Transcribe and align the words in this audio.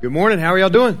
Good 0.00 0.12
morning. 0.12 0.38
How 0.38 0.52
are 0.52 0.58
y'all 0.60 0.70
doing? 0.70 1.00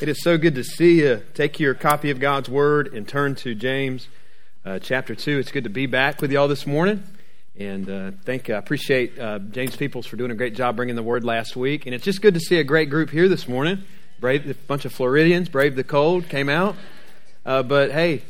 It 0.00 0.08
is 0.08 0.22
so 0.22 0.38
good 0.38 0.54
to 0.54 0.64
see 0.64 1.02
you. 1.02 1.22
Take 1.34 1.60
your 1.60 1.74
copy 1.74 2.10
of 2.10 2.18
God's 2.18 2.48
Word 2.48 2.94
and 2.94 3.06
turn 3.06 3.34
to 3.36 3.54
James 3.54 4.08
uh, 4.64 4.78
chapter 4.78 5.14
2. 5.14 5.38
It's 5.38 5.52
good 5.52 5.64
to 5.64 5.70
be 5.70 5.84
back 5.84 6.22
with 6.22 6.32
y'all 6.32 6.48
this 6.48 6.66
morning. 6.66 7.02
And 7.58 7.90
uh, 7.90 8.12
thank, 8.24 8.48
I 8.48 8.54
appreciate 8.54 9.18
uh, 9.18 9.40
James 9.40 9.76
Peoples 9.76 10.06
for 10.06 10.16
doing 10.16 10.30
a 10.30 10.34
great 10.34 10.54
job 10.54 10.76
bringing 10.76 10.96
the 10.96 11.02
Word 11.02 11.24
last 11.24 11.56
week. 11.56 11.84
And 11.84 11.94
it's 11.94 12.02
just 12.02 12.22
good 12.22 12.32
to 12.32 12.40
see 12.40 12.56
a 12.56 12.64
great 12.64 12.88
group 12.88 13.10
here 13.10 13.28
this 13.28 13.46
morning. 13.46 13.82
Brave, 14.18 14.48
a 14.48 14.54
bunch 14.54 14.86
of 14.86 14.94
Floridians, 14.94 15.50
brave 15.50 15.76
the 15.76 15.84
cold, 15.84 16.26
came 16.30 16.48
out. 16.48 16.76
Uh, 17.44 17.62
but 17.62 17.90
hey, 17.90 18.22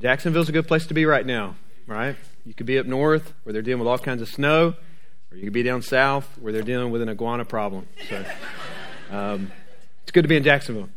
Jacksonville's 0.00 0.50
a 0.50 0.52
good 0.52 0.68
place 0.68 0.86
to 0.86 0.94
be 0.94 1.04
right 1.04 1.26
now, 1.26 1.56
right? 1.88 2.14
You 2.44 2.54
could 2.54 2.66
be 2.66 2.78
up 2.78 2.86
north 2.86 3.32
where 3.42 3.52
they're 3.52 3.62
dealing 3.62 3.80
with 3.80 3.88
all 3.88 3.98
kinds 3.98 4.22
of 4.22 4.28
snow, 4.28 4.76
or 5.32 5.36
you 5.36 5.42
could 5.42 5.52
be 5.52 5.64
down 5.64 5.82
south 5.82 6.28
where 6.38 6.52
they're 6.52 6.62
dealing 6.62 6.92
with 6.92 7.02
an 7.02 7.08
iguana 7.08 7.44
problem. 7.44 7.88
So. 8.08 8.24
Um, 9.10 9.52
it's 10.02 10.10
good 10.10 10.22
to 10.22 10.28
be 10.28 10.36
in 10.36 10.42
Jacksonville. 10.42 10.88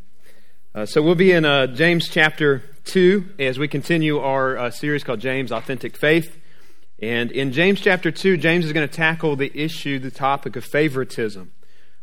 Uh, 0.73 0.85
so 0.85 1.01
we'll 1.01 1.15
be 1.15 1.31
in 1.31 1.45
uh, 1.45 1.67
James 1.67 2.07
chapter 2.09 2.63
2 2.85 3.35
as 3.37 3.59
we 3.59 3.67
continue 3.67 4.19
our 4.19 4.57
uh, 4.57 4.71
series 4.71 5.03
called 5.03 5.19
James 5.19 5.51
Authentic 5.51 5.95
Faith. 5.95 6.37
And 7.01 7.31
in 7.31 7.51
James 7.51 7.79
chapter 7.79 8.11
2, 8.11 8.37
James 8.37 8.65
is 8.65 8.73
going 8.73 8.87
to 8.87 8.93
tackle 8.93 9.35
the 9.35 9.51
issue, 9.53 9.99
the 9.99 10.11
topic 10.11 10.55
of 10.55 10.65
favoritism. 10.65 11.51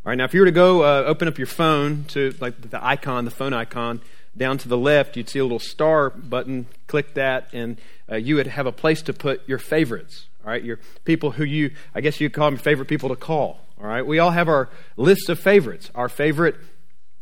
All 0.05 0.11
right, 0.11 0.19
now 0.19 0.25
if 0.25 0.33
you 0.33 0.41
were 0.41 0.47
to 0.47 0.53
go 0.53 0.85
uh, 0.85 1.03
open 1.05 1.27
up 1.27 1.39
your 1.39 1.49
phone 1.49 2.05
to 2.09 2.33
like 2.41 2.71
the 2.71 2.85
icon, 2.85 3.25
the 3.25 3.31
phone 3.33 3.53
icon, 3.53 4.01
down 4.37 4.59
to 4.59 4.69
the 4.69 4.79
left, 4.79 5.17
you'd 5.17 5.29
see 5.29 5.41
a 5.41 5.45
little 5.45 5.59
star 5.59 6.11
button. 6.11 6.67
Click 6.87 7.15
that, 7.15 7.49
and 7.53 7.81
uh, 8.11 8.17
you 8.17 8.37
would 8.37 8.47
have 8.47 8.67
a 8.67 8.73
place 8.73 9.03
to 9.03 9.13
put 9.13 9.47
your 9.49 9.59
favorites. 9.59 10.27
All 10.47 10.53
right, 10.53 10.63
your 10.63 10.79
people 11.05 11.33
who 11.33 11.43
you, 11.43 11.73
I 11.93 12.01
guess 12.01 12.21
you 12.21 12.31
call 12.31 12.49
them 12.49 12.57
favorite 12.57 12.87
people 12.87 13.09
to 13.09 13.17
call. 13.17 13.59
All 13.81 13.87
right, 13.87 14.07
we 14.07 14.21
all 14.21 14.31
have 14.31 14.49
our 14.49 14.69
list 14.97 15.29
of 15.29 15.41
favorites. 15.41 15.91
Our 15.93 16.09
favorite 16.09 16.55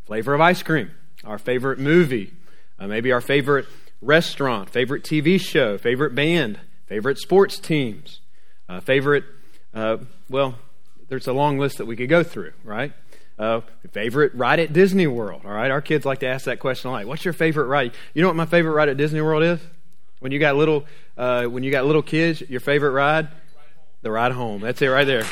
flavor 0.04 0.34
of 0.34 0.42
ice 0.42 0.62
cream, 0.62 0.90
our 1.24 1.38
favorite 1.38 1.78
movie, 1.78 2.34
uh, 2.78 2.86
maybe 2.86 3.12
our 3.12 3.22
favorite 3.22 3.64
restaurant, 4.02 4.68
favorite 4.68 5.04
TV 5.04 5.40
show, 5.40 5.78
favorite 5.78 6.14
band, 6.14 6.60
favorite 6.86 7.16
sports 7.16 7.58
teams, 7.58 8.20
uh, 8.68 8.80
favorite. 8.80 9.24
Uh, 9.72 9.96
well, 10.28 10.56
there's 11.08 11.26
a 11.26 11.32
long 11.32 11.58
list 11.58 11.78
that 11.78 11.86
we 11.86 11.96
could 11.96 12.10
go 12.10 12.22
through, 12.22 12.52
right? 12.62 12.92
Uh, 13.38 13.62
favorite 13.92 14.34
ride 14.34 14.60
at 14.60 14.74
Disney 14.74 15.06
World. 15.06 15.42
All 15.46 15.50
right, 15.50 15.70
our 15.70 15.80
kids 15.80 16.04
like 16.04 16.18
to 16.20 16.26
ask 16.26 16.44
that 16.44 16.60
question 16.60 16.90
like, 16.90 17.06
"What's 17.06 17.24
your 17.24 17.32
favorite 17.32 17.66
ride?" 17.68 17.94
You 18.12 18.20
know 18.20 18.28
what 18.28 18.36
my 18.36 18.44
favorite 18.46 18.72
ride 18.72 18.90
at 18.90 18.98
Disney 18.98 19.22
World 19.22 19.42
is? 19.42 19.60
When 20.20 20.32
you 20.32 20.38
got 20.38 20.56
little, 20.56 20.84
uh, 21.16 21.44
when 21.44 21.62
you 21.62 21.70
got 21.70 21.84
little 21.84 22.02
kids, 22.02 22.40
your 22.42 22.60
favorite 22.60 22.92
ride, 22.92 23.28
the 24.02 24.10
ride 24.10 24.32
home. 24.32 24.60
That's 24.60 24.80
it 24.82 24.88
right 24.88 25.06
there. 25.06 25.24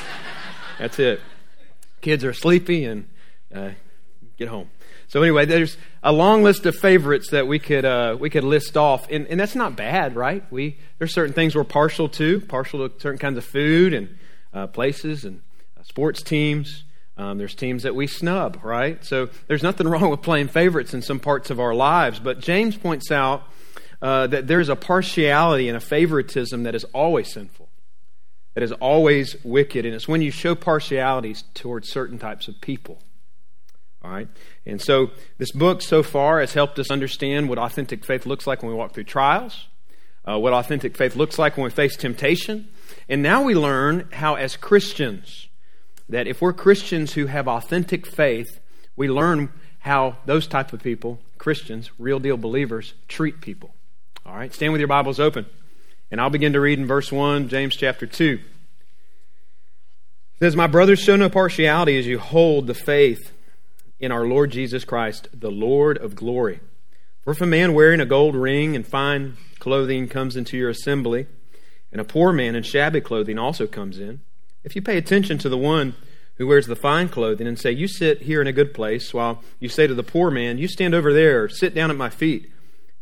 That's 0.79 0.99
it. 0.99 1.21
Kids 2.01 2.25
are 2.25 2.33
sleepy 2.33 2.85
and 2.85 3.09
uh, 3.55 3.71
get 4.37 4.49
home. 4.49 4.71
So 5.09 5.23
anyway, 5.23 5.45
there's 5.45 5.77
a 6.03 6.11
long 6.11 6.43
list 6.43 6.65
of 6.65 6.75
favorites 6.75 7.31
that 7.33 7.47
we 7.47 7.59
could 7.59 7.85
uh, 7.85 8.17
we 8.19 8.31
could 8.31 8.45
list 8.45 8.79
off, 8.79 9.07
and, 9.11 9.27
and 9.27 9.39
that's 9.39 9.55
not 9.55 9.77
bad, 9.77 10.17
right? 10.17 10.43
We 10.51 10.79
there's 10.99 11.13
certain 11.13 11.35
things 11.35 11.55
we're 11.55 11.65
partial 11.65 12.09
to, 12.09 12.41
partial 12.41 12.89
to 12.89 13.01
certain 13.01 13.19
kinds 13.19 13.37
of 13.37 13.45
food 13.45 13.93
and 13.93 14.17
uh, 14.55 14.69
places 14.69 15.27
and 15.27 15.43
uh, 15.79 15.83
sports 15.83 16.23
teams. 16.23 16.85
Um, 17.19 17.37
there's 17.37 17.55
teams 17.55 17.83
that 17.83 17.95
we 17.95 18.07
snub, 18.07 18.61
right? 18.63 19.05
So 19.05 19.29
there's 19.49 19.63
nothing 19.63 19.87
wrong 19.91 20.09
with 20.09 20.23
playing 20.23 20.49
favorites 20.49 20.95
in 20.95 21.03
some 21.03 21.21
parts 21.21 21.51
of 21.51 21.61
our 21.61 21.75
lives. 21.75 22.19
But 22.19 22.41
James 22.41 22.77
points 22.77 23.13
out 23.13 23.43
uh, 24.03 24.27
that 24.27 24.47
there's 24.49 24.69
a 24.69 24.77
partiality 24.77 25.69
and 25.69 25.77
a 25.77 25.81
favoritism 25.81 26.65
that 26.65 26.75
is 26.75 26.85
always 26.93 27.33
sinful 27.33 27.69
that 28.55 28.63
is 28.63 28.73
always 28.73 29.37
wicked, 29.45 29.87
and 29.87 29.95
it's 29.95 30.09
when 30.09 30.23
you 30.23 30.31
show 30.31 30.55
partialities 30.55 31.45
towards 31.55 31.89
certain 31.89 32.19
types 32.19 32.49
of 32.49 32.61
people. 32.61 32.99
All 34.03 34.11
right? 34.11 34.29
And 34.67 34.81
so 34.81 35.11
this 35.39 35.53
book 35.53 35.81
so 35.81 36.03
far 36.03 36.41
has 36.41 36.53
helped 36.53 36.79
us 36.79 36.91
understand 36.91 37.49
what 37.49 37.59
authentic 37.59 38.05
faith 38.05 38.27
looks 38.27 38.47
like 38.47 38.63
when 38.63 38.71
we 38.71 38.77
walk 38.77 38.93
through 38.93 39.05
trials, 39.05 39.69
uh, 40.25 40.39
what 40.39 40.53
authentic 40.53 40.97
faith 40.97 41.17
looks 41.17 41.39
like 41.39 41.57
when 41.57 41.65
we 41.65 41.71
face 41.71 41.97
temptation. 41.97 42.69
And 43.09 43.23
now 43.23 43.43
we 43.43 43.55
learn 43.55 44.09
how, 44.13 44.35
as 44.35 44.57
Christians, 44.57 45.49
that 46.09 46.27
if 46.27 46.43
we're 46.43 46.53
Christians 46.53 47.15
who 47.15 47.27
have 47.27 47.49
authentic 47.49 48.07
faith, 48.07 48.61
we 48.97 49.09
learn 49.09 49.51
how 49.81 50.19
those 50.27 50.47
type 50.47 50.73
of 50.73 50.83
people, 50.83 51.21
Christians, 51.39 51.91
real 51.99 52.19
deal 52.19 52.37
believers, 52.37 52.95
treat 53.09 53.41
people. 53.41 53.75
All 54.25 54.35
right? 54.35 54.55
Stand 54.55 54.73
with 54.73 54.81
your 54.81 54.89
Bibles 54.89 55.19
open. 55.19 55.47
And 56.11 56.21
I'll 56.21 56.31
begin 56.31 56.53
to 56.53 56.61
read 56.61 56.79
in 56.79 56.87
verse 56.87 57.11
1, 57.11 57.49
James 57.49 57.75
chapter 57.75 58.07
2. 58.07 58.39
It 60.35 60.39
says, 60.39 60.55
My 60.55 60.67
brothers, 60.67 61.01
show 61.01 61.17
no 61.17 61.29
partiality 61.29 61.99
as 61.99 62.07
you 62.07 62.19
hold 62.19 62.67
the 62.67 62.75
faith 62.75 63.33
in 63.99 64.13
our 64.13 64.25
Lord 64.27 64.51
Jesus 64.51 64.85
Christ, 64.85 65.29
the 65.33 65.51
Lord 65.51 65.99
of 65.99 66.15
glory. 66.15 66.61
For 67.25 67.33
if 67.33 67.41
a 67.41 67.47
man 67.47 67.75
wearing 67.75 68.01
a 68.01 68.07
gold 68.07 68.35
ring 68.35 68.77
and 68.77 68.87
fine 68.87 69.37
clothing 69.59 70.09
comes 70.09 70.37
into 70.37 70.57
your 70.57 70.71
assembly, 70.71 71.27
and 71.91 72.01
a 72.01 72.05
poor 72.05 72.33
man 72.33 72.55
in 72.55 72.63
shabby 72.63 73.01
clothing 73.01 73.39
also 73.39 73.67
comes 73.67 73.99
in, 73.99 74.21
if 74.65 74.77
you 74.77 74.83
pay 74.83 74.97
attention 74.97 75.39
to 75.39 75.49
the 75.49 75.59
one 75.59 75.95
who 76.37 76.47
wears 76.47 76.67
the 76.67 76.77
fine 76.77 77.09
clothing 77.09 77.47
and 77.47 77.59
say, 77.59 77.73
You 77.73 77.89
sit 77.89 78.23
here 78.23 78.41
in 78.41 78.47
a 78.47 78.53
good 78.53 78.75
place, 78.75 79.13
while 79.13 79.43
you 79.61 79.69
say 79.69 79.87
to 79.87 79.95
the 79.95 80.03
poor 80.03 80.31
man, 80.31 80.59
You 80.59 80.69
stand 80.69 80.95
over 80.95 81.13
there, 81.13 81.49
sit 81.49 81.75
down 81.75 81.91
at 81.91 81.97
my 81.97 82.11
feet, 82.11 82.51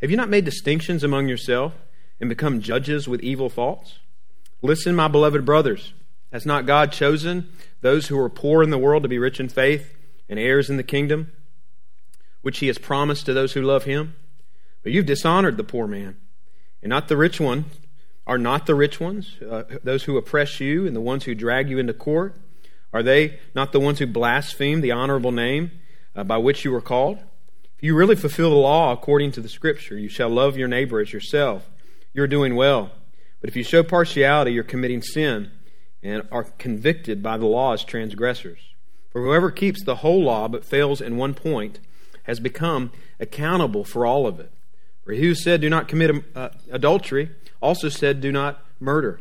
have 0.00 0.10
you 0.10 0.16
not 0.16 0.28
made 0.28 0.44
distinctions 0.44 1.04
among 1.04 1.28
yourself? 1.28 1.74
and 2.20 2.28
become 2.28 2.60
judges 2.60 3.08
with 3.08 3.22
evil 3.22 3.48
thoughts? 3.48 3.98
Listen, 4.62 4.94
my 4.94 5.08
beloved 5.08 5.44
brothers, 5.44 5.94
has 6.32 6.46
not 6.46 6.66
God 6.66 6.92
chosen 6.92 7.48
those 7.80 8.06
who 8.06 8.18
are 8.18 8.28
poor 8.28 8.62
in 8.62 8.70
the 8.70 8.78
world 8.78 9.02
to 9.02 9.08
be 9.08 9.18
rich 9.18 9.40
in 9.40 9.48
faith 9.48 9.96
and 10.28 10.38
heirs 10.38 10.70
in 10.70 10.76
the 10.76 10.82
kingdom, 10.82 11.32
which 12.42 12.58
he 12.58 12.66
has 12.68 12.78
promised 12.78 13.26
to 13.26 13.32
those 13.32 13.54
who 13.54 13.62
love 13.62 13.84
him? 13.84 14.14
But 14.82 14.92
you've 14.92 15.06
dishonored 15.06 15.56
the 15.56 15.64
poor 15.64 15.86
man, 15.86 16.16
and 16.82 16.90
not 16.90 17.08
the 17.08 17.16
rich 17.16 17.40
one. 17.40 17.64
Are 18.26 18.38
not 18.38 18.66
the 18.66 18.76
rich 18.76 19.00
ones, 19.00 19.38
uh, 19.48 19.64
those 19.82 20.04
who 20.04 20.16
oppress 20.16 20.60
you 20.60 20.86
and 20.86 20.94
the 20.94 21.00
ones 21.00 21.24
who 21.24 21.34
drag 21.34 21.68
you 21.68 21.78
into 21.78 21.94
court? 21.94 22.36
Are 22.92 23.02
they 23.02 23.40
not 23.56 23.72
the 23.72 23.80
ones 23.80 23.98
who 23.98 24.06
blaspheme 24.06 24.82
the 24.82 24.92
honorable 24.92 25.32
name 25.32 25.72
uh, 26.14 26.22
by 26.22 26.36
which 26.36 26.64
you 26.64 26.70
were 26.70 26.82
called? 26.82 27.18
If 27.80 27.84
you 27.84 27.96
really 27.96 28.14
fulfill 28.14 28.50
the 28.50 28.56
law 28.56 28.92
according 28.92 29.32
to 29.32 29.40
the 29.40 29.48
Scripture, 29.48 29.96
you 29.96 30.10
shall 30.10 30.28
love 30.28 30.54
your 30.54 30.68
neighbor 30.68 31.00
as 31.00 31.14
yourself 31.14 31.66
you're 32.12 32.26
doing 32.26 32.54
well. 32.54 32.90
But 33.40 33.48
if 33.48 33.56
you 33.56 33.62
show 33.62 33.82
partiality, 33.82 34.52
you're 34.52 34.64
committing 34.64 35.00
sin 35.00 35.50
and 36.02 36.28
are 36.30 36.44
convicted 36.44 37.22
by 37.22 37.38
the 37.38 37.46
law 37.46 37.72
as 37.72 37.82
transgressors. 37.82 38.58
For 39.08 39.22
whoever 39.22 39.50
keeps 39.50 39.82
the 39.82 39.94
whole 39.94 40.22
law 40.22 40.46
but 40.46 40.66
fails 40.66 41.00
in 41.00 41.16
one 41.16 41.32
point 41.32 41.80
has 42.24 42.38
become 42.38 42.92
accountable 43.18 43.84
for 43.84 44.04
all 44.04 44.26
of 44.26 44.38
it. 44.38 44.52
For 45.02 45.12
he 45.12 45.22
who 45.22 45.34
said, 45.34 45.62
Do 45.62 45.70
not 45.70 45.88
commit 45.88 46.22
uh, 46.36 46.50
adultery, 46.70 47.30
also 47.62 47.88
said, 47.88 48.20
Do 48.20 48.30
not 48.30 48.62
murder. 48.78 49.20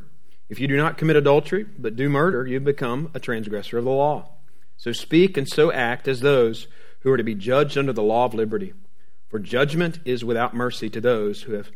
If 0.50 0.60
you 0.60 0.68
do 0.68 0.76
not 0.76 0.98
commit 0.98 1.16
adultery, 1.16 1.64
but 1.64 1.96
do 1.96 2.10
murder, 2.10 2.46
you 2.46 2.60
become 2.60 3.10
a 3.14 3.22
transgressor 3.22 3.78
of 3.78 3.86
the 3.86 3.90
law. 3.90 4.32
So 4.76 4.92
speak 4.92 5.38
and 5.38 5.48
so 5.48 5.72
act 5.72 6.10
as 6.10 6.20
those 6.20 6.68
who 7.02 7.12
are 7.12 7.18
to 7.18 7.24
be 7.24 7.36
judged 7.36 7.78
under 7.78 7.94
the 7.94 8.04
law 8.04 8.26
of 8.26 8.34
liberty. 8.34 8.74
For 9.30 9.40
judgment 9.40 10.00
is 10.06 10.26
without 10.26 10.56
mercy 10.56 10.90
to 10.90 11.02
those 11.02 11.44
who 11.44 11.54
have 11.54 11.72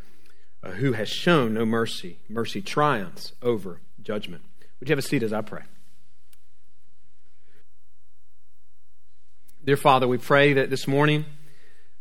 uh, 0.63 0.72
who 0.72 0.94
has 0.94 1.09
shown 1.09 1.53
no 1.53 1.66
mercy. 1.66 2.19
Mercy 2.29 2.61
triumphs 2.61 3.33
over 3.41 3.81
judgment. 4.01 4.44
Would 4.79 4.89
you 4.89 4.94
have 4.94 5.03
a 5.03 5.07
seat 5.07 5.23
as 5.23 5.33
I 5.33 5.41
pray? 5.41 5.63
Dear 9.66 9.78
Father, 9.78 10.07
we 10.07 10.17
pray 10.17 10.53
that 10.53 10.69
this 10.69 10.88
morning, 10.88 11.25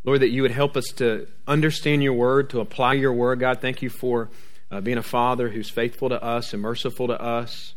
Lord, 0.05 0.21
that 0.21 0.31
you 0.31 0.43
would 0.43 0.51
help 0.51 0.77
us 0.77 0.87
to 0.97 1.29
understand 1.47 2.03
your 2.03 2.13
word, 2.13 2.51
to 2.51 2.61
apply 2.61 2.95
your 2.95 3.13
word. 3.13 3.41
God, 3.41 3.61
thank 3.61 3.83
you 3.83 3.91
for 3.91 4.31
uh, 4.71 4.81
being 4.81 4.99
a 4.99 5.03
father 5.03 5.49
who's 5.49 5.71
faithful 5.71 6.09
to 6.09 6.23
us 6.23 6.53
and 6.53 6.63
merciful 6.63 7.07
to 7.09 7.21
us. 7.21 7.75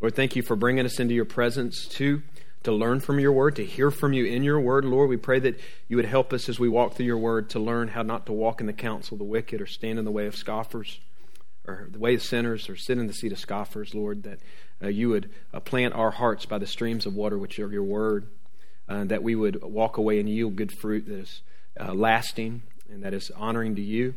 Lord, 0.00 0.16
thank 0.16 0.34
you 0.34 0.42
for 0.42 0.56
bringing 0.56 0.84
us 0.84 0.98
into 0.98 1.14
your 1.14 1.26
presence 1.26 1.86
to 1.88 2.22
to 2.62 2.72
learn 2.72 3.00
from 3.00 3.18
your 3.18 3.32
word, 3.32 3.56
to 3.56 3.64
hear 3.64 3.90
from 3.90 4.12
you 4.12 4.24
in 4.24 4.42
your 4.42 4.60
word. 4.60 4.84
Lord, 4.84 5.08
we 5.08 5.16
pray 5.16 5.38
that 5.40 5.58
you 5.88 5.96
would 5.96 6.06
help 6.06 6.32
us 6.32 6.48
as 6.48 6.58
we 6.58 6.68
walk 6.68 6.94
through 6.94 7.06
your 7.06 7.18
word 7.18 7.50
to 7.50 7.58
learn 7.58 7.88
how 7.88 8.02
not 8.02 8.26
to 8.26 8.32
walk 8.32 8.60
in 8.60 8.66
the 8.66 8.72
counsel 8.72 9.14
of 9.14 9.18
the 9.18 9.24
wicked 9.24 9.60
or 9.60 9.66
stand 9.66 9.98
in 9.98 10.04
the 10.04 10.10
way 10.10 10.26
of 10.26 10.36
scoffers 10.36 11.00
or 11.66 11.88
the 11.90 11.98
way 11.98 12.14
of 12.14 12.22
sinners 12.22 12.68
or 12.68 12.76
sit 12.76 12.98
in 12.98 13.06
the 13.06 13.12
seat 13.12 13.32
of 13.32 13.38
scoffers, 13.38 13.94
Lord, 13.94 14.24
that 14.24 14.40
uh, 14.82 14.88
you 14.88 15.08
would 15.08 15.30
uh, 15.54 15.60
plant 15.60 15.94
our 15.94 16.10
hearts 16.10 16.46
by 16.46 16.58
the 16.58 16.66
streams 16.66 17.06
of 17.06 17.14
water, 17.14 17.38
which 17.38 17.58
are 17.58 17.72
your 17.72 17.82
word, 17.82 18.26
uh, 18.88 19.04
that 19.04 19.22
we 19.22 19.34
would 19.34 19.62
walk 19.62 19.96
away 19.96 20.20
and 20.20 20.28
yield 20.28 20.56
good 20.56 20.72
fruit 20.72 21.06
that 21.06 21.20
is 21.20 21.42
uh, 21.78 21.94
lasting 21.94 22.62
and 22.90 23.02
that 23.04 23.14
is 23.14 23.30
honoring 23.36 23.76
to 23.76 23.82
you. 23.82 24.14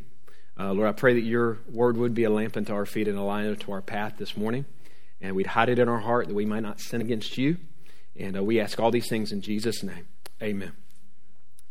Uh, 0.58 0.72
Lord, 0.72 0.88
I 0.88 0.92
pray 0.92 1.14
that 1.14 1.22
your 1.22 1.58
word 1.70 1.96
would 1.96 2.14
be 2.14 2.24
a 2.24 2.30
lamp 2.30 2.56
unto 2.56 2.74
our 2.74 2.86
feet 2.86 3.08
and 3.08 3.18
a 3.18 3.22
light 3.22 3.46
unto 3.46 3.72
our 3.72 3.82
path 3.82 4.14
this 4.18 4.36
morning, 4.36 4.66
and 5.20 5.34
we'd 5.34 5.48
hide 5.48 5.68
it 5.68 5.78
in 5.78 5.88
our 5.88 6.00
heart 6.00 6.28
that 6.28 6.34
we 6.34 6.44
might 6.44 6.62
not 6.62 6.80
sin 6.80 7.00
against 7.00 7.38
you. 7.38 7.56
And 8.18 8.36
uh, 8.36 8.44
we 8.44 8.60
ask 8.60 8.78
all 8.78 8.90
these 8.90 9.08
things 9.08 9.32
in 9.32 9.40
Jesus' 9.40 9.82
name. 9.82 10.06
Amen. 10.42 10.72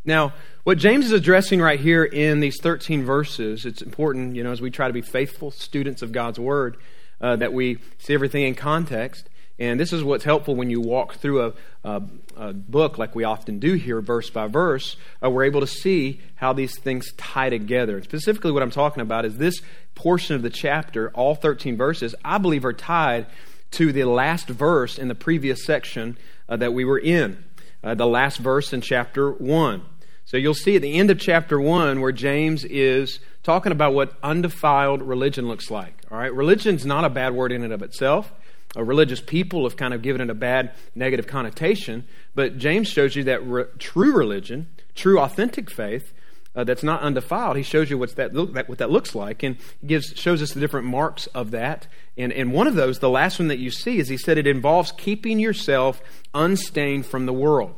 Now, 0.06 0.34
what 0.64 0.78
James 0.78 1.06
is 1.06 1.12
addressing 1.14 1.62
right 1.62 1.80
here 1.80 2.04
in 2.04 2.42
these 2.42 2.60
13 2.60 3.04
verses, 3.04 3.66
it's 3.66 3.82
important, 3.82 4.36
you 4.36 4.44
know, 4.44 4.52
as 4.52 4.60
we 4.60 4.70
try 4.70 4.88
to 4.88 4.94
be 4.94 5.02
faithful 5.02 5.50
students 5.52 6.02
of 6.02 6.12
God's 6.12 6.40
Word, 6.40 6.78
uh, 7.22 7.38
that 7.38 7.54
we 7.54 7.80
see 8.00 8.14
everything 8.14 8.44
in 8.44 8.56
context. 8.56 9.30
And 9.60 9.80
this 9.80 9.94
is 9.94 10.04
what's 10.04 10.26
helpful 10.26 10.56
when 10.56 10.70
you 10.70 10.82
walk 10.82 11.16
through 11.16 11.46
a, 11.46 11.54
a, 11.86 12.02
a 12.36 12.54
book 12.54 12.98
like 12.98 13.16
we 13.16 13.24
often 13.24 13.60
do 13.60 13.76
here, 13.76 14.02
verse 14.02 14.30
by 14.30 14.48
verse. 14.48 14.98
Uh, 15.24 15.30
we're 15.30 15.46
able 15.46 15.62
to 15.62 15.68
see 15.68 16.20
how 16.36 16.52
these 16.52 16.78
things 16.78 17.14
tie 17.14 17.50
together. 17.50 17.96
And 17.96 18.04
specifically, 18.04 18.52
what 18.52 18.64
I'm 18.64 18.72
talking 18.72 19.02
about 19.02 19.24
is 19.24 19.38
this 19.38 19.62
portion 19.96 20.36
of 20.36 20.42
the 20.42 20.50
chapter, 20.50 21.12
all 21.12 21.36
13 21.36 21.78
verses, 21.78 22.14
I 22.26 22.40
believe 22.40 22.66
are 22.66 22.74
tied 22.74 23.28
to 23.72 23.94
the 23.94 24.04
last 24.04 24.48
verse 24.48 24.98
in 24.98 25.08
the 25.08 25.16
previous 25.16 25.64
section 25.64 26.18
uh, 26.54 26.58
that 26.58 26.72
we 26.72 26.86
were 26.86 27.00
in, 27.00 27.44
uh, 27.84 27.96
the 27.96 28.06
last 28.06 28.38
verse 28.38 28.74
in 28.74 28.82
chapter 28.82 29.32
1. 29.32 29.82
So 30.26 30.38
you'll 30.38 30.54
see 30.54 30.76
at 30.76 30.84
the 30.84 30.94
end 31.00 31.10
of 31.10 31.18
chapter 31.20 31.60
1 31.60 32.00
where 32.00 32.12
James 32.12 32.64
is 32.64 33.20
talking 33.42 33.72
about 33.72 33.96
what 33.96 34.16
undefiled 34.22 35.02
religion 35.02 35.48
looks 35.48 35.72
like. 35.72 35.96
All 36.12 36.18
right, 36.20 36.32
religion's 36.32 36.86
not 36.86 37.06
a 37.06 37.10
bad 37.10 37.34
word 37.34 37.52
in 37.52 37.64
and 37.64 37.74
of 37.74 37.82
itself. 37.82 38.32
A 38.76 38.84
religious 38.84 39.20
people 39.20 39.64
have 39.64 39.76
kind 39.76 39.96
of 39.96 40.04
given 40.04 40.22
it 40.22 40.30
a 40.30 40.36
bad 40.36 40.74
negative 40.94 41.26
connotation, 41.26 42.06
but 42.36 42.60
James 42.60 42.88
shows 42.88 43.16
you 43.16 43.24
that 43.24 43.44
re- 43.46 43.66
true 43.80 44.16
religion, 44.16 44.68
true 44.94 45.20
authentic 45.20 45.72
faith, 45.72 46.14
uh, 46.56 46.64
that's 46.64 46.84
not 46.84 47.02
undefiled. 47.02 47.58
He 47.58 47.64
shows 47.64 47.90
you 47.90 47.98
what's 47.98 48.14
that, 48.14 48.34
look, 48.34 48.54
that, 48.54 48.70
what 48.70 48.78
that 48.78 48.92
looks 48.92 49.16
like, 49.16 49.44
and 49.44 49.58
gives 49.86 50.14
shows 50.16 50.42
us 50.42 50.54
the 50.54 50.60
different 50.60 50.88
marks 50.88 51.28
of 51.28 51.52
that. 51.52 51.88
And, 52.18 52.32
and 52.32 52.54
one 52.54 52.68
of 52.68 52.76
those, 52.76 53.00
the 53.00 53.10
last 53.10 53.40
one 53.40 53.48
that 53.48 53.60
you 53.60 53.72
see, 53.72 53.98
is 53.98 54.08
he 54.08 54.18
said 54.18 54.38
it 54.38 54.48
involves 54.48 54.92
keeping 54.92 55.40
yourself 55.40 56.02
unstained 56.34 57.06
from 57.06 57.26
the 57.26 57.34
world. 57.34 57.76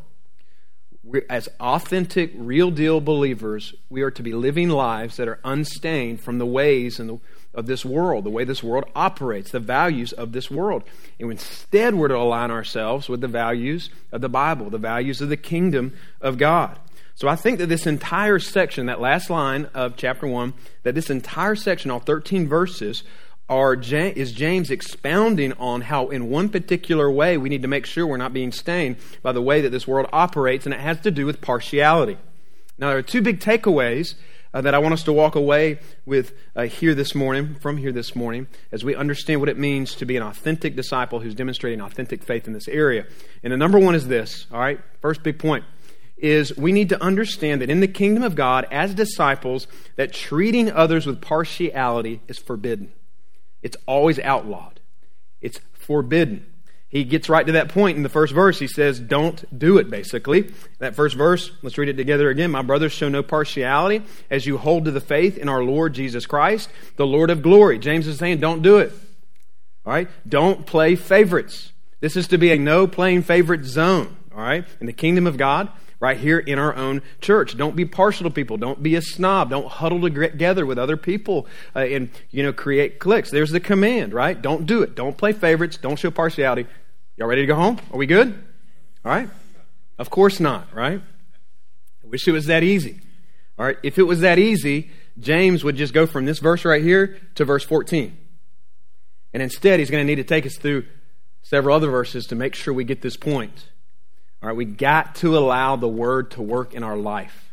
We're, 1.03 1.25
as 1.29 1.47
authentic, 1.59 2.31
real 2.35 2.71
deal 2.71 2.99
believers, 2.99 3.75
we 3.89 4.01
are 4.01 4.11
to 4.11 4.23
be 4.23 4.33
living 4.33 4.69
lives 4.69 5.17
that 5.17 5.27
are 5.27 5.39
unstained 5.43 6.19
from 6.19 6.39
the 6.39 6.47
ways 6.47 6.99
and 6.99 7.09
the, 7.09 7.19
of 7.53 7.67
this 7.67 7.85
world, 7.85 8.25
the 8.25 8.29
way 8.29 8.43
this 8.43 8.63
world 8.63 8.85
operates, 8.95 9.51
the 9.51 9.59
values 9.59 10.11
of 10.11 10.31
this 10.31 10.51
world. 10.51 10.83
And 11.19 11.31
instead, 11.31 11.95
we're 11.95 12.09
to 12.09 12.17
align 12.17 12.51
ourselves 12.51 13.07
with 13.07 13.21
the 13.21 13.27
values 13.27 13.89
of 14.11 14.21
the 14.21 14.29
Bible, 14.29 14.69
the 14.69 14.77
values 14.77 15.21
of 15.21 15.29
the 15.29 15.37
kingdom 15.37 15.93
of 16.19 16.37
God. 16.37 16.77
So 17.15 17.29
I 17.29 17.37
think 17.37 17.59
that 17.59 17.67
this 17.67 17.87
entire 17.87 18.39
section, 18.39 18.87
that 18.87 18.99
last 18.99 19.29
line 19.29 19.69
of 19.73 19.95
chapter 19.95 20.27
1, 20.27 20.53
that 20.83 20.95
this 20.95 21.09
entire 21.09 21.55
section, 21.55 21.89
all 21.89 21.99
13 21.99 22.45
verses, 22.45 23.03
are, 23.47 23.73
is 23.73 24.33
James 24.33 24.69
expounding 24.69 25.53
on 25.53 25.81
how, 25.81 26.09
in 26.09 26.29
one 26.29 26.49
particular 26.49 27.09
way, 27.09 27.37
we 27.37 27.47
need 27.47 27.61
to 27.61 27.69
make 27.69 27.85
sure 27.85 28.05
we're 28.05 28.17
not 28.17 28.33
being 28.33 28.51
stained 28.51 28.97
by 29.21 29.31
the 29.31 29.41
way 29.41 29.61
that 29.61 29.69
this 29.69 29.87
world 29.87 30.09
operates, 30.11 30.65
and 30.65 30.73
it 30.73 30.81
has 30.81 30.99
to 31.01 31.11
do 31.11 31.25
with 31.25 31.39
partiality. 31.39 32.17
Now, 32.77 32.89
there 32.89 32.97
are 32.97 33.03
two 33.03 33.21
big 33.21 33.39
takeaways 33.39 34.15
uh, 34.53 34.59
that 34.61 34.73
I 34.73 34.79
want 34.79 34.93
us 34.93 35.03
to 35.03 35.13
walk 35.13 35.35
away 35.35 35.79
with 36.05 36.33
uh, 36.53 36.63
here 36.63 36.93
this 36.93 37.15
morning, 37.15 37.55
from 37.55 37.77
here 37.77 37.93
this 37.93 38.13
morning, 38.13 38.47
as 38.73 38.83
we 38.83 38.93
understand 38.93 39.39
what 39.39 39.47
it 39.47 39.57
means 39.57 39.95
to 39.95 40.05
be 40.05 40.17
an 40.17 40.23
authentic 40.23 40.75
disciple 40.75 41.21
who's 41.21 41.35
demonstrating 41.35 41.79
authentic 41.79 42.23
faith 42.23 42.45
in 42.45 42.51
this 42.53 42.67
area. 42.67 43.05
And 43.41 43.53
the 43.53 43.57
number 43.57 43.79
one 43.79 43.95
is 43.95 44.07
this, 44.07 44.47
all 44.51 44.59
right? 44.59 44.81
First 44.99 45.23
big 45.23 45.39
point 45.39 45.63
is 46.17 46.55
we 46.57 46.71
need 46.71 46.89
to 46.89 47.01
understand 47.03 47.61
that 47.61 47.69
in 47.69 47.81
the 47.81 47.87
kingdom 47.87 48.23
of 48.23 48.35
God, 48.35 48.67
as 48.71 48.93
disciples, 48.93 49.67
that 49.95 50.13
treating 50.13 50.71
others 50.71 51.05
with 51.05 51.21
partiality 51.21 52.21
is 52.27 52.37
forbidden. 52.37 52.93
It's 53.61 53.77
always 53.85 54.19
outlawed. 54.19 54.79
It's 55.41 55.59
forbidden. 55.73 56.45
He 56.87 57.03
gets 57.03 57.27
right 57.27 57.45
to 57.45 57.51
that 57.53 57.69
point 57.69 57.97
in 57.97 58.03
the 58.03 58.09
first 58.09 58.33
verse. 58.33 58.57
He 58.57 58.67
says, 58.67 58.99
Don't 58.99 59.59
do 59.59 59.77
it, 59.79 59.89
basically. 59.89 60.51
That 60.79 60.95
first 60.95 61.17
verse, 61.17 61.51
let's 61.61 61.77
read 61.77 61.89
it 61.89 61.97
together 61.97 62.29
again. 62.29 62.51
My 62.51 62.61
brothers, 62.61 62.93
show 62.93 63.09
no 63.09 63.21
partiality 63.21 64.01
as 64.29 64.45
you 64.45 64.57
hold 64.57 64.85
to 64.85 64.91
the 64.91 65.01
faith 65.01 65.37
in 65.37 65.49
our 65.49 65.63
Lord 65.63 65.93
Jesus 65.93 66.25
Christ, 66.25 66.69
the 66.95 67.05
Lord 67.05 67.29
of 67.29 67.41
glory. 67.41 67.79
James 67.79 68.07
is 68.07 68.17
saying, 68.17 68.39
Don't 68.39 68.61
do 68.61 68.77
it. 68.77 68.93
All 69.85 69.91
right? 69.91 70.07
Don't 70.27 70.65
play 70.65 70.95
favorites. 70.95 71.73
This 71.99 72.15
is 72.15 72.29
to 72.29 72.37
be 72.37 72.51
a 72.51 72.57
no 72.57 72.87
playing 72.87 73.23
favorite 73.23 73.65
zone. 73.65 74.15
All 74.33 74.41
right? 74.41 74.65
In 74.79 74.87
the 74.87 74.93
kingdom 74.93 75.27
of 75.27 75.37
God, 75.37 75.69
right 76.05 76.17
here 76.17 76.37
in 76.37 76.59
our 76.59 76.75
own 76.75 77.01
church. 77.19 77.57
Don't 77.57 77.75
be 77.75 77.83
partial 77.83 78.25
to 78.25 78.29
people. 78.29 78.57
Don't 78.57 78.83
be 78.83 78.93
a 78.93 79.01
snob. 79.01 79.49
Don't 79.49 79.65
huddle 79.65 79.99
together 79.99 80.63
with 80.63 80.77
other 80.77 80.97
people 80.97 81.47
uh, 81.75 81.79
and, 81.79 82.11
you 82.29 82.43
know, 82.43 82.53
create 82.53 82.99
cliques. 82.99 83.31
There's 83.31 83.49
the 83.49 83.59
command, 83.59 84.13
right? 84.13 84.39
Don't 84.39 84.67
do 84.67 84.83
it. 84.83 84.95
Don't 84.95 85.17
play 85.17 85.33
favorites. 85.33 85.77
Don't 85.77 85.97
show 85.97 86.11
partiality. 86.11 86.67
Y'all 87.17 87.27
ready 87.27 87.41
to 87.41 87.47
go 87.47 87.55
home? 87.55 87.79
Are 87.91 87.97
we 87.97 88.05
good? 88.05 88.27
All 89.03 89.11
right? 89.11 89.27
Of 89.97 90.11
course 90.11 90.39
not, 90.39 90.71
right? 90.75 91.01
I 92.03 92.07
wish 92.07 92.27
it 92.27 92.33
was 92.33 92.45
that 92.45 92.61
easy. 92.61 92.99
All 93.57 93.65
right? 93.65 93.77
If 93.81 93.97
it 93.97 94.03
was 94.03 94.19
that 94.19 94.37
easy, 94.37 94.91
James 95.19 95.63
would 95.63 95.75
just 95.75 95.91
go 95.91 96.05
from 96.05 96.25
this 96.25 96.37
verse 96.37 96.65
right 96.65 96.83
here 96.83 97.17
to 97.33 97.45
verse 97.45 97.63
14. 97.63 98.15
And 99.33 99.41
instead, 99.41 99.79
he's 99.79 99.89
going 99.89 100.05
to 100.05 100.07
need 100.07 100.21
to 100.21 100.23
take 100.23 100.45
us 100.45 100.55
through 100.55 100.85
several 101.41 101.75
other 101.75 101.89
verses 101.89 102.27
to 102.27 102.35
make 102.35 102.53
sure 102.53 102.75
we 102.75 102.83
get 102.83 103.01
this 103.01 103.17
point. 103.17 103.69
All 104.45 104.49
right, 104.49 104.57
we 104.57 104.65
got 104.65 105.15
to 105.15 105.35
allow 105.35 105.75
the 105.75 105.87
word 105.87 106.29
to 106.31 106.41
work 106.43 106.75
in 106.75 106.83
our 106.83 106.95
life. 106.95 107.51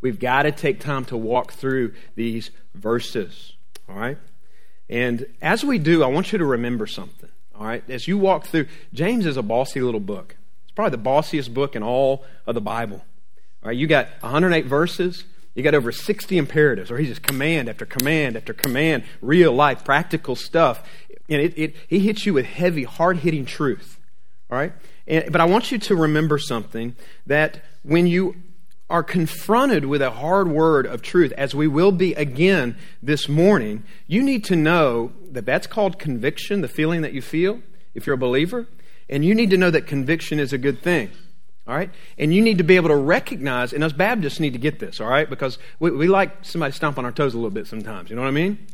We've 0.00 0.18
got 0.18 0.44
to 0.44 0.52
take 0.52 0.80
time 0.80 1.04
to 1.06 1.16
walk 1.18 1.52
through 1.52 1.92
these 2.14 2.50
verses. 2.74 3.52
All 3.86 3.94
right? 3.94 4.16
And 4.88 5.26
as 5.42 5.66
we 5.66 5.78
do, 5.78 6.02
I 6.02 6.06
want 6.06 6.32
you 6.32 6.38
to 6.38 6.46
remember 6.46 6.86
something. 6.86 7.28
All 7.54 7.66
right? 7.66 7.84
As 7.90 8.08
you 8.08 8.16
walk 8.16 8.46
through, 8.46 8.68
James 8.94 9.26
is 9.26 9.36
a 9.36 9.42
bossy 9.42 9.82
little 9.82 10.00
book. 10.00 10.36
It's 10.62 10.72
probably 10.72 10.96
the 10.96 11.02
bossiest 11.02 11.52
book 11.52 11.76
in 11.76 11.82
all 11.82 12.24
of 12.46 12.54
the 12.54 12.62
Bible. 12.62 13.04
All 13.62 13.68
right, 13.68 13.76
you 13.76 13.86
got 13.86 14.08
108 14.20 14.64
verses. 14.64 15.24
You 15.54 15.62
got 15.62 15.74
over 15.74 15.92
60 15.92 16.38
imperatives, 16.38 16.90
or 16.90 16.96
he's 16.96 17.10
just 17.10 17.22
command 17.22 17.68
after 17.68 17.84
command 17.84 18.38
after 18.38 18.54
command, 18.54 19.04
real 19.20 19.52
life, 19.52 19.84
practical 19.84 20.36
stuff. 20.36 20.88
And 21.28 21.42
it, 21.42 21.58
it, 21.58 21.76
he 21.86 21.98
hits 21.98 22.24
you 22.24 22.32
with 22.32 22.46
heavy, 22.46 22.84
hard 22.84 23.18
hitting 23.18 23.44
truth. 23.44 23.98
All 24.50 24.56
right? 24.56 24.72
And, 25.10 25.30
but 25.32 25.40
I 25.40 25.44
want 25.44 25.72
you 25.72 25.78
to 25.78 25.96
remember 25.96 26.38
something 26.38 26.94
that 27.26 27.62
when 27.82 28.06
you 28.06 28.36
are 28.88 29.02
confronted 29.02 29.84
with 29.84 30.00
a 30.00 30.10
hard 30.10 30.48
word 30.48 30.86
of 30.86 31.02
truth, 31.02 31.32
as 31.32 31.54
we 31.54 31.66
will 31.66 31.92
be 31.92 32.14
again 32.14 32.76
this 33.02 33.28
morning, 33.28 33.82
you 34.06 34.22
need 34.22 34.44
to 34.44 34.56
know 34.56 35.12
that 35.30 35.44
that's 35.44 35.66
called 35.66 35.98
conviction, 35.98 36.60
the 36.60 36.68
feeling 36.68 37.02
that 37.02 37.12
you 37.12 37.20
feel 37.20 37.60
if 37.92 38.06
you're 38.06 38.14
a 38.14 38.18
believer. 38.18 38.66
And 39.08 39.24
you 39.24 39.34
need 39.34 39.50
to 39.50 39.56
know 39.56 39.70
that 39.70 39.88
conviction 39.88 40.38
is 40.38 40.52
a 40.52 40.58
good 40.58 40.80
thing. 40.80 41.10
All 41.66 41.74
right? 41.74 41.90
And 42.16 42.32
you 42.32 42.40
need 42.40 42.58
to 42.58 42.64
be 42.64 42.76
able 42.76 42.88
to 42.88 42.96
recognize, 42.96 43.72
and 43.72 43.82
us 43.82 43.92
Baptists 43.92 44.38
need 44.38 44.52
to 44.52 44.58
get 44.60 44.78
this, 44.78 45.00
all 45.00 45.08
right? 45.08 45.28
Because 45.28 45.58
we, 45.80 45.90
we 45.90 46.06
like 46.06 46.44
somebody 46.44 46.72
stomp 46.72 46.98
on 46.98 47.04
our 47.04 47.12
toes 47.12 47.34
a 47.34 47.36
little 47.36 47.50
bit 47.50 47.66
sometimes. 47.66 48.10
You 48.10 48.16
know 48.16 48.22
what 48.22 48.28
I 48.28 48.32
mean? 48.32 48.64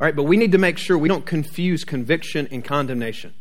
All 0.00 0.06
right, 0.06 0.16
but 0.16 0.24
we 0.24 0.38
need 0.38 0.52
to 0.52 0.58
make 0.58 0.78
sure 0.78 0.96
we 0.96 1.08
don't 1.08 1.26
confuse 1.26 1.84
conviction 1.84 2.48
and 2.50 2.64
condemnation. 2.64 3.34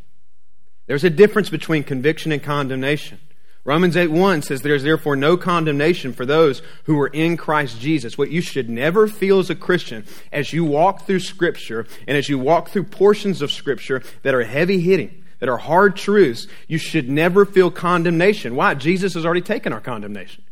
There's 0.91 1.05
a 1.05 1.09
difference 1.09 1.49
between 1.49 1.85
conviction 1.85 2.33
and 2.33 2.43
condemnation. 2.43 3.17
Romans 3.63 3.95
8 3.95 4.11
1 4.11 4.41
says, 4.41 4.61
There's 4.61 4.83
therefore 4.83 5.15
no 5.15 5.37
condemnation 5.37 6.11
for 6.11 6.25
those 6.25 6.61
who 6.83 6.99
are 6.99 7.07
in 7.07 7.37
Christ 7.37 7.79
Jesus. 7.79 8.17
What 8.17 8.29
you 8.29 8.41
should 8.41 8.69
never 8.69 9.07
feel 9.07 9.39
as 9.39 9.49
a 9.49 9.55
Christian 9.55 10.03
as 10.33 10.51
you 10.51 10.65
walk 10.65 11.05
through 11.05 11.21
Scripture 11.21 11.87
and 12.09 12.17
as 12.17 12.27
you 12.27 12.37
walk 12.37 12.71
through 12.71 12.83
portions 12.83 13.41
of 13.41 13.53
Scripture 13.53 14.03
that 14.23 14.35
are 14.35 14.43
heavy 14.43 14.81
hitting, 14.81 15.23
that 15.39 15.47
are 15.47 15.55
hard 15.55 15.95
truths, 15.95 16.47
you 16.67 16.77
should 16.77 17.09
never 17.09 17.45
feel 17.45 17.71
condemnation. 17.71 18.57
Why? 18.57 18.73
Jesus 18.73 19.13
has 19.13 19.25
already 19.25 19.39
taken 19.39 19.71
our 19.71 19.79
condemnation. 19.79 20.43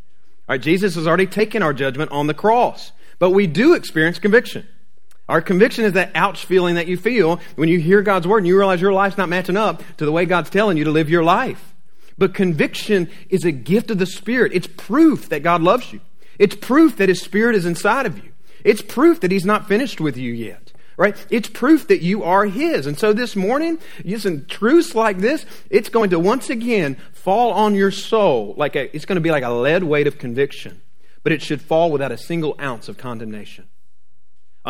All 0.48 0.54
right, 0.54 0.62
Jesus 0.62 0.96
has 0.96 1.06
already 1.06 1.28
taken 1.28 1.62
our 1.62 1.74
judgment 1.74 2.12
on 2.12 2.28
the 2.28 2.34
cross. 2.34 2.94
But 3.18 3.32
we 3.32 3.46
do 3.46 3.74
experience 3.74 4.20
conviction. 4.20 4.66
Our 5.30 5.42
conviction 5.42 5.86
is 5.86 5.94
that 5.94 6.12
ouch 6.16 6.46
feeling 6.46 6.76
that 6.76 6.88
you 6.88 6.98
feel 6.98 7.40
when 7.56 7.70
you 7.70 7.80
hear 7.80 8.02
God's 8.02 8.28
word 8.28 8.40
and 8.40 8.48
you 8.48 8.58
realize 8.58 8.82
your 8.82 8.92
life's 8.92 9.18
not 9.18 9.30
matching 9.30 9.58
up 9.58 9.84
to 9.98 10.06
the 10.06 10.12
way 10.12 10.26
God's 10.26 10.50
telling 10.50 10.76
you 10.76 10.86
to 10.86 10.92
live 10.92 11.08
your 11.08 11.24
life. 11.24 11.76
But 12.18 12.34
conviction 12.34 13.10
is 13.30 13.46
a 13.46 13.52
gift 13.52 13.92
of 13.92 14.00
the 14.00 14.08
Spirit. 14.08 14.54
It's 14.56 14.66
proof 14.66 15.30
that 15.30 15.44
God 15.44 15.62
loves 15.62 15.94
you. 15.94 16.02
It's 16.40 16.56
proof 16.56 16.98
that 16.98 17.10
His 17.10 17.22
Spirit 17.22 17.56
is 17.56 17.68
inside 17.68 18.08
of 18.08 18.18
you. 18.18 18.32
It's 18.66 18.82
proof 18.82 19.20
that 19.20 19.30
He's 19.30 19.46
not 19.46 19.68
finished 19.68 20.02
with 20.02 20.18
you 20.18 20.34
yet. 20.34 20.74
Right? 20.98 21.16
It's 21.30 21.48
proof 21.48 21.88
that 21.88 22.02
you 22.02 22.24
are 22.24 22.46
His. 22.46 22.88
And 22.88 22.98
so 22.98 23.14
this 23.14 23.36
morning, 23.36 23.78
using 24.04 24.48
truths 24.48 24.96
like 24.96 25.20
this, 25.20 25.46
it's 25.70 25.90
going 25.90 26.10
to 26.10 26.20
once 26.20 26.50
again 26.50 26.98
fall 27.14 27.52
on 27.52 27.76
your 27.76 27.92
soul 27.92 28.56
like 28.58 28.76
a, 28.76 28.94
it's 28.96 29.06
going 29.06 29.16
to 29.16 29.22
be 29.22 29.32
like 29.32 29.44
a 29.44 29.52
lead 29.52 29.84
weight 29.84 30.08
of 30.08 30.18
conviction. 30.18 30.82
But 31.22 31.34
it 31.34 31.44
should 31.44 31.62
fall 31.62 31.92
without 31.92 32.12
a 32.12 32.18
single 32.18 32.56
ounce 32.60 32.90
of 32.90 32.98
condemnation 32.98 33.68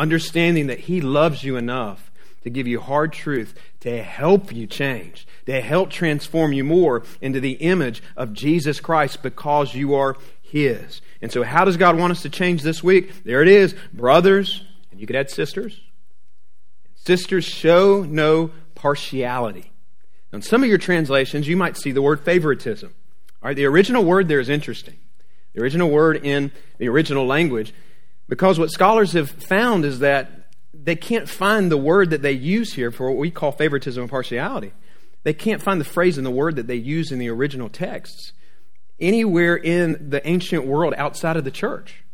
understanding 0.00 0.68
that 0.68 0.80
He 0.80 1.00
loves 1.00 1.44
you 1.44 1.56
enough 1.56 2.10
to 2.42 2.50
give 2.50 2.66
you 2.66 2.80
hard 2.80 3.12
truth 3.12 3.54
to 3.80 4.02
help 4.02 4.52
you 4.52 4.66
change, 4.66 5.26
to 5.46 5.60
help 5.60 5.90
transform 5.90 6.52
you 6.52 6.64
more 6.64 7.02
into 7.20 7.40
the 7.40 7.52
image 7.52 8.02
of 8.16 8.32
Jesus 8.32 8.80
Christ 8.80 9.22
because 9.22 9.74
you 9.74 9.94
are 9.94 10.16
His. 10.40 11.02
And 11.20 11.30
so, 11.30 11.42
how 11.42 11.64
does 11.64 11.76
God 11.76 11.98
want 11.98 12.12
us 12.12 12.22
to 12.22 12.30
change 12.30 12.62
this 12.62 12.82
week? 12.82 13.24
There 13.24 13.42
it 13.42 13.48
is, 13.48 13.74
brothers, 13.92 14.64
and 14.90 15.00
you 15.00 15.06
could 15.06 15.16
add 15.16 15.30
sisters. 15.30 15.80
Sisters, 16.94 17.44
show 17.44 18.02
no 18.02 18.50
partiality. 18.74 19.72
In 20.32 20.42
some 20.42 20.62
of 20.62 20.68
your 20.68 20.78
translations, 20.78 21.48
you 21.48 21.56
might 21.56 21.76
see 21.76 21.92
the 21.92 22.02
word 22.02 22.20
favoritism. 22.20 22.94
All 23.42 23.48
right, 23.48 23.56
the 23.56 23.66
original 23.66 24.04
word 24.04 24.28
there 24.28 24.40
is 24.40 24.48
interesting. 24.48 24.96
The 25.54 25.62
original 25.62 25.90
word 25.90 26.24
in 26.24 26.52
the 26.78 26.88
original 26.88 27.26
language 27.26 27.74
because 28.30 28.60
what 28.60 28.70
scholars 28.70 29.12
have 29.12 29.28
found 29.28 29.84
is 29.84 29.98
that 29.98 30.30
they 30.72 30.94
can't 30.94 31.28
find 31.28 31.70
the 31.70 31.76
word 31.76 32.10
that 32.10 32.22
they 32.22 32.32
use 32.32 32.72
here 32.72 32.92
for 32.92 33.10
what 33.10 33.18
we 33.18 33.30
call 33.30 33.52
favoritism 33.52 34.02
and 34.02 34.10
partiality. 34.10 34.72
they 35.24 35.34
can't 35.34 35.60
find 35.60 35.78
the 35.78 35.84
phrase 35.84 36.16
and 36.16 36.26
the 36.26 36.30
word 36.30 36.56
that 36.56 36.66
they 36.66 36.76
use 36.76 37.12
in 37.12 37.18
the 37.18 37.28
original 37.28 37.68
texts 37.68 38.32
anywhere 38.98 39.56
in 39.56 40.08
the 40.10 40.26
ancient 40.26 40.64
world 40.64 40.94
outside 40.96 41.36
of 41.36 41.44
the 41.44 41.50
church. 41.50 42.04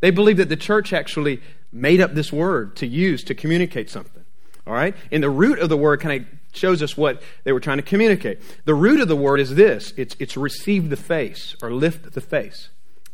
They 0.00 0.10
believe 0.10 0.38
that 0.38 0.48
the 0.48 0.56
church 0.56 0.92
actually 0.92 1.40
made 1.70 2.00
up 2.00 2.12
this 2.12 2.32
word 2.32 2.76
to 2.76 2.86
use 2.86 3.22
to 3.24 3.34
communicate 3.34 3.88
something. 3.88 4.24
All 4.66 4.74
right? 4.74 4.96
And 5.10 5.22
the 5.22 5.30
root 5.30 5.60
of 5.60 5.68
the 5.68 5.76
word 5.76 6.00
kind 6.00 6.22
of 6.22 6.56
shows 6.56 6.82
us 6.82 6.96
what 6.96 7.22
they 7.44 7.52
were 7.52 7.60
trying 7.60 7.78
to 7.78 7.82
communicate. 7.82 8.40
The 8.64 8.74
root 8.74 9.00
of 9.00 9.08
the 9.08 9.16
word 9.16 9.38
is 9.38 9.54
this 9.54 9.94
it's, 9.96 10.16
it's 10.18 10.36
receive 10.36 10.90
the 10.90 10.96
face 10.96 11.54
or 11.62 11.72
lift 11.72 12.12
the 12.12 12.20
face. 12.20 12.68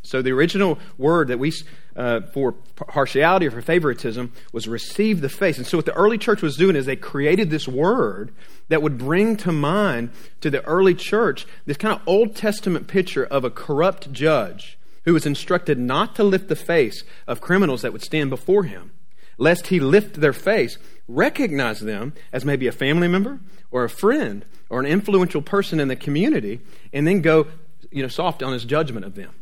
So 0.09 0.23
the 0.23 0.31
original 0.31 0.79
word 0.97 1.27
that 1.27 1.37
we 1.37 1.53
uh, 1.95 2.21
for 2.33 2.53
partiality 2.53 3.45
or 3.45 3.51
for 3.51 3.61
favoritism 3.61 4.33
was 4.51 4.67
receive 4.67 5.21
the 5.21 5.29
face. 5.29 5.59
And 5.59 5.67
so 5.67 5.77
what 5.77 5.85
the 5.85 5.93
early 5.93 6.17
church 6.17 6.41
was 6.41 6.57
doing 6.57 6.75
is 6.75 6.87
they 6.87 6.95
created 6.95 7.51
this 7.51 7.67
word 7.67 8.33
that 8.69 8.81
would 8.81 8.97
bring 8.97 9.37
to 9.37 9.51
mind 9.51 10.09
to 10.41 10.49
the 10.49 10.65
early 10.65 10.95
church 10.95 11.45
this 11.67 11.77
kind 11.77 11.93
of 11.93 12.01
Old 12.07 12.35
Testament 12.35 12.87
picture 12.87 13.23
of 13.23 13.43
a 13.43 13.51
corrupt 13.51 14.11
judge 14.11 14.79
who 15.05 15.13
was 15.13 15.27
instructed 15.27 15.77
not 15.77 16.15
to 16.15 16.23
lift 16.23 16.47
the 16.47 16.55
face 16.55 17.03
of 17.27 17.39
criminals 17.39 17.83
that 17.83 17.93
would 17.93 18.01
stand 18.01 18.31
before 18.31 18.63
him, 18.63 18.89
lest 19.37 19.67
he 19.67 19.79
lift 19.79 20.15
their 20.15 20.33
face, 20.33 20.79
recognize 21.07 21.81
them 21.81 22.13
as 22.33 22.43
maybe 22.43 22.65
a 22.65 22.71
family 22.71 23.07
member 23.07 23.39
or 23.69 23.83
a 23.83 23.89
friend 23.89 24.43
or 24.71 24.79
an 24.79 24.87
influential 24.87 25.43
person 25.43 25.79
in 25.79 25.87
the 25.87 25.95
community, 25.95 26.61
and 26.91 27.05
then 27.05 27.21
go, 27.21 27.45
you 27.91 28.01
know, 28.01 28.09
soft 28.09 28.41
on 28.41 28.53
his 28.53 28.65
judgment 28.65 29.05
of 29.05 29.13
them. 29.13 29.35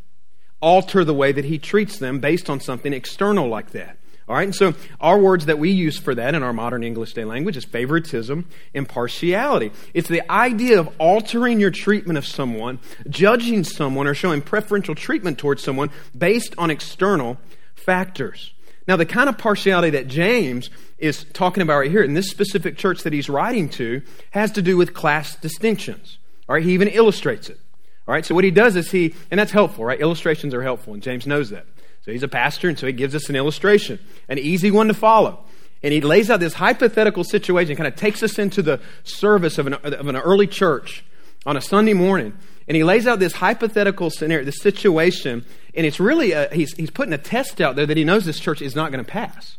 Alter 0.59 1.03
the 1.03 1.13
way 1.13 1.31
that 1.31 1.45
he 1.45 1.57
treats 1.57 1.99
them 1.99 2.19
based 2.19 2.49
on 2.49 2.59
something 2.59 2.93
external 2.93 3.47
like 3.47 3.71
that. 3.71 3.97
All 4.27 4.35
right, 4.35 4.43
and 4.43 4.55
so 4.55 4.73
our 4.99 5.17
words 5.17 5.45
that 5.45 5.57
we 5.57 5.71
use 5.71 5.97
for 5.97 6.13
that 6.13 6.35
in 6.35 6.43
our 6.43 6.51
modern 6.51 6.83
English 6.83 7.13
day 7.13 7.23
language 7.23 7.55
is 7.55 7.63
favoritism 7.63 8.45
and 8.73 8.87
partiality. 8.87 9.71
It's 9.93 10.09
the 10.09 10.29
idea 10.29 10.81
of 10.81 10.89
altering 10.99 11.61
your 11.61 11.71
treatment 11.71 12.17
of 12.17 12.25
someone, 12.25 12.79
judging 13.09 13.63
someone, 13.63 14.05
or 14.05 14.13
showing 14.13 14.41
preferential 14.41 14.95
treatment 14.95 15.37
towards 15.37 15.63
someone 15.63 15.91
based 16.17 16.53
on 16.57 16.69
external 16.69 17.37
factors. 17.73 18.53
Now, 18.85 18.97
the 18.97 19.05
kind 19.05 19.29
of 19.29 19.37
partiality 19.37 19.91
that 19.91 20.09
James 20.09 20.69
is 20.97 21.25
talking 21.31 21.61
about 21.61 21.79
right 21.79 21.91
here 21.91 22.03
in 22.03 22.13
this 22.13 22.29
specific 22.29 22.77
church 22.77 23.03
that 23.03 23.13
he's 23.13 23.29
writing 23.29 23.69
to 23.69 24.01
has 24.31 24.51
to 24.53 24.61
do 24.61 24.75
with 24.75 24.93
class 24.93 25.37
distinctions. 25.37 26.17
All 26.49 26.55
right, 26.55 26.63
he 26.63 26.73
even 26.73 26.89
illustrates 26.89 27.49
it. 27.49 27.59
All 28.07 28.13
right, 28.13 28.25
so 28.25 28.33
what 28.33 28.45
he 28.45 28.51
does 28.51 28.75
is 28.75 28.89
he, 28.89 29.13
and 29.29 29.39
that's 29.39 29.51
helpful, 29.51 29.83
right? 29.83 29.99
Illustrations 29.99 30.53
are 30.53 30.61
helpful, 30.61 30.93
and 30.93 31.03
James 31.03 31.27
knows 31.27 31.49
that. 31.49 31.65
So 32.01 32.11
he's 32.11 32.23
a 32.23 32.29
pastor, 32.29 32.69
and 32.69 32.79
so 32.79 32.87
he 32.87 32.93
gives 32.93 33.13
us 33.13 33.27
an 33.27 33.35
illustration, 33.35 33.99
an 34.29 34.37
easy 34.37 34.71
one 34.71 34.87
to 34.87 34.93
follow. 34.93 35.43
And 35.83 35.93
he 35.93 35.99
lays 35.99 36.29
out 36.29 36.39
this 36.39 36.53
hypothetical 36.53 37.25
situation, 37.25 37.75
kind 37.75 37.87
of 37.87 37.95
takes 37.95 38.23
us 38.23 38.39
into 38.39 38.61
the 38.61 38.79
service 39.03 39.57
of 39.57 39.67
an, 39.67 39.73
of 39.73 40.07
an 40.07 40.15
early 40.15 40.47
church 40.47 41.03
on 41.45 41.57
a 41.57 41.61
Sunday 41.61 41.93
morning. 41.93 42.33
And 42.67 42.77
he 42.77 42.83
lays 42.83 43.07
out 43.07 43.19
this 43.19 43.33
hypothetical 43.33 44.09
scenario, 44.09 44.45
this 44.45 44.61
situation, 44.61 45.45
and 45.75 45.85
it's 45.85 45.99
really, 45.99 46.31
a, 46.31 46.47
he's, 46.53 46.73
he's 46.73 46.89
putting 46.89 47.13
a 47.13 47.17
test 47.17 47.59
out 47.59 47.75
there 47.75 47.85
that 47.85 47.97
he 47.97 48.05
knows 48.05 48.25
this 48.25 48.39
church 48.39 48.61
is 48.61 48.75
not 48.75 48.91
going 48.91 49.03
to 49.03 49.09
pass. 49.09 49.57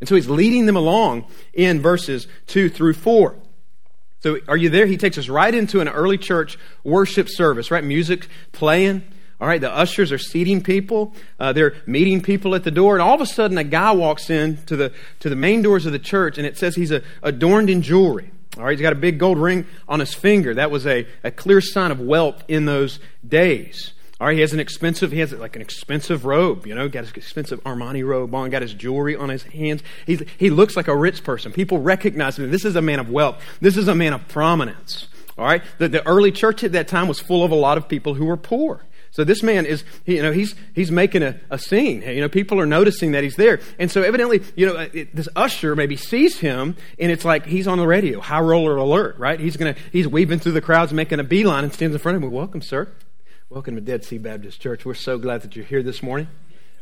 And 0.00 0.08
so 0.08 0.14
he's 0.14 0.28
leading 0.28 0.66
them 0.66 0.76
along 0.76 1.26
in 1.52 1.80
verses 1.80 2.28
2 2.46 2.68
through 2.70 2.94
4. 2.94 3.36
So 4.20 4.38
are 4.48 4.56
you 4.56 4.68
there? 4.68 4.86
He 4.86 4.96
takes 4.96 5.18
us 5.18 5.28
right 5.28 5.54
into 5.54 5.80
an 5.80 5.88
early 5.88 6.18
church 6.18 6.58
worship 6.84 7.28
service, 7.28 7.70
right? 7.70 7.84
Music 7.84 8.28
playing. 8.52 9.02
All 9.40 9.46
right, 9.46 9.60
the 9.60 9.72
ushers 9.72 10.10
are 10.10 10.18
seating 10.18 10.62
people. 10.62 11.14
Uh, 11.38 11.52
they're 11.52 11.76
meeting 11.86 12.20
people 12.20 12.56
at 12.56 12.64
the 12.64 12.72
door, 12.72 12.96
and 12.96 13.02
all 13.02 13.14
of 13.14 13.20
a 13.20 13.26
sudden, 13.26 13.56
a 13.56 13.62
guy 13.62 13.92
walks 13.92 14.30
in 14.30 14.56
to 14.66 14.74
the 14.74 14.92
to 15.20 15.28
the 15.28 15.36
main 15.36 15.62
doors 15.62 15.86
of 15.86 15.92
the 15.92 16.00
church, 16.00 16.38
and 16.38 16.46
it 16.46 16.58
says 16.58 16.74
he's 16.74 16.90
a, 16.90 17.02
adorned 17.22 17.70
in 17.70 17.80
jewelry. 17.80 18.32
All 18.56 18.64
right, 18.64 18.72
he's 18.72 18.80
got 18.80 18.92
a 18.92 18.96
big 18.96 19.20
gold 19.20 19.38
ring 19.38 19.66
on 19.88 20.00
his 20.00 20.12
finger. 20.12 20.54
That 20.54 20.72
was 20.72 20.84
a, 20.86 21.06
a 21.22 21.30
clear 21.30 21.60
sign 21.60 21.92
of 21.92 22.00
wealth 22.00 22.42
in 22.48 22.64
those 22.64 22.98
days. 23.26 23.92
All 24.20 24.26
right, 24.26 24.34
he 24.34 24.40
has 24.40 24.52
an 24.52 24.58
expensive, 24.58 25.12
he 25.12 25.20
has 25.20 25.32
like 25.32 25.54
an 25.54 25.62
expensive 25.62 26.24
robe, 26.24 26.66
you 26.66 26.74
know, 26.74 26.88
got 26.88 27.04
his 27.04 27.12
expensive 27.12 27.62
Armani 27.62 28.04
robe 28.04 28.34
on, 28.34 28.50
got 28.50 28.62
his 28.62 28.74
jewelry 28.74 29.14
on 29.14 29.28
his 29.28 29.44
hands. 29.44 29.82
He's, 30.06 30.22
he 30.36 30.50
looks 30.50 30.76
like 30.76 30.88
a 30.88 30.96
rich 30.96 31.22
person. 31.22 31.52
People 31.52 31.78
recognize 31.78 32.36
him. 32.36 32.50
This 32.50 32.64
is 32.64 32.74
a 32.74 32.82
man 32.82 32.98
of 32.98 33.10
wealth. 33.10 33.40
This 33.60 33.76
is 33.76 33.86
a 33.86 33.94
man 33.94 34.12
of 34.12 34.26
prominence. 34.26 35.06
All 35.36 35.44
right, 35.44 35.62
the, 35.78 35.88
the 35.88 36.04
early 36.04 36.32
church 36.32 36.64
at 36.64 36.72
that 36.72 36.88
time 36.88 37.06
was 37.06 37.20
full 37.20 37.44
of 37.44 37.52
a 37.52 37.54
lot 37.54 37.78
of 37.78 37.88
people 37.88 38.14
who 38.14 38.24
were 38.24 38.36
poor. 38.36 38.84
So 39.12 39.24
this 39.24 39.42
man 39.42 39.66
is, 39.66 39.84
you 40.04 40.20
know, 40.20 40.32
he's, 40.32 40.54
he's 40.74 40.90
making 40.90 41.22
a, 41.22 41.40
a 41.48 41.58
scene. 41.58 42.02
You 42.02 42.20
know, 42.20 42.28
people 42.28 42.60
are 42.60 42.66
noticing 42.66 43.12
that 43.12 43.22
he's 43.22 43.36
there. 43.36 43.60
And 43.78 43.90
so 43.90 44.02
evidently, 44.02 44.42
you 44.54 44.66
know, 44.66 44.88
it, 44.92 45.14
this 45.14 45.28
usher 45.34 45.74
maybe 45.74 45.96
sees 45.96 46.40
him 46.40 46.76
and 46.98 47.10
it's 47.10 47.24
like 47.24 47.46
he's 47.46 47.66
on 47.66 47.78
the 47.78 47.86
radio, 47.86 48.20
high 48.20 48.40
roller 48.40 48.76
alert, 48.76 49.16
right? 49.18 49.40
He's 49.40 49.56
to, 49.56 49.74
he's 49.92 50.06
weaving 50.06 50.40
through 50.40 50.52
the 50.52 50.60
crowds, 50.60 50.92
making 50.92 51.20
a 51.20 51.24
beeline 51.24 51.64
and 51.64 51.72
stands 51.72 51.94
in 51.94 52.00
front 52.00 52.16
of 52.16 52.22
him. 52.22 52.30
Welcome, 52.30 52.60
sir. 52.60 52.88
Welcome 53.50 53.76
to 53.76 53.80
Dead 53.80 54.04
Sea 54.04 54.18
Baptist 54.18 54.60
Church. 54.60 54.84
We're 54.84 54.92
so 54.92 55.16
glad 55.16 55.40
that 55.40 55.56
you're 55.56 55.64
here 55.64 55.82
this 55.82 56.02
morning. 56.02 56.28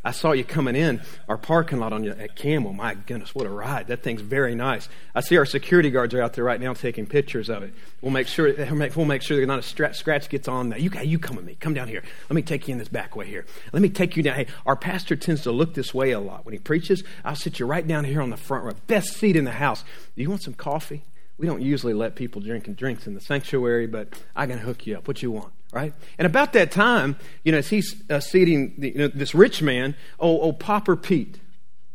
I 0.05 0.11
saw 0.11 0.33
you 0.33 0.43
coming 0.43 0.75
in 0.75 1.01
our 1.29 1.39
parking 1.39 1.79
lot 1.79 1.93
on 1.93 2.03
you 2.03 2.11
at 2.11 2.35
Camel. 2.35 2.73
My 2.73 2.95
goodness, 2.95 3.37
what 3.37 3.47
a 3.47 3.51
ride! 3.51 3.87
That 3.87 4.03
thing's 4.03 4.21
very 4.21 4.57
nice. 4.57 4.89
I 5.15 5.21
see 5.21 5.37
our 5.37 5.47
security 5.47 5.91
guards 5.91 6.13
are 6.13 6.21
out 6.21 6.33
there 6.33 6.43
right 6.43 6.61
now 6.61 6.75
taking 6.75 7.07
pictures 7.07 7.49
of 7.49 7.63
it. 7.63 7.73
We'll 8.01 8.11
make 8.11 8.27
sure 8.27 8.53
we'll 8.97 9.05
make 9.05 9.23
sure 9.23 9.39
that 9.39 9.47
not 9.47 9.61
a 9.61 9.95
scratch 9.95 10.29
gets 10.29 10.49
on 10.49 10.71
that. 10.71 10.81
You 10.81 10.91
you 11.05 11.21
come 11.21 11.37
with 11.37 11.45
me. 11.45 11.57
Come 11.61 11.73
down 11.73 11.87
here. 11.87 12.03
Let 12.29 12.35
me 12.35 12.43
take 12.43 12.67
you 12.67 12.73
in 12.73 12.79
this 12.79 12.89
back 12.89 13.15
way 13.15 13.29
here. 13.29 13.47
Let 13.73 13.81
me 13.81 13.89
take 13.89 14.17
you 14.17 14.25
down. 14.25 14.35
Hey, 14.35 14.47
our 14.67 14.75
pastor 14.75 15.15
tends 15.15 15.43
to 15.43 15.53
look 15.53 15.75
this 15.75 15.95
way 15.95 16.11
a 16.11 16.19
lot 16.19 16.45
when 16.45 16.53
he 16.53 16.59
preaches. 16.59 17.05
I'll 17.25 17.37
sit 17.37 17.61
you 17.61 17.67
right 17.67 17.87
down 17.87 18.03
here 18.03 18.21
on 18.21 18.31
the 18.31 18.37
front 18.37 18.65
row, 18.65 18.73
best 18.89 19.13
seat 19.13 19.37
in 19.37 19.45
the 19.45 19.53
house. 19.53 19.85
Do 20.17 20.23
you 20.23 20.31
want 20.31 20.43
some 20.43 20.55
coffee? 20.55 21.05
We 21.39 21.47
don't 21.47 21.63
usually 21.63 21.95
let 21.95 22.17
people 22.17 22.41
drinking 22.41 22.75
drinks 22.75 23.07
in 23.07 23.15
the 23.15 23.21
sanctuary, 23.21 23.87
but 23.87 24.09
I 24.35 24.49
can 24.49 24.59
hook 24.59 24.85
you 24.85 24.97
up. 24.97 25.07
What 25.07 25.23
you 25.23 25.31
want? 25.31 25.53
Right? 25.73 25.93
And 26.19 26.27
about 26.27 26.53
that 26.55 26.71
time, 26.71 27.17
you 27.45 27.53
know, 27.53 27.59
as 27.59 27.69
he's 27.69 28.03
uh, 28.11 28.21
seating 28.21 28.75
the, 28.79 28.91
you 28.91 28.99
know, 28.99 29.09
this 29.09 29.35
rich 29.35 29.63
man, 29.63 29.95
oh, 30.19 30.41
oh, 30.41 30.53
Pauper 30.53 30.97
Pete, 30.97 31.41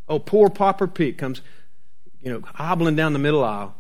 oh, 0.08 0.20
poor 0.20 0.50
Pauper 0.50 0.88
Pete 0.88 1.18
comes, 1.18 1.42
you 2.22 2.32
know, 2.32 2.42
hobbling 2.56 2.96
down 2.96 3.14
the 3.14 3.20
middle 3.20 3.44
aisle. 3.44 3.76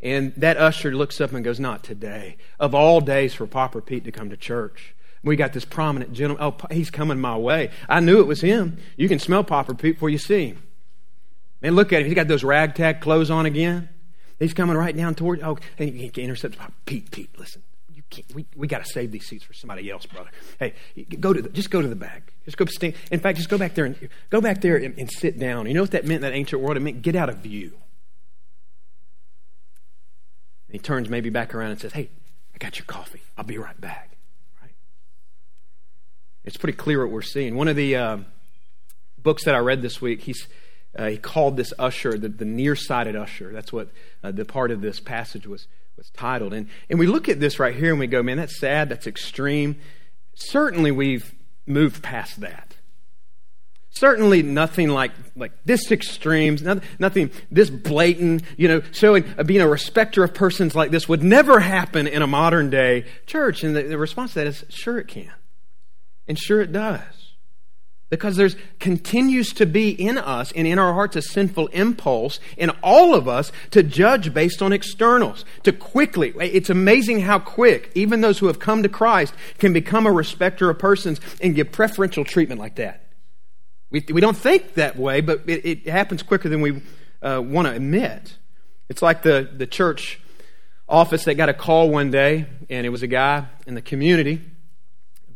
And 0.00 0.32
that 0.36 0.56
usher 0.56 0.94
looks 0.94 1.20
up 1.20 1.32
and 1.32 1.44
goes, 1.44 1.58
Not 1.58 1.82
today. 1.82 2.36
Of 2.60 2.74
all 2.74 3.00
days 3.00 3.34
for 3.34 3.46
Pauper 3.46 3.80
Pete 3.80 4.04
to 4.04 4.12
come 4.12 4.30
to 4.30 4.36
church. 4.36 4.94
We 5.24 5.34
got 5.34 5.52
this 5.52 5.64
prominent 5.64 6.12
gentleman. 6.12 6.44
Oh, 6.44 6.66
he's 6.72 6.90
coming 6.90 7.18
my 7.18 7.36
way. 7.36 7.70
I 7.88 7.98
knew 7.98 8.20
it 8.20 8.26
was 8.28 8.40
him. 8.40 8.78
You 8.96 9.08
can 9.08 9.18
smell 9.18 9.42
Pauper 9.42 9.74
Pete 9.74 9.96
before 9.96 10.10
you 10.10 10.18
see 10.18 10.48
him. 10.48 10.62
Man, 11.60 11.74
look 11.74 11.92
at 11.92 12.00
him. 12.00 12.06
He's 12.06 12.14
got 12.14 12.28
those 12.28 12.44
ragtag 12.44 13.00
clothes 13.00 13.30
on 13.30 13.44
again. 13.44 13.88
He's 14.38 14.54
coming 14.54 14.76
right 14.76 14.96
down 14.96 15.16
toward. 15.16 15.40
You. 15.40 15.46
Oh, 15.46 15.58
and 15.78 15.88
he 15.88 16.06
intercepts 16.14 16.56
Pete. 16.86 17.10
Pete, 17.10 17.36
listen 17.36 17.62
we, 18.34 18.46
we 18.56 18.66
got 18.66 18.84
to 18.84 18.90
save 18.90 19.10
these 19.10 19.26
seats 19.26 19.44
for 19.44 19.52
somebody 19.52 19.90
else, 19.90 20.06
brother. 20.06 20.30
Hey, 20.58 20.74
go 21.20 21.32
to 21.32 21.42
the, 21.42 21.48
just 21.48 21.70
go 21.70 21.82
to 21.82 21.88
the 21.88 21.96
back. 21.96 22.32
Just 22.44 22.56
go 22.56 22.64
stand. 22.64 22.94
In 23.10 23.20
fact, 23.20 23.36
just 23.36 23.48
go 23.48 23.58
back 23.58 23.74
there 23.74 23.84
and 23.84 24.08
go 24.30 24.40
back 24.40 24.60
there 24.60 24.76
and, 24.76 24.98
and 24.98 25.10
sit 25.10 25.38
down. 25.38 25.66
You 25.66 25.74
know 25.74 25.82
what 25.82 25.90
that 25.92 26.04
meant 26.04 26.24
in 26.24 26.30
that 26.30 26.36
ancient 26.36 26.62
world? 26.62 26.76
It 26.76 26.80
meant 26.80 27.02
get 27.02 27.16
out 27.16 27.28
of 27.28 27.38
view. 27.38 27.72
And 30.68 30.72
he 30.74 30.78
turns 30.78 31.08
maybe 31.08 31.30
back 31.30 31.54
around 31.54 31.72
and 31.72 31.80
says, 31.80 31.92
"Hey, 31.92 32.10
I 32.54 32.58
got 32.58 32.78
your 32.78 32.86
coffee. 32.86 33.22
I'll 33.36 33.44
be 33.44 33.58
right 33.58 33.80
back." 33.80 34.16
Right? 34.60 34.74
It's 36.44 36.56
pretty 36.56 36.76
clear 36.76 37.04
what 37.04 37.12
we're 37.12 37.22
seeing. 37.22 37.56
One 37.56 37.68
of 37.68 37.76
the 37.76 37.96
uh, 37.96 38.18
books 39.16 39.44
that 39.44 39.54
I 39.54 39.58
read 39.58 39.82
this 39.82 40.00
week, 40.00 40.22
he's 40.22 40.46
uh, 40.96 41.08
he 41.08 41.18
called 41.18 41.56
this 41.56 41.72
usher 41.78 42.18
the, 42.18 42.28
the 42.28 42.44
nearsighted 42.44 43.16
usher. 43.16 43.52
That's 43.52 43.72
what 43.72 43.88
uh, 44.22 44.30
the 44.32 44.44
part 44.44 44.70
of 44.70 44.80
this 44.80 45.00
passage 45.00 45.46
was 45.46 45.66
was 45.98 46.10
titled. 46.10 46.54
And, 46.54 46.68
and 46.88 46.98
we 46.98 47.06
look 47.06 47.28
at 47.28 47.40
this 47.40 47.58
right 47.58 47.74
here 47.74 47.90
and 47.90 47.98
we 47.98 48.06
go, 48.06 48.22
man, 48.22 48.38
that's 48.38 48.58
sad, 48.58 48.88
that's 48.88 49.06
extreme. 49.06 49.76
Certainly 50.34 50.92
we've 50.92 51.34
moved 51.66 52.02
past 52.02 52.40
that. 52.40 52.76
Certainly 53.90 54.44
nothing 54.44 54.90
like, 54.90 55.10
like 55.34 55.52
this 55.64 55.90
extremes, 55.90 56.62
nothing, 56.62 56.88
nothing 57.00 57.30
this 57.50 57.68
blatant, 57.68 58.44
you 58.56 58.68
know, 58.68 58.80
showing, 58.92 59.24
uh, 59.36 59.42
being 59.42 59.60
a 59.60 59.68
respecter 59.68 60.22
of 60.22 60.32
persons 60.32 60.76
like 60.76 60.92
this 60.92 61.08
would 61.08 61.24
never 61.24 61.58
happen 61.58 62.06
in 62.06 62.22
a 62.22 62.26
modern 62.26 62.70
day 62.70 63.04
church. 63.26 63.64
And 63.64 63.74
the, 63.74 63.82
the 63.82 63.98
response 63.98 64.34
to 64.34 64.38
that 64.38 64.46
is, 64.46 64.64
sure 64.68 64.98
it 64.98 65.08
can. 65.08 65.32
And 66.28 66.38
sure 66.38 66.60
it 66.60 66.70
does. 66.70 67.27
Because 68.10 68.36
there's 68.36 68.56
continues 68.78 69.52
to 69.54 69.66
be 69.66 69.90
in 69.90 70.16
us 70.16 70.50
and 70.52 70.66
in 70.66 70.78
our 70.78 70.94
hearts 70.94 71.14
a 71.16 71.20
sinful 71.20 71.66
impulse 71.68 72.40
in 72.56 72.70
all 72.82 73.14
of 73.14 73.28
us 73.28 73.52
to 73.70 73.82
judge 73.82 74.32
based 74.32 74.62
on 74.62 74.72
externals, 74.72 75.44
to 75.64 75.72
quickly. 75.72 76.32
It's 76.40 76.70
amazing 76.70 77.20
how 77.20 77.38
quick 77.38 77.90
even 77.94 78.22
those 78.22 78.38
who 78.38 78.46
have 78.46 78.58
come 78.58 78.82
to 78.82 78.88
Christ 78.88 79.34
can 79.58 79.74
become 79.74 80.06
a 80.06 80.12
respecter 80.12 80.70
of 80.70 80.78
persons 80.78 81.20
and 81.42 81.54
give 81.54 81.70
preferential 81.70 82.24
treatment 82.24 82.58
like 82.58 82.76
that. 82.76 83.04
We, 83.90 84.04
we 84.12 84.20
don't 84.20 84.36
think 84.36 84.74
that 84.74 84.98
way, 84.98 85.20
but 85.20 85.42
it, 85.46 85.66
it 85.66 85.88
happens 85.88 86.22
quicker 86.22 86.48
than 86.48 86.60
we 86.60 86.82
uh, 87.22 87.42
want 87.44 87.68
to 87.68 87.74
admit. 87.74 88.36
It's 88.88 89.02
like 89.02 89.22
the, 89.22 89.48
the 89.52 89.66
church 89.66 90.20
office 90.88 91.24
that 91.24 91.34
got 91.34 91.48
a 91.48 91.54
call 91.54 91.90
one 91.90 92.10
day, 92.10 92.46
and 92.70 92.86
it 92.86 92.90
was 92.90 93.02
a 93.02 93.06
guy 93.06 93.46
in 93.66 93.74
the 93.74 93.82
community, 93.82 94.40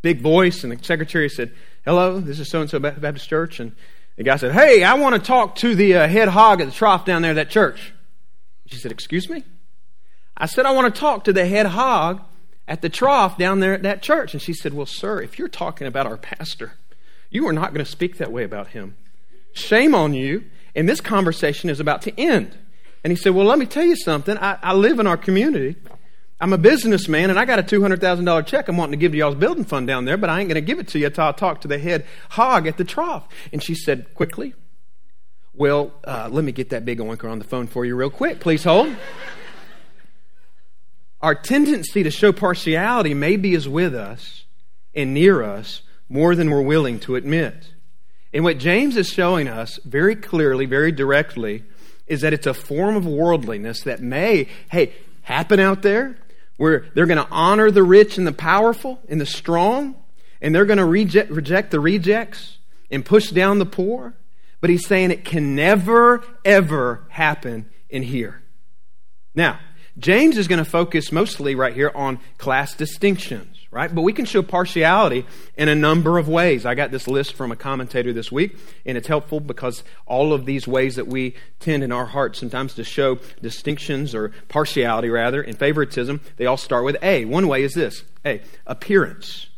big 0.01 0.21
voice, 0.21 0.65
and 0.65 0.73
the 0.73 0.83
secretary 0.83 1.29
said, 1.29 1.53
hello, 1.85 2.21
this 2.21 2.39
is 2.39 2.49
so-and-so 2.49 2.79
Baptist 2.79 3.29
Church. 3.29 3.61
And 3.61 3.73
the 4.17 4.25
guy 4.25 4.37
said, 4.37 4.53
hey, 4.53 4.85
I 4.85 4.95
want 4.95 5.15
to 5.15 5.21
talk 5.21 5.57
to 5.57 5.75
the 5.75 5.97
uh, 5.97 6.09
head 6.09 6.29
hog 6.29 6.61
at 6.61 6.67
the 6.67 6.73
trough 6.73 7.05
down 7.05 7.23
there 7.23 7.33
at 7.33 7.35
that 7.35 7.51
church. 7.51 7.93
She 8.67 8.77
said, 8.77 8.93
excuse 8.93 9.29
me? 9.29 9.45
I 10.37 10.47
said, 10.47 10.67
I 10.67 10.73
want 10.73 10.95
to 10.95 11.01
talk 11.01 11.25
to 11.25 11.33
the 11.33 11.47
head 11.47 11.67
hog 11.67 12.23
at 12.67 12.83
the 12.83 12.89
trough 12.89 13.37
down 13.37 13.61
there 13.61 13.75
at 13.75 13.83
that 13.83 14.03
church. 14.03 14.33
And 14.33 14.43
she 14.43 14.53
said, 14.53 14.75
Well, 14.75 14.87
sir, 14.87 15.21
if 15.21 15.39
you're 15.39 15.49
talking 15.49 15.87
about 15.87 16.07
our 16.07 16.17
pastor, 16.17 16.75
you 17.31 17.47
are 17.47 17.53
not 17.53 17.73
going 17.73 17.85
to 17.85 17.91
speak 17.91 18.19
that 18.19 18.33
way 18.33 18.45
about 18.45 18.69
him. 18.69 18.97
Shame 19.53 19.95
on 19.95 20.15
you. 20.15 20.45
And 20.75 20.89
this 20.89 21.01
conversation 21.01 21.69
is 21.69 21.81
about 21.81 22.03
to 22.03 22.19
end. 22.19 22.57
And 23.05 23.11
he 23.11 23.17
said, 23.17 23.35
Well, 23.35 23.47
let 23.47 23.59
me 23.59 23.67
tell 23.67 23.85
you 23.85 23.97
something. 23.97 24.39
I, 24.39 24.59
I 24.63 24.75
live 24.75 24.99
in 24.99 25.07
our 25.07 25.17
community. 25.17 25.77
I'm 26.43 26.53
a 26.53 26.59
businessman 26.59 27.31
and 27.31 27.39
I 27.39 27.45
got 27.45 27.61
a 27.61 27.63
$200,000 27.63 28.47
check 28.47 28.67
I'm 28.67 28.77
wanting 28.77 28.95
to 28.95 28.97
give 28.97 29.13
to 29.13 29.19
y'all's 29.19 29.37
building 29.37 29.63
fund 29.63 29.87
down 29.87 30.07
there, 30.07 30.17
but 30.17 30.29
I 30.29 30.41
ain't 30.41 30.49
going 30.49 30.57
to 30.57 30.61
give 30.61 30.81
it 30.81 30.89
to 30.89 30.99
you 30.99 31.07
until 31.07 31.27
I 31.27 31.33
talk 31.33 31.61
to 31.61 31.69
the 31.69 31.79
head 31.79 32.05
hog 32.31 32.67
at 32.67 32.79
the 32.79 32.85
trough. 32.85 33.29
And 33.53 33.63
she 33.63 33.77
said, 33.77 34.13
Quickly, 34.15 34.53
well, 35.55 35.93
uh, 36.03 36.29
let 36.33 36.43
me 36.43 36.51
get 36.51 36.71
that 36.71 36.85
big 36.85 36.99
oinker 36.99 37.31
on 37.31 37.39
the 37.39 37.45
phone 37.45 37.69
for 37.69 37.85
you 37.85 37.95
real 37.95 38.11
quick. 38.11 38.41
Please 38.41 38.65
hold. 38.65 38.93
Our 41.21 41.37
tendency 41.37 42.03
to 42.03 42.11
show 42.11 42.33
partiality 42.33 43.15
maybe 43.15 43.55
is 43.55 43.69
with 43.69 43.95
us 43.95 44.45
and 44.97 45.15
near 45.15 45.45
us 45.45 45.83
more 46.09 46.35
than 46.35 46.51
we're 46.51 46.61
willing 46.61 46.99
to 47.01 47.15
admit. 47.15 47.73
And 48.35 48.43
what 48.43 48.59
James 48.59 48.97
is 48.97 49.07
showing 49.07 49.47
us 49.47 49.79
very 49.85 50.17
clearly, 50.17 50.67
very 50.67 50.91
directly, 50.91 51.63
is 52.09 52.23
that 52.23 52.33
it's 52.33 52.49
a 52.49 52.55
form 52.55 52.97
of 52.97 53.07
worldliness 53.07 53.83
that 53.83 54.03
may, 54.03 54.49
hey, 54.73 54.93
happen 55.23 55.61
out 55.61 55.83
there 55.83 56.17
where 56.63 56.87
they're 56.95 57.07
going 57.07 57.19
to 57.19 57.27
honor 57.29 57.73
the 57.73 57.83
rich 57.83 58.19
and 58.19 58.25
the 58.25 58.31
powerful 58.31 59.01
and 59.09 59.21
the 59.21 59.27
strong, 59.27 59.97
and 60.41 60.55
they're 60.55 60.65
going 60.65 60.79
to 60.79 60.85
reject, 60.85 61.29
reject 61.29 61.73
the 61.73 61.81
rejects 61.81 62.59
and 62.89 63.05
push 63.05 63.31
down 63.31 63.59
the 63.59 63.67
poor. 63.67 64.15
But 64.61 64.71
he's 64.71 64.87
saying 64.87 65.11
it 65.11 65.25
can 65.25 65.57
never, 65.57 66.23
ever 66.45 67.05
happen 67.09 67.69
in 67.91 68.05
here. 68.05 68.43
Now, 69.35 69.59
James 69.99 70.39
is 70.39 70.47
going 70.47 70.63
to 70.63 70.71
focus 70.71 71.11
mostly 71.11 71.57
right 71.57 71.75
here 71.75 71.91
on 71.97 72.21
class 72.39 72.75
distinctions, 72.75 73.62
right? 73.73 73.93
But 73.93 74.03
we 74.03 74.13
can 74.13 74.27
show 74.27 74.43
partiality 74.43 75.27
in 75.57 75.69
a 75.69 75.75
number 75.75 76.19
of 76.19 76.29
ways. 76.29 76.65
I 76.67 76.75
got 76.75 76.91
this 76.91 77.09
list 77.09 77.33
from 77.33 77.51
a 77.51 77.57
commentator 77.57 78.13
this 78.13 78.31
week, 78.31 78.57
and 78.87 78.97
it's 78.99 79.09
helpful 79.09 79.41
because 79.41 79.83
all 80.07 80.35
of 80.35 80.45
these 80.45 80.69
ways 80.69 80.97
that 80.97 81.09
we 81.09 81.35
tend 81.59 81.83
in 81.83 81.91
our 81.91 82.05
hearts 82.05 82.39
sometimes 82.39 82.75
to 82.75 82.85
show 82.85 83.19
distinctions 83.41 84.15
or 84.15 84.29
partiality, 84.49 85.09
rather, 85.09 85.41
and 85.41 85.59
favoritism, 85.59 86.21
they 86.37 86.45
all 86.47 86.59
start 86.59 86.85
with 86.85 86.97
A. 87.03 87.25
One 87.25 87.49
way 87.49 87.63
is 87.63 87.73
this 87.73 88.05
A, 88.27 88.43
appearance, 88.67 89.49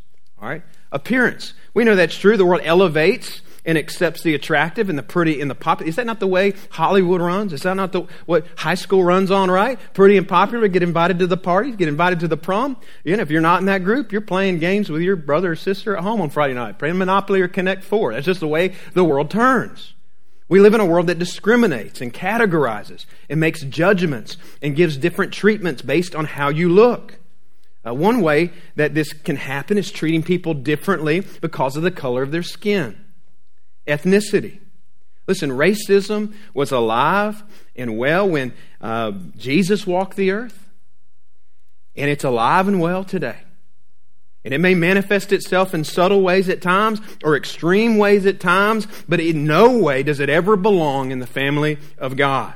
all 0.40 0.48
right? 0.48 0.62
Appearance. 0.92 1.52
We 1.74 1.82
know 1.82 1.96
that's 1.96 2.16
true. 2.16 2.36
The 2.36 2.46
world 2.46 2.62
elevates 2.64 3.42
and 3.64 3.78
accepts 3.78 4.22
the 4.22 4.34
attractive 4.34 4.88
and 4.88 4.98
the 4.98 5.02
pretty 5.02 5.40
and 5.40 5.50
the 5.50 5.54
popular. 5.54 5.88
Is 5.88 5.96
that 5.96 6.06
not 6.06 6.20
the 6.20 6.26
way 6.26 6.54
Hollywood 6.70 7.20
runs? 7.20 7.52
Is 7.52 7.62
that 7.62 7.74
not 7.74 7.92
the, 7.92 8.02
what 8.26 8.46
high 8.56 8.74
school 8.74 9.02
runs 9.02 9.30
on, 9.30 9.50
right? 9.50 9.78
Pretty 9.94 10.16
and 10.16 10.28
popular, 10.28 10.68
get 10.68 10.82
invited 10.82 11.18
to 11.20 11.26
the 11.26 11.36
parties, 11.36 11.76
get 11.76 11.88
invited 11.88 12.20
to 12.20 12.28
the 12.28 12.36
prom. 12.36 12.76
You 13.04 13.16
know, 13.16 13.22
if 13.22 13.30
you're 13.30 13.40
not 13.40 13.60
in 13.60 13.66
that 13.66 13.84
group, 13.84 14.12
you're 14.12 14.20
playing 14.20 14.58
games 14.58 14.90
with 14.90 15.02
your 15.02 15.16
brother 15.16 15.52
or 15.52 15.56
sister 15.56 15.96
at 15.96 16.02
home 16.02 16.20
on 16.20 16.30
Friday 16.30 16.54
night, 16.54 16.78
playing 16.78 16.98
Monopoly 16.98 17.40
or 17.40 17.48
Connect 17.48 17.84
Four. 17.84 18.12
That's 18.12 18.26
just 18.26 18.40
the 18.40 18.48
way 18.48 18.74
the 18.92 19.04
world 19.04 19.30
turns. 19.30 19.94
We 20.46 20.60
live 20.60 20.74
in 20.74 20.80
a 20.80 20.86
world 20.86 21.06
that 21.06 21.18
discriminates 21.18 22.02
and 22.02 22.12
categorizes 22.12 23.06
and 23.30 23.40
makes 23.40 23.62
judgments 23.62 24.36
and 24.60 24.76
gives 24.76 24.98
different 24.98 25.32
treatments 25.32 25.80
based 25.80 26.14
on 26.14 26.26
how 26.26 26.50
you 26.50 26.68
look. 26.68 27.18
Uh, 27.86 27.94
one 27.94 28.20
way 28.20 28.50
that 28.76 28.94
this 28.94 29.12
can 29.12 29.36
happen 29.36 29.78
is 29.78 29.90
treating 29.90 30.22
people 30.22 30.52
differently 30.52 31.22
because 31.40 31.76
of 31.76 31.82
the 31.82 31.90
color 31.90 32.22
of 32.22 32.30
their 32.30 32.42
skin 32.42 33.03
ethnicity. 33.86 34.60
Listen, 35.26 35.50
racism 35.50 36.34
was 36.52 36.70
alive 36.70 37.42
and 37.74 37.96
well 37.96 38.28
when 38.28 38.52
uh, 38.80 39.12
Jesus 39.36 39.86
walked 39.86 40.16
the 40.16 40.30
earth, 40.30 40.68
and 41.96 42.10
it's 42.10 42.24
alive 42.24 42.68
and 42.68 42.80
well 42.80 43.04
today. 43.04 43.38
And 44.44 44.52
it 44.52 44.58
may 44.58 44.74
manifest 44.74 45.32
itself 45.32 45.72
in 45.72 45.84
subtle 45.84 46.20
ways 46.20 46.50
at 46.50 46.60
times 46.60 47.00
or 47.24 47.34
extreme 47.34 47.96
ways 47.96 48.26
at 48.26 48.40
times, 48.40 48.86
but 49.08 49.18
in 49.18 49.44
no 49.44 49.78
way 49.78 50.02
does 50.02 50.20
it 50.20 50.28
ever 50.28 50.56
belong 50.56 51.10
in 51.10 51.18
the 51.18 51.26
family 51.26 51.78
of 51.96 52.16
God. 52.16 52.52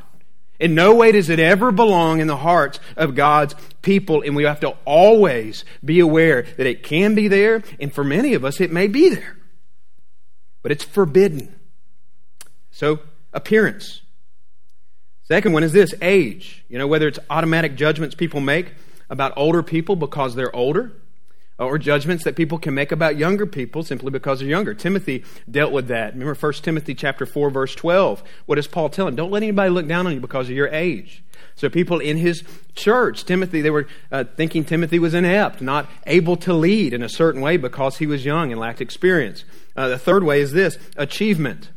In 0.60 0.74
no 0.74 0.94
way 0.94 1.12
does 1.12 1.30
it 1.30 1.38
ever 1.38 1.72
belong 1.72 2.20
in 2.20 2.26
the 2.26 2.36
hearts 2.36 2.80
of 2.96 3.14
God's 3.14 3.54
people, 3.80 4.22
and 4.22 4.36
we 4.36 4.42
have 4.42 4.60
to 4.60 4.76
always 4.84 5.64
be 5.82 6.00
aware 6.00 6.42
that 6.42 6.66
it 6.66 6.82
can 6.82 7.14
be 7.14 7.28
there, 7.28 7.62
and 7.80 7.94
for 7.94 8.04
many 8.04 8.34
of 8.34 8.44
us, 8.44 8.60
it 8.60 8.70
may 8.70 8.88
be 8.88 9.08
there 9.08 9.37
but 10.68 10.72
it's 10.72 10.84
forbidden. 10.84 11.54
So, 12.70 13.00
appearance. 13.32 14.02
Second 15.22 15.54
one 15.54 15.62
is 15.62 15.72
this 15.72 15.94
age. 16.02 16.62
You 16.68 16.76
know, 16.76 16.86
whether 16.86 17.08
it's 17.08 17.18
automatic 17.30 17.74
judgments 17.74 18.14
people 18.14 18.40
make 18.40 18.74
about 19.08 19.32
older 19.34 19.62
people 19.62 19.96
because 19.96 20.34
they're 20.34 20.54
older, 20.54 20.92
or 21.58 21.78
judgments 21.78 22.22
that 22.24 22.36
people 22.36 22.58
can 22.58 22.74
make 22.74 22.92
about 22.92 23.16
younger 23.16 23.46
people 23.46 23.82
simply 23.82 24.10
because 24.10 24.40
they're 24.40 24.48
younger. 24.50 24.74
Timothy 24.74 25.24
dealt 25.50 25.72
with 25.72 25.88
that. 25.88 26.12
Remember 26.12 26.34
1 26.34 26.52
Timothy 26.60 26.94
chapter 26.94 27.24
4 27.24 27.48
verse 27.48 27.74
12. 27.74 28.22
What 28.44 28.56
does 28.56 28.66
Paul 28.66 28.90
tell 28.90 29.08
him? 29.08 29.16
Don't 29.16 29.30
let 29.30 29.42
anybody 29.42 29.70
look 29.70 29.88
down 29.88 30.06
on 30.06 30.12
you 30.12 30.20
because 30.20 30.50
of 30.50 30.54
your 30.54 30.68
age. 30.68 31.22
So 31.58 31.68
people 31.68 31.98
in 31.98 32.18
his 32.18 32.44
church, 32.76 33.24
Timothy, 33.24 33.62
they 33.62 33.70
were 33.70 33.88
uh, 34.12 34.22
thinking 34.36 34.64
Timothy 34.64 35.00
was 35.00 35.12
inept, 35.12 35.60
not 35.60 35.90
able 36.06 36.36
to 36.36 36.54
lead 36.54 36.94
in 36.94 37.02
a 37.02 37.08
certain 37.08 37.40
way 37.40 37.56
because 37.56 37.98
he 37.98 38.06
was 38.06 38.24
young 38.24 38.52
and 38.52 38.60
lacked 38.60 38.80
experience. 38.80 39.44
Uh, 39.76 39.88
the 39.88 39.98
third 39.98 40.22
way 40.22 40.40
is 40.40 40.52
this 40.52 40.78
achievement. 40.96 41.70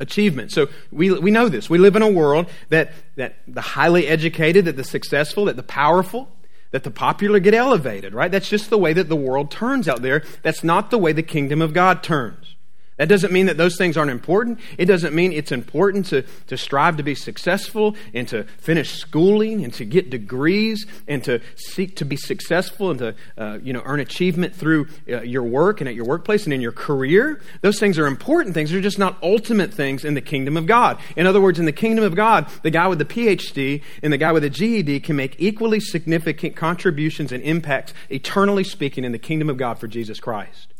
Achievement. 0.00 0.52
So 0.52 0.68
we, 0.92 1.10
we 1.18 1.30
know 1.30 1.48
this. 1.48 1.70
We 1.70 1.78
live 1.78 1.96
in 1.96 2.02
a 2.02 2.10
world 2.10 2.50
that, 2.68 2.92
that 3.16 3.36
the 3.48 3.62
highly 3.62 4.06
educated, 4.06 4.66
that 4.66 4.76
the 4.76 4.84
successful, 4.84 5.46
that 5.46 5.56
the 5.56 5.62
powerful, 5.62 6.28
that 6.70 6.84
the 6.84 6.90
popular 6.90 7.40
get 7.40 7.54
elevated, 7.54 8.12
right? 8.12 8.30
That's 8.30 8.50
just 8.50 8.68
the 8.68 8.78
way 8.78 8.92
that 8.92 9.08
the 9.08 9.16
world 9.16 9.50
turns 9.50 9.88
out 9.88 10.02
there. 10.02 10.22
That's 10.42 10.62
not 10.62 10.90
the 10.90 10.98
way 10.98 11.12
the 11.12 11.22
kingdom 11.22 11.62
of 11.62 11.72
God 11.72 12.02
turns. 12.02 12.54
That 13.00 13.08
doesn't 13.08 13.32
mean 13.32 13.46
that 13.46 13.56
those 13.56 13.78
things 13.78 13.96
aren't 13.96 14.10
important. 14.10 14.60
It 14.76 14.84
doesn't 14.84 15.14
mean 15.14 15.32
it's 15.32 15.52
important 15.52 16.04
to, 16.08 16.20
to 16.48 16.58
strive 16.58 16.98
to 16.98 17.02
be 17.02 17.14
successful 17.14 17.96
and 18.12 18.28
to 18.28 18.44
finish 18.58 18.92
schooling 18.92 19.64
and 19.64 19.72
to 19.72 19.86
get 19.86 20.10
degrees 20.10 20.86
and 21.08 21.24
to 21.24 21.40
seek 21.56 21.96
to 21.96 22.04
be 22.04 22.16
successful 22.16 22.90
and 22.90 22.98
to 22.98 23.14
uh, 23.38 23.58
you 23.62 23.72
know, 23.72 23.80
earn 23.86 24.00
achievement 24.00 24.54
through 24.54 24.86
uh, 25.08 25.22
your 25.22 25.44
work 25.44 25.80
and 25.80 25.88
at 25.88 25.94
your 25.94 26.04
workplace 26.04 26.44
and 26.44 26.52
in 26.52 26.60
your 26.60 26.72
career. 26.72 27.40
Those 27.62 27.80
things 27.80 27.98
are 27.98 28.06
important 28.06 28.52
things. 28.52 28.70
They're 28.70 28.82
just 28.82 28.98
not 28.98 29.16
ultimate 29.22 29.72
things 29.72 30.04
in 30.04 30.12
the 30.12 30.20
kingdom 30.20 30.58
of 30.58 30.66
God. 30.66 30.98
In 31.16 31.26
other 31.26 31.40
words, 31.40 31.58
in 31.58 31.64
the 31.64 31.72
kingdom 31.72 32.04
of 32.04 32.14
God, 32.14 32.50
the 32.62 32.70
guy 32.70 32.86
with 32.86 32.98
the 32.98 33.06
PhD 33.06 33.82
and 34.02 34.12
the 34.12 34.18
guy 34.18 34.30
with 34.30 34.42
the 34.42 34.50
GED 34.50 35.00
can 35.00 35.16
make 35.16 35.36
equally 35.38 35.80
significant 35.80 36.54
contributions 36.54 37.32
and 37.32 37.42
impacts, 37.44 37.94
eternally 38.10 38.62
speaking, 38.62 39.04
in 39.04 39.12
the 39.12 39.18
kingdom 39.18 39.48
of 39.48 39.56
God 39.56 39.78
for 39.78 39.88
Jesus 39.88 40.20
Christ. 40.20 40.74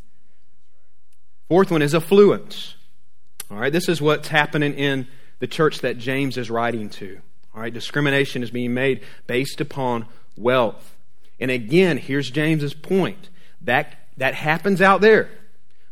Fourth 1.51 1.69
one 1.69 1.81
is 1.81 1.93
affluence. 1.93 2.75
All 3.49 3.57
right, 3.57 3.73
this 3.73 3.89
is 3.89 4.01
what's 4.01 4.29
happening 4.29 4.73
in 4.73 5.05
the 5.39 5.47
church 5.47 5.81
that 5.81 5.97
James 5.97 6.37
is 6.37 6.49
writing 6.49 6.89
to. 6.91 7.19
All 7.53 7.59
right, 7.59 7.73
discrimination 7.73 8.41
is 8.41 8.51
being 8.51 8.73
made 8.73 9.03
based 9.27 9.59
upon 9.59 10.05
wealth. 10.37 10.95
And 11.41 11.51
again, 11.51 11.97
here's 11.97 12.31
James's 12.31 12.73
point. 12.73 13.27
That 13.59 13.97
that 14.15 14.33
happens 14.33 14.81
out 14.81 15.01
there 15.01 15.29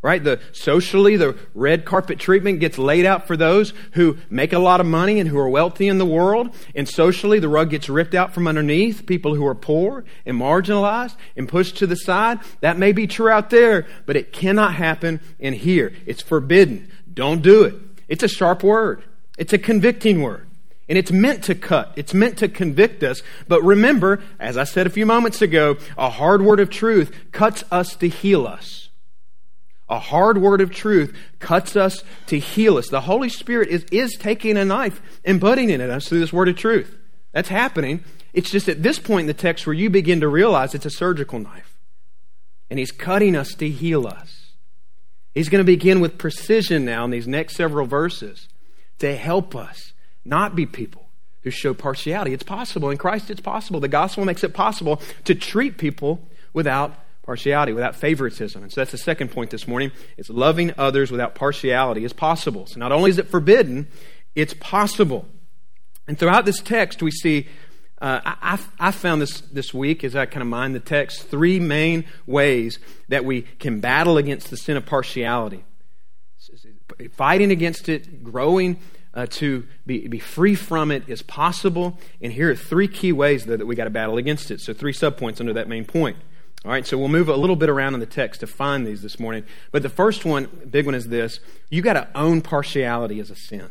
right? 0.02 0.24
The 0.24 0.40
socially, 0.54 1.18
the 1.18 1.38
red 1.54 1.84
carpet 1.84 2.20
treatment 2.20 2.60
gets 2.60 2.78
laid 2.78 3.06
out 3.06 3.28
for 3.28 3.36
those 3.36 3.74
who 3.94 4.18
make 4.30 4.54
a 4.54 4.60
lot 4.60 4.80
of 4.80 4.86
money 4.86 5.20
and 5.20 5.30
who 5.30 5.38
are 5.38 5.50
wealthy 5.50 5.88
in 5.88 5.98
the 5.98 6.06
world. 6.06 6.56
And 6.74 6.88
socially, 6.88 7.40
the 7.40 7.50
rug 7.50 7.72
gets 7.72 7.90
ripped 7.90 8.16
out 8.16 8.34
from 8.34 8.48
underneath 8.48 9.06
people 9.06 9.36
who 9.36 9.46
are 9.46 9.56
poor 9.56 10.06
and 10.26 10.40
marginalized 10.40 11.16
and 11.36 11.50
pushed 11.50 11.78
to 11.78 11.88
the 11.88 11.96
side. 11.96 12.40
That 12.62 12.78
may 12.78 12.94
be 12.94 13.08
true 13.08 13.30
out 13.30 13.50
there, 13.50 13.88
but 14.06 14.16
it 14.16 14.32
cannot 14.32 14.76
happen 14.76 15.20
in 15.38 15.54
here. 15.54 15.94
It's 16.06 16.22
forbidden. 16.22 16.90
Don't 17.14 17.42
do 17.42 17.64
it. 17.64 17.76
It's 18.08 18.24
a 18.24 18.30
sharp 18.30 18.64
word. 18.64 19.04
It's 19.38 19.54
a 19.54 19.58
convicting 19.58 20.22
word. 20.22 20.48
And 20.88 20.98
it's 20.98 21.12
meant 21.12 21.44
to 21.44 21.56
cut. 21.56 21.94
It's 21.96 22.16
meant 22.16 22.38
to 22.40 22.48
convict 22.48 23.04
us. 23.04 23.22
But 23.48 23.62
remember, 23.64 24.24
as 24.40 24.58
I 24.58 24.64
said 24.64 24.88
a 24.88 24.90
few 24.90 25.06
moments 25.06 25.42
ago, 25.42 25.78
a 25.98 26.10
hard 26.10 26.42
word 26.42 26.60
of 26.60 26.72
truth 26.72 27.16
cuts 27.32 27.64
us 27.70 27.96
to 27.98 28.08
heal 28.08 28.48
us. 28.48 28.89
A 29.90 30.00
hard 30.00 30.38
word 30.38 30.62
of 30.62 30.72
truth 30.72 31.18
cuts 31.40 31.76
us 31.76 32.04
to 32.28 32.38
heal 32.38 32.78
us. 32.78 32.90
The 32.90 33.02
Holy 33.02 33.30
Spirit 33.30 33.70
is, 33.70 33.84
is 33.92 34.16
taking 34.16 34.56
a 34.56 34.66
knife 34.66 35.02
and 35.26 35.42
putting 35.42 35.70
it 35.70 35.82
in 35.82 35.90
us 35.90 36.08
through 36.08 36.20
this 36.20 36.32
word 36.32 36.48
of 36.48 36.56
truth. 36.56 36.96
That's 37.32 37.50
happening. 37.50 38.04
It's 38.34 38.52
just 38.52 38.70
at 38.70 38.84
this 38.84 39.00
point 39.00 39.22
in 39.22 39.28
the 39.28 39.34
text 39.34 39.66
where 39.66 39.74
you 39.74 39.90
begin 39.90 40.22
to 40.22 40.28
realize 40.28 40.76
it's 40.76 40.86
a 40.86 40.92
surgical 40.92 41.40
knife. 41.40 41.78
And 42.70 42.78
He's 42.78 42.92
cutting 42.92 43.36
us 43.36 43.56
to 43.56 43.68
heal 43.68 44.06
us. 44.06 44.54
He's 45.34 45.50
going 45.50 45.60
to 45.60 45.72
begin 45.72 46.02
with 46.02 46.18
precision 46.18 46.86
now 46.86 47.06
in 47.06 47.12
these 47.12 47.28
next 47.28 47.56
several 47.56 47.88
verses 47.88 48.48
to 49.00 49.16
help 49.16 49.56
us 49.56 49.94
not 50.26 50.56
be 50.56 50.66
people 50.66 51.10
who 51.44 51.50
show 51.50 51.74
partiality. 51.74 52.34
It's 52.34 52.44
possible. 52.44 52.90
In 52.90 52.98
Christ, 52.98 53.30
it's 53.30 53.42
possible. 53.42 53.80
The 53.80 53.88
gospel 53.88 54.26
makes 54.26 54.44
it 54.44 54.54
possible 54.54 55.02
to 55.26 55.34
treat 55.34 55.78
people 55.78 56.28
without 56.54 56.96
partiality, 57.30 57.74
without 57.74 57.96
favoritism. 57.96 58.64
And 58.64 58.72
so 58.72 58.82
that's 58.82 58.90
the 58.90 58.98
second 58.98 59.30
point 59.30 59.52
this 59.52 59.68
morning. 59.68 59.92
It's 60.18 60.32
loving 60.32 60.74
others 60.80 61.12
without 61.12 61.36
partiality 61.36 62.04
is 62.04 62.12
possible. 62.12 62.66
So 62.66 62.80
not 62.80 62.92
only 62.92 63.12
is 63.12 63.20
it 63.20 63.28
forbidden, 63.28 63.88
it's 64.34 64.56
possible. 64.56 65.28
And 66.08 66.18
throughout 66.18 66.46
this 66.46 66.60
text, 66.60 67.04
we 67.04 67.12
see 67.12 67.48
uh, 68.02 68.20
I, 68.26 68.60
I 68.80 68.90
found 68.90 69.22
this 69.22 69.42
this 69.42 69.76
week 69.76 70.04
as 70.04 70.16
I 70.16 70.26
kind 70.26 70.42
of 70.42 70.48
mined 70.48 70.74
the 70.74 70.80
text 70.80 71.22
three 71.22 71.60
main 71.60 72.06
ways 72.26 72.80
that 73.10 73.24
we 73.26 73.44
can 73.44 73.80
battle 73.80 74.18
against 74.18 74.50
the 74.50 74.58
sin 74.58 74.76
of 74.76 74.88
partiality. 74.88 75.64
Fighting 77.12 77.52
against 77.52 77.90
it, 77.90 78.24
growing 78.24 78.80
uh, 79.14 79.28
to 79.30 79.68
be, 79.86 80.08
be 80.08 80.18
free 80.18 80.56
from 80.56 80.90
it 80.90 81.08
is 81.08 81.22
possible. 81.22 82.00
And 82.24 82.34
here 82.34 82.50
are 82.50 82.56
three 82.56 82.88
key 82.88 83.12
ways 83.12 83.46
that, 83.46 83.58
that 83.58 83.68
we 83.68 83.76
got 83.76 83.84
to 83.84 83.92
battle 83.92 84.18
against 84.18 84.50
it. 84.50 84.62
So, 84.62 84.74
three 84.74 84.94
subpoints 84.94 85.40
under 85.40 85.54
that 85.54 85.68
main 85.68 85.86
point. 85.86 86.18
All 86.66 86.72
right, 86.72 86.86
so 86.86 86.98
we'll 86.98 87.08
move 87.08 87.30
a 87.30 87.38
little 87.38 87.56
bit 87.56 87.70
around 87.70 87.94
in 87.94 88.02
the 88.02 88.06
text 88.06 88.42
to 88.42 88.48
find 88.48 88.86
these 88.86 89.02
this 89.02 89.20
morning. 89.20 89.46
But 89.72 89.82
the 89.82 89.90
first 89.90 90.26
one, 90.26 90.50
big 90.70 90.86
one, 90.86 90.96
is 90.96 91.08
this 91.08 91.40
you 91.70 91.82
got 91.82 91.94
to 91.94 92.10
own 92.16 92.42
partiality 92.42 93.20
as 93.20 93.30
a 93.30 93.36
sin. 93.36 93.70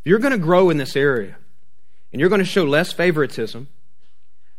If 0.00 0.10
you're 0.10 0.18
going 0.18 0.32
to 0.32 0.38
grow 0.38 0.68
in 0.68 0.76
this 0.76 0.96
area, 0.96 1.36
and 2.12 2.20
you're 2.20 2.28
going 2.28 2.40
to 2.40 2.44
show 2.44 2.64
less 2.64 2.92
favoritism, 2.92 3.68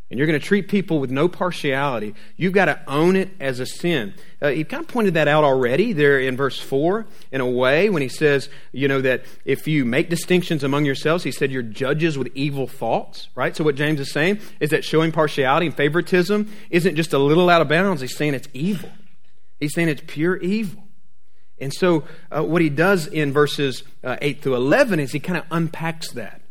and 0.10 0.18
you're 0.18 0.28
going 0.28 0.40
to 0.40 0.46
treat 0.46 0.70
people 0.70 1.00
with 1.00 1.12
no 1.12 1.28
partiality, 1.28 2.16
you've 2.38 2.54
got 2.54 2.66
to 2.66 2.80
own 2.88 3.18
it 3.18 3.30
as 3.42 3.60
a 3.60 3.66
sin. 3.66 4.14
Uh, 4.42 4.50
he 4.50 4.64
kind 4.64 4.82
of 4.82 4.88
pointed 4.88 5.16
that 5.16 5.28
out 5.28 5.44
already 5.44 5.92
there 5.92 6.20
in 6.20 6.38
verse 6.38 6.60
4 6.60 7.06
in 7.32 7.42
a 7.42 7.50
way 7.50 7.90
when 7.90 8.02
he 8.02 8.08
says, 8.08 8.50
you 8.72 8.88
know, 8.88 9.02
that 9.02 9.24
if 9.44 9.68
you 9.68 9.84
make 9.84 10.10
distinctions 10.10 10.64
among 10.64 10.86
yourselves, 10.86 11.26
he 11.26 11.32
said 11.32 11.52
you're 11.52 11.62
judges 11.62 12.18
with 12.18 12.30
evil 12.36 12.68
thoughts, 12.68 13.28
right? 13.36 13.56
So 13.56 13.66
what 13.66 13.76
James 13.76 14.00
is 14.00 14.12
saying 14.12 14.40
is 14.62 14.70
that 14.70 14.86
showing 14.86 15.12
partiality 15.12 15.66
and 15.66 15.76
favoritism 15.76 16.50
isn't 16.70 16.96
just 16.96 17.12
a 17.12 17.18
little 17.20 17.50
out 17.50 17.62
of 17.62 17.68
bounds. 17.68 18.02
He's 18.02 18.16
saying 18.16 18.34
it's 18.34 18.48
evil. 18.54 18.92
He's 19.60 19.74
saying 19.74 19.90
it's 19.90 20.04
pure 20.08 20.38
evil. 20.38 20.84
And 21.60 21.74
so 21.74 22.06
uh, 22.32 22.44
what 22.44 22.62
he 22.62 22.70
does 22.70 23.08
in 23.08 23.34
verses 23.34 23.84
uh, 24.04 24.16
8 24.22 24.42
through 24.42 24.56
11 24.56 25.00
is 25.00 25.12
he 25.12 25.20
kind 25.20 25.38
of 25.38 25.46
unpacks 25.52 26.12
that 26.12 26.42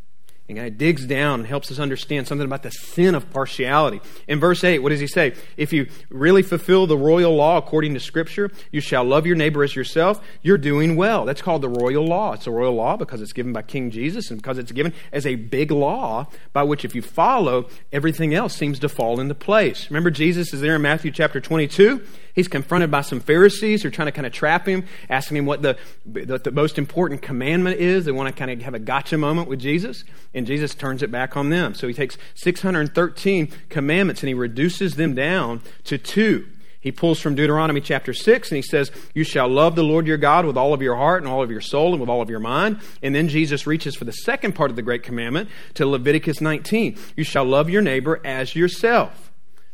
and 0.48 0.58
of 0.58 0.78
digs 0.78 1.04
down 1.06 1.40
and 1.40 1.48
helps 1.48 1.70
us 1.72 1.78
understand 1.78 2.28
something 2.28 2.44
about 2.44 2.62
the 2.62 2.70
sin 2.70 3.14
of 3.14 3.28
partiality. 3.30 4.00
In 4.28 4.38
verse 4.38 4.62
8, 4.62 4.78
what 4.78 4.90
does 4.90 5.00
he 5.00 5.06
say? 5.06 5.34
If 5.56 5.72
you 5.72 5.88
really 6.08 6.42
fulfill 6.42 6.86
the 6.86 6.96
royal 6.96 7.34
law 7.34 7.58
according 7.58 7.94
to 7.94 8.00
Scripture, 8.00 8.50
you 8.70 8.80
shall 8.80 9.04
love 9.04 9.26
your 9.26 9.36
neighbor 9.36 9.64
as 9.64 9.74
yourself, 9.74 10.20
you're 10.42 10.58
doing 10.58 10.96
well. 10.96 11.24
That's 11.24 11.42
called 11.42 11.62
the 11.62 11.68
royal 11.68 12.06
law. 12.06 12.32
It's 12.34 12.46
a 12.46 12.50
royal 12.50 12.74
law 12.74 12.96
because 12.96 13.20
it's 13.20 13.32
given 13.32 13.52
by 13.52 13.62
King 13.62 13.90
Jesus 13.90 14.30
and 14.30 14.40
because 14.40 14.58
it's 14.58 14.72
given 14.72 14.92
as 15.12 15.26
a 15.26 15.34
big 15.34 15.70
law 15.70 16.28
by 16.52 16.62
which 16.62 16.84
if 16.84 16.94
you 16.94 17.02
follow, 17.02 17.68
everything 17.92 18.34
else 18.34 18.54
seems 18.54 18.78
to 18.80 18.88
fall 18.88 19.18
into 19.18 19.34
place. 19.34 19.90
Remember, 19.90 20.10
Jesus 20.10 20.54
is 20.54 20.60
there 20.60 20.76
in 20.76 20.82
Matthew 20.82 21.10
chapter 21.10 21.40
22? 21.40 22.02
He's 22.36 22.48
confronted 22.48 22.90
by 22.90 23.00
some 23.00 23.18
Pharisees 23.18 23.82
who 23.82 23.88
are 23.88 23.90
trying 23.90 24.06
to 24.06 24.12
kind 24.12 24.26
of 24.26 24.32
trap 24.32 24.68
him, 24.68 24.84
asking 25.08 25.38
him 25.38 25.46
what 25.46 25.62
the, 25.62 25.78
the, 26.04 26.38
the 26.38 26.52
most 26.52 26.76
important 26.76 27.22
commandment 27.22 27.80
is. 27.80 28.04
They 28.04 28.12
want 28.12 28.28
to 28.28 28.38
kind 28.38 28.50
of 28.50 28.60
have 28.60 28.74
a 28.74 28.78
gotcha 28.78 29.16
moment 29.16 29.48
with 29.48 29.58
Jesus, 29.58 30.04
and 30.34 30.46
Jesus 30.46 30.74
turns 30.74 31.02
it 31.02 31.10
back 31.10 31.34
on 31.34 31.48
them. 31.48 31.74
So 31.74 31.88
he 31.88 31.94
takes 31.94 32.18
613 32.34 33.48
commandments 33.70 34.20
and 34.20 34.28
he 34.28 34.34
reduces 34.34 34.96
them 34.96 35.14
down 35.14 35.62
to 35.84 35.96
two. 35.96 36.46
He 36.78 36.92
pulls 36.92 37.18
from 37.20 37.34
Deuteronomy 37.34 37.80
chapter 37.80 38.12
6 38.12 38.50
and 38.50 38.56
he 38.56 38.62
says, 38.62 38.92
You 39.14 39.24
shall 39.24 39.48
love 39.48 39.74
the 39.74 39.82
Lord 39.82 40.06
your 40.06 40.18
God 40.18 40.44
with 40.44 40.58
all 40.58 40.74
of 40.74 40.82
your 40.82 40.94
heart 40.94 41.22
and 41.22 41.32
all 41.32 41.42
of 41.42 41.50
your 41.50 41.62
soul 41.62 41.92
and 41.92 42.00
with 42.00 42.10
all 42.10 42.20
of 42.20 42.30
your 42.30 42.38
mind. 42.38 42.80
And 43.02 43.14
then 43.14 43.28
Jesus 43.28 43.66
reaches 43.66 43.96
for 43.96 44.04
the 44.04 44.12
second 44.12 44.54
part 44.54 44.70
of 44.70 44.76
the 44.76 44.82
Great 44.82 45.02
Commandment 45.02 45.48
to 45.74 45.86
Leviticus 45.86 46.40
19. 46.40 46.96
You 47.16 47.24
shall 47.24 47.44
love 47.44 47.70
your 47.70 47.82
neighbor 47.82 48.20
as 48.24 48.54
yourself. 48.54 49.25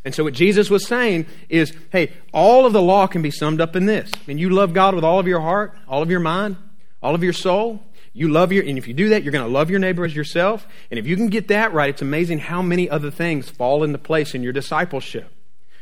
And 0.05 0.15
so 0.15 0.25
what 0.25 0.35
Jesus 0.35 0.69
was 0.69 0.87
saying 0.87 1.27
is, 1.49 1.73
hey, 1.91 2.13
all 2.33 2.67
of 2.67 2.73
the 2.73 2.83
law 2.83 3.07
can 3.07 3.23
be 3.23 3.31
summed 3.31 3.61
up 3.61 3.77
in 3.77 3.87
this. 3.87 4.11
And 4.27 4.39
you 4.39 4.51
love 4.51 4.75
God 4.75 4.95
with 4.95 5.05
all 5.05 5.19
of 5.19 5.29
your 5.29 5.41
heart, 5.41 5.77
all 5.87 6.03
of 6.03 6.11
your 6.11 6.21
mind, 6.21 6.57
all 7.03 7.15
of 7.15 7.23
your 7.23 7.33
soul. 7.33 7.83
You 8.15 8.29
love 8.29 8.53
your, 8.53 8.65
and 8.65 8.77
if 8.77 8.87
you 8.87 8.95
do 8.95 9.11
that, 9.11 9.23
you're 9.23 9.33
going 9.33 9.47
to 9.47 9.51
love 9.51 9.71
your 9.71 9.79
neighbor 9.79 10.05
as 10.05 10.15
yourself. 10.15 10.67
And 10.91 10.99
if 10.99 11.07
you 11.07 11.17
can 11.17 11.29
get 11.29 11.49
that 11.49 11.73
right, 11.73 11.91
it's 11.91 12.03
amazing 12.03 12.41
how 12.41 12.61
many 12.61 12.91
other 12.91 13.11
things 13.11 13.49
fall 13.49 13.85
into 13.85 13.99
place 13.99 14.35
in 14.35 14.43
your 14.43 14.53
discipleship. 14.53 15.31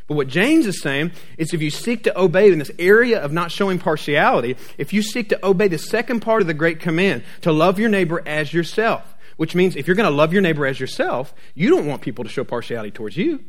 But 0.06 0.16
what 0.16 0.28
James 0.28 0.66
is 0.66 0.80
saying 0.80 1.12
is 1.38 1.54
if 1.54 1.62
you 1.62 1.70
seek 1.70 2.04
to 2.04 2.20
obey 2.20 2.52
in 2.52 2.58
this 2.58 2.70
area 2.78 3.20
of 3.20 3.32
not 3.32 3.50
showing 3.50 3.78
partiality, 3.78 4.56
if 4.76 4.92
you 4.92 5.02
seek 5.02 5.28
to 5.30 5.46
obey 5.46 5.68
the 5.68 5.78
second 5.78 6.20
part 6.20 6.40
of 6.40 6.46
the 6.46 6.54
great 6.54 6.80
command, 6.80 7.22
to 7.42 7.52
love 7.52 7.78
your 7.78 7.88
neighbor 7.88 8.22
as 8.26 8.52
yourself, 8.52 9.16
which 9.36 9.54
means 9.54 9.76
if 9.76 9.86
you're 9.86 9.96
going 9.96 10.08
to 10.08 10.14
love 10.14 10.32
your 10.32 10.42
neighbor 10.42 10.66
as 10.66 10.78
yourself, 10.78 11.32
you 11.54 11.70
don't 11.70 11.86
want 11.86 12.02
people 12.02 12.24
to 12.24 12.30
show 12.30 12.44
partiality 12.44 12.90
towards 12.90 13.16
you. 13.16 13.44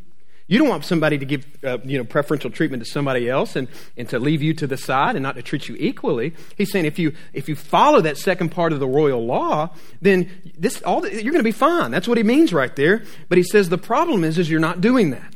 You 0.52 0.58
don't 0.58 0.68
want 0.68 0.84
somebody 0.84 1.18
to 1.18 1.24
give 1.24 1.48
uh, 1.64 1.78
you 1.86 1.98
know, 1.98 2.04
preferential 2.04 2.50
treatment 2.50 2.84
to 2.84 2.90
somebody 2.92 3.30
else 3.30 3.56
and, 3.56 3.70
and 3.96 4.10
to 4.10 4.20
leave 4.20 4.42
you 4.42 4.54
to 4.56 4.68
the 4.68 4.76
side 4.76 5.16
and 5.16 5.24
not 5.24 5.38
to 5.38 5.42
treat 5.42 5.70
you 5.70 5.78
equally. 5.80 6.34
He's 6.58 6.70
saying 6.74 6.84
if 6.84 7.00
you, 7.00 7.14
if 7.32 7.48
you 7.48 7.56
follow 7.56 8.02
that 8.02 8.18
second 8.18 8.50
part 8.50 8.74
of 8.74 8.82
the 8.82 8.88
royal 8.88 9.26
law, 9.26 9.70
then 10.02 10.30
this, 10.58 10.82
all 10.82 11.00
the, 11.00 11.10
you're 11.10 11.32
going 11.32 11.38
to 11.38 11.44
be 11.44 11.54
fine. 11.54 11.90
That's 11.90 12.06
what 12.06 12.18
he 12.18 12.24
means 12.26 12.52
right 12.52 12.76
there. 12.76 13.06
But 13.30 13.38
he 13.38 13.46
says 13.46 13.70
the 13.70 13.78
problem 13.78 14.26
is, 14.26 14.38
is 14.38 14.50
you're 14.50 14.60
not 14.60 14.82
doing 14.82 15.12
that. 15.12 15.36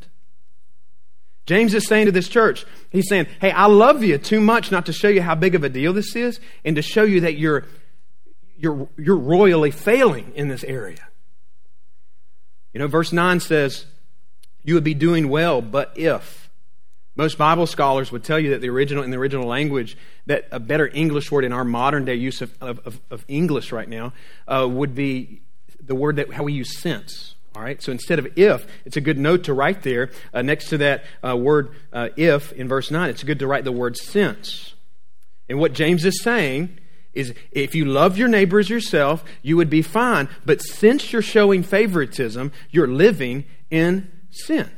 James 1.46 1.74
is 1.74 1.88
saying 1.88 2.08
to 2.08 2.12
this 2.12 2.28
church, 2.28 2.66
he's 2.90 3.08
saying, 3.08 3.28
hey, 3.40 3.52
I 3.52 3.68
love 3.68 4.04
you 4.04 4.18
too 4.18 4.42
much 4.42 4.70
not 4.70 4.88
to 4.88 4.92
show 4.92 5.08
you 5.08 5.22
how 5.22 5.36
big 5.36 5.56
of 5.56 5.64
a 5.64 5.70
deal 5.70 5.94
this 5.94 6.14
is 6.18 6.42
and 6.66 6.76
to 6.76 6.82
show 6.82 7.04
you 7.04 7.22
that 7.22 7.38
you're, 7.38 7.64
you're, 8.58 8.90
you're 8.98 9.16
royally 9.16 9.72
failing 9.72 10.34
in 10.36 10.50
this 10.50 10.66
area. 10.66 11.08
You 12.74 12.80
know, 12.80 12.88
verse 12.88 13.14
9 13.14 13.40
says, 13.40 13.86
you 14.66 14.74
would 14.74 14.84
be 14.84 14.94
doing 14.94 15.30
well, 15.30 15.62
but 15.62 15.94
if. 15.96 16.50
Most 17.16 17.38
Bible 17.38 17.66
scholars 17.66 18.12
would 18.12 18.26
tell 18.26 18.40
you 18.40 18.50
that 18.50 18.62
the 18.62 18.70
original, 18.70 19.02
in 19.04 19.10
the 19.10 19.18
original 19.18 19.48
language, 19.48 19.98
that 20.26 20.48
a 20.52 20.60
better 20.60 20.88
English 20.94 21.32
word 21.32 21.46
in 21.46 21.54
our 21.54 21.64
modern 21.64 22.04
day 22.04 22.16
use 22.16 22.42
of, 22.42 22.54
of, 22.62 23.00
of 23.10 23.24
English 23.30 23.72
right 23.72 23.88
now 23.88 24.12
uh, 24.48 24.68
would 24.70 24.94
be 24.94 25.42
the 25.82 25.96
word 25.96 26.18
that 26.18 26.34
how 26.34 26.44
we 26.44 26.52
use 26.52 26.78
since. 26.78 27.36
All 27.56 27.62
right, 27.62 27.82
so 27.82 27.94
instead 27.94 28.20
of 28.20 28.28
if, 28.38 28.68
it's 28.84 28.98
a 28.98 29.02
good 29.02 29.18
note 29.18 29.46
to 29.46 29.54
write 29.54 29.84
there 29.84 30.12
uh, 30.34 30.42
next 30.42 30.68
to 30.70 30.78
that 30.80 31.06
uh, 31.26 31.38
word 31.38 31.70
uh, 31.94 32.10
if 32.18 32.52
in 32.52 32.68
verse 32.68 32.92
9. 32.92 33.10
It's 33.10 33.24
good 33.24 33.40
to 33.40 33.48
write 33.48 33.64
the 33.64 33.72
word 33.72 33.96
since. 33.96 34.74
And 35.48 35.58
what 35.58 35.72
James 35.72 36.04
is 36.04 36.22
saying 36.22 36.80
is 37.14 37.34
if 37.52 37.74
you 37.74 37.86
love 37.86 38.18
your 38.18 38.28
neighbor 38.28 38.60
as 38.60 38.70
yourself, 38.70 39.24
you 39.42 39.56
would 39.56 39.70
be 39.70 39.82
fine. 39.82 40.28
But 40.46 40.62
since 40.62 41.14
you're 41.14 41.22
showing 41.22 41.64
favoritism, 41.64 42.52
you're 42.72 42.90
living 42.90 43.46
in 43.72 44.12
sin. 44.36 44.70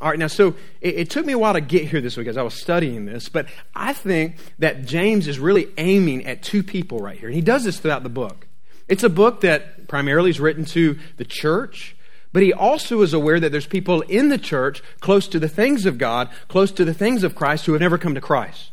All 0.00 0.08
right, 0.08 0.18
now, 0.18 0.28
so 0.28 0.54
it, 0.80 0.94
it, 0.94 1.10
took 1.10 1.26
me 1.26 1.32
a 1.32 1.38
while 1.38 1.54
to 1.54 1.60
get 1.60 1.88
here 1.88 2.00
this 2.00 2.16
week 2.16 2.28
as 2.28 2.36
I 2.36 2.42
was 2.42 2.54
studying 2.54 3.04
this, 3.04 3.28
but 3.28 3.46
I 3.74 3.92
think 3.92 4.36
that 4.60 4.84
James 4.84 5.26
is 5.26 5.40
really 5.40 5.68
aiming 5.76 6.24
at 6.24 6.40
two 6.40 6.62
people 6.62 7.00
right 7.00 7.18
here. 7.18 7.28
And 7.28 7.34
he 7.34 7.42
does 7.42 7.64
this 7.64 7.80
throughout 7.80 8.04
the 8.04 8.08
book. 8.08 8.46
It's 8.86 9.02
a 9.02 9.08
book 9.08 9.40
that 9.40 9.88
primarily 9.88 10.30
is 10.30 10.38
written 10.38 10.64
to 10.66 10.96
the 11.16 11.24
church, 11.24 11.96
but 12.32 12.44
he 12.44 12.52
also 12.52 13.02
is 13.02 13.12
aware 13.12 13.40
that 13.40 13.50
there's 13.50 13.66
people 13.66 14.02
in 14.02 14.28
the 14.28 14.38
church 14.38 14.84
close 15.00 15.26
to 15.28 15.40
the 15.40 15.48
things 15.48 15.84
of 15.84 15.98
God, 15.98 16.28
close 16.46 16.70
to 16.72 16.84
the 16.84 16.94
things 16.94 17.24
of 17.24 17.34
Christ, 17.34 17.66
who 17.66 17.72
have 17.72 17.80
never 17.80 17.98
come 17.98 18.14
to 18.14 18.20
Christ. 18.20 18.70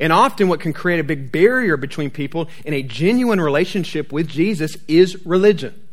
And 0.00 0.14
often, 0.14 0.48
what 0.48 0.60
can 0.60 0.72
create 0.72 0.98
a 0.98 1.04
big 1.04 1.30
barrier 1.30 1.76
between 1.76 2.10
people 2.10 2.48
in 2.64 2.72
a 2.72 2.82
genuine 2.82 3.40
relationship 3.40 4.12
with 4.12 4.28
Jesus 4.28 4.78
is 4.88 5.26
religion 5.26 5.83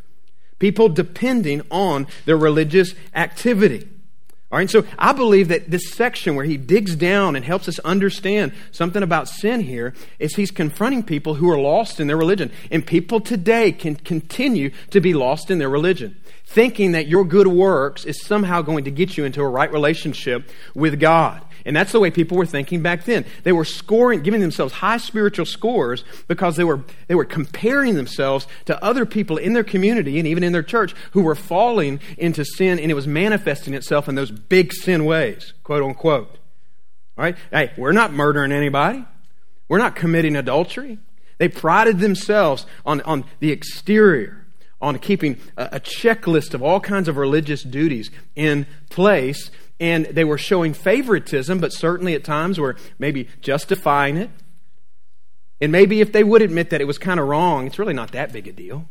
people 0.61 0.87
depending 0.87 1.63
on 1.71 2.05
their 2.25 2.37
religious 2.37 2.93
activity. 3.15 3.89
All 4.51 4.59
right, 4.59 4.69
so 4.69 4.85
I 4.99 5.11
believe 5.11 5.47
that 5.47 5.71
this 5.71 5.91
section 5.91 6.35
where 6.35 6.45
he 6.45 6.57
digs 6.57 6.95
down 6.95 7.35
and 7.35 7.43
helps 7.43 7.67
us 7.67 7.79
understand 7.79 8.51
something 8.71 9.01
about 9.01 9.27
sin 9.27 9.61
here 9.61 9.95
is 10.19 10.35
he's 10.35 10.51
confronting 10.51 11.01
people 11.03 11.33
who 11.33 11.49
are 11.49 11.59
lost 11.59 11.99
in 11.99 12.07
their 12.07 12.17
religion. 12.17 12.51
And 12.69 12.85
people 12.85 13.21
today 13.21 13.71
can 13.71 13.95
continue 13.95 14.71
to 14.91 15.01
be 15.01 15.13
lost 15.13 15.49
in 15.49 15.57
their 15.57 15.69
religion, 15.69 16.15
thinking 16.45 16.91
that 16.91 17.07
your 17.07 17.25
good 17.25 17.47
works 17.47 18.05
is 18.05 18.21
somehow 18.21 18.61
going 18.61 18.83
to 18.83 18.91
get 18.91 19.17
you 19.17 19.25
into 19.25 19.41
a 19.41 19.49
right 19.49 19.71
relationship 19.71 20.51
with 20.75 20.99
God. 20.99 21.43
And 21.65 21.75
that's 21.75 21.91
the 21.91 21.99
way 21.99 22.11
people 22.11 22.37
were 22.37 22.45
thinking 22.45 22.81
back 22.81 23.05
then. 23.05 23.25
They 23.43 23.51
were 23.51 23.65
scoring, 23.65 24.21
giving 24.21 24.41
themselves 24.41 24.73
high 24.73 24.97
spiritual 24.97 25.45
scores 25.45 26.03
because 26.27 26.55
they 26.55 26.63
were, 26.63 26.83
they 27.07 27.15
were 27.15 27.25
comparing 27.25 27.95
themselves 27.95 28.47
to 28.65 28.83
other 28.83 29.05
people 29.05 29.37
in 29.37 29.53
their 29.53 29.63
community 29.63 30.19
and 30.19 30.27
even 30.27 30.43
in 30.43 30.53
their 30.53 30.63
church 30.63 30.95
who 31.11 31.21
were 31.21 31.35
falling 31.35 31.99
into 32.17 32.43
sin 32.45 32.79
and 32.79 32.91
it 32.91 32.95
was 32.95 33.07
manifesting 33.07 33.73
itself 33.73 34.09
in 34.09 34.15
those 34.15 34.31
big 34.31 34.73
sin 34.73 35.05
ways, 35.05 35.53
quote 35.63 35.83
unquote. 35.83 36.37
All 37.17 37.23
right? 37.23 37.37
Hey, 37.51 37.71
we're 37.77 37.91
not 37.91 38.13
murdering 38.13 38.51
anybody. 38.51 39.05
We're 39.67 39.77
not 39.77 39.95
committing 39.95 40.35
adultery. 40.35 40.99
They 41.37 41.47
prided 41.47 41.99
themselves 41.99 42.65
on, 42.85 43.01
on 43.01 43.25
the 43.39 43.51
exterior, 43.51 44.45
on 44.81 44.99
keeping 44.99 45.37
a, 45.57 45.69
a 45.73 45.79
checklist 45.79 46.53
of 46.53 46.61
all 46.61 46.79
kinds 46.79 47.07
of 47.07 47.17
religious 47.17 47.63
duties 47.63 48.11
in 48.35 48.67
place 48.89 49.49
and 49.81 50.05
they 50.05 50.23
were 50.23 50.37
showing 50.37 50.73
favoritism, 50.73 51.59
but 51.59 51.73
certainly 51.73 52.13
at 52.13 52.23
times 52.23 52.59
were 52.59 52.77
maybe 52.99 53.27
justifying 53.41 54.15
it. 54.15 54.29
And 55.59 55.71
maybe 55.71 56.01
if 56.01 56.13
they 56.13 56.23
would 56.23 56.43
admit 56.43 56.69
that 56.69 56.81
it 56.81 56.85
was 56.85 56.99
kind 56.99 57.19
of 57.19 57.27
wrong, 57.27 57.65
it's 57.65 57.79
really 57.79 57.93
not 57.93 58.11
that 58.11 58.31
big 58.31 58.47
a 58.47 58.51
deal. 58.51 58.87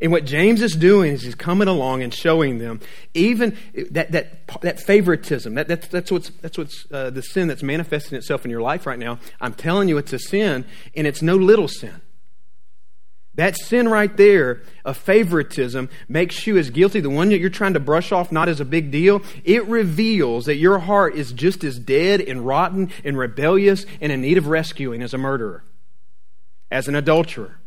And 0.00 0.12
what 0.12 0.24
James 0.24 0.62
is 0.62 0.74
doing 0.76 1.12
is 1.12 1.22
he's 1.22 1.34
coming 1.34 1.66
along 1.66 2.02
and 2.02 2.14
showing 2.14 2.58
them 2.58 2.80
even 3.12 3.56
that, 3.90 4.12
that, 4.12 4.60
that 4.60 4.80
favoritism, 4.80 5.54
that, 5.54 5.66
that, 5.66 5.82
that's 5.90 6.12
what's, 6.12 6.30
that's 6.30 6.58
what's 6.58 6.86
uh, 6.92 7.10
the 7.10 7.22
sin 7.22 7.48
that's 7.48 7.62
manifesting 7.62 8.16
itself 8.16 8.44
in 8.44 8.50
your 8.52 8.62
life 8.62 8.86
right 8.86 8.98
now. 8.98 9.18
I'm 9.40 9.54
telling 9.54 9.88
you 9.88 9.98
it's 9.98 10.12
a 10.12 10.18
sin, 10.18 10.64
and 10.96 11.06
it's 11.06 11.22
no 11.22 11.36
little 11.36 11.68
sin. 11.68 12.00
That 13.36 13.56
sin 13.56 13.88
right 13.88 14.16
there 14.16 14.62
of 14.84 14.96
favoritism 14.96 15.88
makes 16.08 16.46
you 16.46 16.56
as 16.56 16.70
guilty, 16.70 17.00
the 17.00 17.10
one 17.10 17.30
that 17.30 17.40
you're 17.40 17.50
trying 17.50 17.74
to 17.74 17.80
brush 17.80 18.12
off 18.12 18.30
not 18.30 18.48
as 18.48 18.60
a 18.60 18.64
big 18.64 18.92
deal. 18.92 19.22
It 19.44 19.66
reveals 19.66 20.46
that 20.46 20.56
your 20.56 20.78
heart 20.78 21.16
is 21.16 21.32
just 21.32 21.64
as 21.64 21.78
dead 21.78 22.20
and 22.20 22.46
rotten 22.46 22.92
and 23.02 23.18
rebellious 23.18 23.86
and 24.00 24.12
in 24.12 24.20
need 24.20 24.38
of 24.38 24.46
rescuing 24.46 25.02
as 25.02 25.14
a 25.14 25.18
murderer, 25.18 25.64
as 26.70 26.86
an 26.86 26.94
adulterer. 26.94 27.58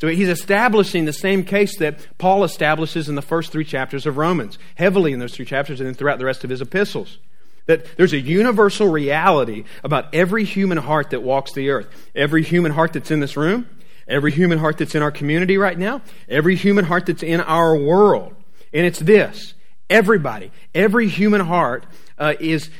So 0.00 0.08
he's 0.08 0.28
establishing 0.28 1.04
the 1.04 1.12
same 1.12 1.44
case 1.44 1.76
that 1.78 2.18
Paul 2.18 2.42
establishes 2.42 3.08
in 3.08 3.14
the 3.14 3.22
first 3.22 3.52
three 3.52 3.66
chapters 3.66 4.06
of 4.06 4.16
Romans, 4.16 4.58
heavily 4.74 5.12
in 5.12 5.18
those 5.18 5.34
three 5.34 5.44
chapters 5.44 5.78
and 5.78 5.86
then 5.86 5.94
throughout 5.94 6.18
the 6.18 6.24
rest 6.24 6.42
of 6.42 6.50
his 6.50 6.62
epistles. 6.62 7.18
That 7.66 7.84
there's 7.96 8.14
a 8.14 8.18
universal 8.18 8.88
reality 8.88 9.64
about 9.84 10.12
every 10.14 10.44
human 10.44 10.78
heart 10.78 11.10
that 11.10 11.22
walks 11.22 11.52
the 11.52 11.68
earth. 11.68 11.86
Every 12.16 12.42
human 12.42 12.72
heart 12.72 12.94
that's 12.94 13.10
in 13.10 13.20
this 13.20 13.36
room, 13.36 13.66
every 14.10 14.32
human 14.32 14.58
heart 14.58 14.78
that's 14.78 14.94
in 14.94 15.02
our 15.02 15.10
community 15.10 15.56
right 15.56 15.78
now, 15.78 16.02
every 16.28 16.56
human 16.56 16.84
heart 16.84 17.06
that's 17.06 17.22
in 17.22 17.40
our 17.40 17.76
world. 17.76 18.34
And 18.72 18.84
it's 18.84 18.98
this 18.98 19.54
everybody, 19.88 20.52
every 20.74 21.08
human 21.08 21.40
heart 21.40 21.84
uh, 22.18 22.34
is, 22.38 22.70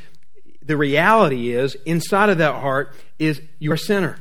the 0.63 0.77
reality 0.77 1.53
is, 1.53 1.75
inside 1.87 2.29
of 2.29 2.39
that 2.39 2.57
heart 2.57 2.95
is 3.19 3.41
you're 3.59 3.77
sinner. 3.77 4.19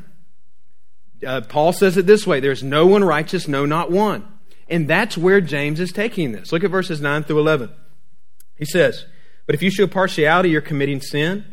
Uh, 1.26 1.42
Paul 1.42 1.74
says 1.74 1.98
it 1.98 2.08
this 2.08 2.26
way 2.26 2.40
there's 2.40 2.64
no 2.64 2.88
one 2.88 3.04
righteous, 3.04 3.48
no, 3.48 3.66
not 3.66 3.92
one. 3.92 4.26
And 4.70 4.88
that's 4.88 5.18
where 5.18 5.42
James 5.42 5.80
is 5.80 5.92
taking 5.92 6.32
this. 6.32 6.52
Look 6.52 6.64
at 6.64 6.70
verses 6.70 7.02
9 7.02 7.24
through 7.24 7.40
11. 7.40 7.72
He 8.56 8.66
says, 8.66 9.06
But 9.48 9.56
if 9.56 9.64
you 9.64 9.72
show 9.72 9.88
partiality, 9.88 10.50
you're 10.50 10.62
committing 10.62 11.02
sin 11.02 11.44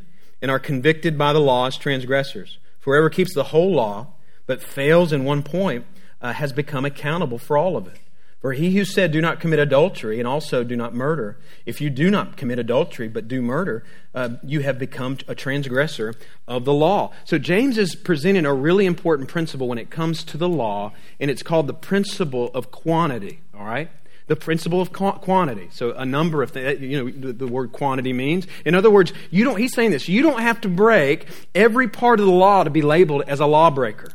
and 0.43 0.51
are 0.51 0.59
convicted 0.59 1.17
by 1.17 1.33
the 1.33 1.41
law 1.41 1.67
as 1.67 1.79
transgressors. 1.79 2.59
For 2.79 2.95
whoever 2.95 3.09
keeps 3.09 3.35
the 3.35 3.45
whole 3.45 3.73
law 3.73 4.16
but 4.47 4.63
fails 4.63 5.13
in 5.13 5.25
one 5.25 5.43
point 5.43 5.85
uh, 6.21 6.33
has 6.33 6.53
become 6.53 6.85
accountable 6.85 7.39
for 7.39 7.57
all 7.57 7.77
of 7.77 7.87
it. 7.87 7.99
For 8.41 8.53
he 8.53 8.77
who 8.77 8.85
said, 8.85 9.13
Do 9.13 9.21
not 9.21 9.41
commit 9.41 9.59
adultery, 9.59 10.19
and 10.19 10.29
also 10.29 10.63
do 10.63 10.77
not 10.77 10.95
murder, 10.95 11.39
if 11.65 11.81
you 11.81 11.91
do 11.91 12.11
not 12.11 12.37
commit 12.37 12.59
adultery 12.59 13.09
but 13.09 13.27
do 13.29 13.43
murder, 13.43 13.83
uh, 14.15 14.31
you 14.45 14.61
have 14.61 14.79
become 14.79 15.19
a 15.27 15.35
transgressor 15.35 16.15
of 16.47 16.65
the 16.65 16.73
law. 16.73 17.13
So 17.25 17.39
James 17.39 17.77
is 17.79 17.97
presenting 17.97 18.47
a 18.47 18.55
really 18.55 18.87
important 18.87 19.29
principle 19.29 19.69
when 19.69 19.79
it 19.79 19.91
comes 19.91 20.23
to 20.25 20.37
the 20.37 20.49
law, 20.49 20.93
and 21.19 21.31
it's 21.31 21.43
called 21.43 21.67
the 21.67 21.75
principle 21.75 22.51
of 22.55 22.71
quantity, 22.71 23.41
all 23.53 23.65
right? 23.65 23.91
The 24.29 24.37
principle 24.37 24.81
of 24.81 24.93
quantity. 24.93 25.69
So 25.73 25.93
a 25.93 26.05
number 26.05 26.43
of 26.43 26.51
things, 26.51 26.81
you 26.81 27.05
know, 27.05 27.11
the, 27.11 27.33
the 27.33 27.47
word 27.47 27.73
quantity 27.73 28.13
means. 28.13 28.47
In 28.65 28.75
other 28.75 28.91
words, 28.91 29.13
you 29.31 29.45
don't, 29.45 29.57
he's 29.57 29.75
saying 29.75 29.93
this, 29.93 30.09
you 30.09 30.23
don't 30.23 30.41
have 30.41 30.61
to 30.61 30.69
break 30.69 31.27
every 31.55 31.89
part 31.89 32.21
of 32.21 32.27
the 32.27 32.33
law 32.33 32.65
to 32.65 32.71
be 32.71 32.83
labeled 32.83 33.23
as 33.27 33.41
a 33.41 33.47
lawbreaker. 33.47 34.11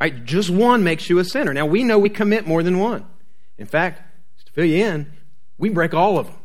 Right? 0.00 0.24
Just 0.24 0.50
one 0.50 0.84
makes 0.84 1.10
you 1.10 1.18
a 1.18 1.24
sinner. 1.24 1.52
Now, 1.52 1.66
we 1.66 1.82
know 1.82 1.98
we 1.98 2.08
commit 2.08 2.46
more 2.46 2.62
than 2.62 2.78
one. 2.78 3.04
In 3.56 3.66
fact, 3.66 4.02
to 4.46 4.52
fill 4.52 4.64
you 4.64 4.84
in, 4.84 5.12
we 5.56 5.68
break 5.68 5.92
all 5.92 6.18
of 6.18 6.26
them. 6.26 6.36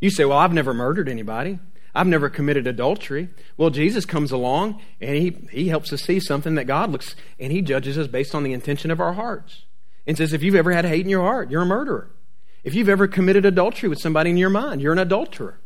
You 0.00 0.10
say, 0.10 0.24
Well, 0.24 0.38
I've 0.38 0.52
never 0.52 0.74
murdered 0.74 1.08
anybody. 1.08 1.58
I've 1.94 2.06
never 2.06 2.28
committed 2.28 2.66
adultery. 2.66 3.30
Well, 3.56 3.70
Jesus 3.70 4.04
comes 4.04 4.30
along 4.30 4.82
and 5.00 5.16
he, 5.16 5.30
he 5.50 5.68
helps 5.68 5.94
us 5.94 6.02
see 6.02 6.20
something 6.20 6.54
that 6.56 6.66
God 6.66 6.90
looks 6.90 7.16
and 7.40 7.50
he 7.50 7.62
judges 7.62 7.96
us 7.96 8.06
based 8.06 8.34
on 8.34 8.42
the 8.42 8.52
intention 8.52 8.90
of 8.90 9.00
our 9.00 9.14
hearts. 9.14 9.64
And 10.06 10.16
says, 10.16 10.34
if 10.34 10.42
you've 10.42 10.54
ever 10.54 10.72
had 10.72 10.84
hate 10.84 11.00
in 11.00 11.08
your 11.08 11.22
heart, 11.22 11.50
you're 11.50 11.62
a 11.62 11.66
murderer. 11.66 12.10
If 12.62 12.74
you've 12.74 12.90
ever 12.90 13.08
committed 13.08 13.46
adultery 13.46 13.88
with 13.88 13.98
somebody 13.98 14.28
in 14.28 14.36
your 14.36 14.50
mind, 14.50 14.82
you're 14.82 14.92
an 14.92 14.98
adulterer 14.98 15.58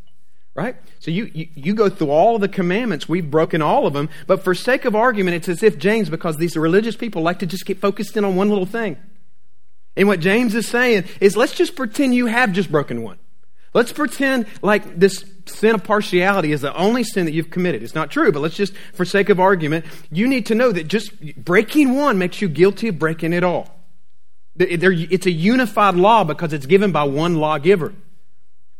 right? 0.61 0.77
So 0.99 1.11
you, 1.11 1.31
you, 1.33 1.49
you, 1.55 1.75
go 1.75 1.89
through 1.89 2.11
all 2.11 2.39
the 2.39 2.49
commandments, 2.49 3.09
we've 3.09 3.31
broken 3.31 3.63
all 3.63 3.87
of 3.87 3.95
them, 3.95 4.11
but 4.27 4.45
for 4.45 4.55
sake 4.55 4.85
of 4.85 4.95
argument, 4.95 5.37
it's 5.37 5.49
as 5.49 5.63
if 5.63 5.79
James, 5.79 6.11
because 6.11 6.37
these 6.37 6.55
religious 6.55 6.97
people 6.97 7.23
like 7.23 7.39
to 7.39 7.47
just 7.47 7.65
get 7.65 7.79
focused 7.79 8.15
in 8.15 8.27
on 8.27 8.37
one 8.37 8.51
little 8.51 8.67
thing. 8.67 8.99
And 9.97 10.07
what 10.07 10.21
James 10.21 10.55
is 10.55 10.69
saying 10.69 11.05
is 11.19 11.35
let's 11.35 11.55
just 11.55 11.77
pretend 11.77 12.15
you 12.15 12.27
have 12.27 12.53
just 12.53 12.71
broken 12.71 13.03
one. 13.03 13.19
Let's 13.73 13.91
pretend 13.91 14.47
like 14.61 14.99
this 14.99 15.25
sin 15.47 15.75
of 15.75 15.83
partiality 15.83 16.53
is 16.53 16.61
the 16.61 16.77
only 16.77 17.05
sin 17.05 17.25
that 17.25 17.33
you've 17.33 17.51
committed. 17.51 17.83
It's 17.83 17.95
not 17.95 18.11
true, 18.11 18.31
but 18.31 18.41
let's 18.41 18.57
just, 18.57 18.75
for 18.93 19.07
sake 19.07 19.31
of 19.31 19.41
argument, 19.41 19.87
you 20.11 20.29
need 20.29 20.45
to 20.47 20.55
know 20.55 20.73
that 20.73 20.89
just 20.89 21.43
breaking 21.43 21.95
one 21.95 22.19
makes 22.19 22.43
you 22.43 22.49
guilty 22.51 22.89
of 22.89 22.99
breaking 22.99 23.33
it 23.33 23.45
all. 23.45 23.79
It's 24.59 25.27
a 25.27 25.31
unified 25.31 25.95
law 25.95 26.25
because 26.25 26.53
it's 26.53 26.67
given 26.67 26.93
by 26.93 27.05
one 27.05 27.37
lawgiver. 27.37 27.95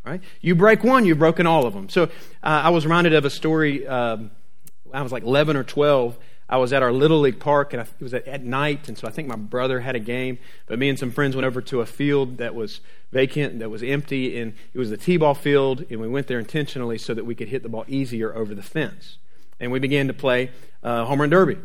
Right? 0.05 0.23
You 0.41 0.55
break 0.55 0.83
one, 0.83 1.05
you've 1.05 1.19
broken 1.19 1.47
all 1.47 1.67
of 1.67 1.75
them. 1.75 1.89
So 1.89 2.05
uh, 2.05 2.09
I 2.43 2.71
was 2.71 2.85
reminded 2.85 3.13
of 3.13 3.25
a 3.25 3.31
story. 3.31 3.87
Uh, 3.87 4.17
I 4.93 5.03
was 5.03 5.13
like 5.13 5.25
11 5.25 5.57
or 5.57 5.65
12. 5.65 6.19
I 6.51 6.57
was 6.57 6.73
at 6.73 6.83
our 6.83 6.93
Little 6.93 7.21
League 7.21 7.39
park, 7.39 7.73
and 7.73 7.81
I, 7.81 7.85
it 7.85 8.03
was 8.03 8.13
at, 8.13 8.27
at, 8.27 8.43
night, 8.43 8.89
and 8.89 8.99
so 8.99 9.07
I 9.07 9.13
think 9.13 9.29
my 9.29 9.37
brother 9.37 9.81
had 9.81 9.95
a 9.95 10.01
game. 10.01 10.39
But 10.67 10.81
me 10.81 10.89
and 10.89 10.99
some 10.99 11.13
friends 11.13 11.37
went 11.37 11.47
over 11.47 11.63
to 11.63 11.81
a 11.81 11.87
field 11.87 12.39
that 12.39 12.57
was 12.57 12.81
vacant, 13.13 13.61
that 13.61 13.71
was 13.71 13.85
empty, 13.85 14.37
and 14.41 14.55
it 14.75 14.79
was 14.79 14.91
the 14.91 14.97
t-ball 14.97 15.35
field, 15.35 15.85
and 15.91 16.01
we 16.01 16.09
went 16.09 16.27
there 16.27 16.41
intentionally 16.41 16.99
so 16.99 17.15
that 17.15 17.25
we 17.25 17.37
could 17.37 17.49
hit 17.49 17.63
the 17.63 17.69
ball 17.69 17.85
easier 17.87 18.35
over 18.35 18.53
the 18.53 18.65
fence. 18.65 19.19
And 19.61 19.71
we 19.71 19.79
began 19.79 20.09
to 20.09 20.13
play 20.13 20.51
uh, 20.83 21.05
home 21.05 21.21
run 21.21 21.31
derby. 21.31 21.59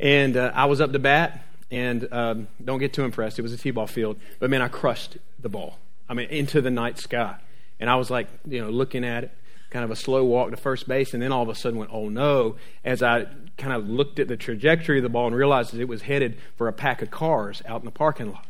And 0.00 0.36
uh, 0.36 0.50
I 0.54 0.64
was 0.64 0.80
up 0.80 0.92
to 0.92 0.98
bat, 0.98 1.44
and 1.70 2.08
um, 2.10 2.48
don't 2.64 2.80
get 2.80 2.92
too 2.92 3.04
impressed. 3.04 3.38
It 3.38 3.42
was 3.42 3.52
a 3.52 3.58
t-ball 3.58 3.86
field, 3.86 4.18
but 4.40 4.50
man, 4.50 4.60
I 4.60 4.66
crushed 4.66 5.18
the 5.38 5.48
ball. 5.48 5.78
I 6.08 6.14
mean, 6.14 6.28
into 6.30 6.60
the 6.60 6.70
night 6.70 6.98
sky. 6.98 7.36
And 7.78 7.90
I 7.90 7.96
was 7.96 8.10
like, 8.10 8.28
you 8.46 8.60
know, 8.60 8.70
looking 8.70 9.04
at 9.04 9.24
it, 9.24 9.30
kind 9.70 9.84
of 9.84 9.90
a 9.90 9.96
slow 9.96 10.24
walk 10.24 10.50
to 10.50 10.56
first 10.56 10.88
base, 10.88 11.12
and 11.12 11.22
then 11.22 11.32
all 11.32 11.42
of 11.42 11.48
a 11.48 11.54
sudden 11.54 11.78
went, 11.78 11.90
oh 11.92 12.08
no, 12.08 12.56
as 12.84 13.02
I 13.02 13.26
kind 13.58 13.72
of 13.72 13.88
looked 13.88 14.18
at 14.18 14.28
the 14.28 14.36
trajectory 14.36 14.98
of 14.98 15.02
the 15.02 15.08
ball 15.08 15.26
and 15.26 15.36
realized 15.36 15.72
that 15.72 15.80
it 15.80 15.88
was 15.88 16.02
headed 16.02 16.38
for 16.56 16.68
a 16.68 16.72
pack 16.72 17.02
of 17.02 17.10
cars 17.10 17.62
out 17.66 17.80
in 17.80 17.84
the 17.84 17.90
parking 17.90 18.32
lot. 18.32 18.46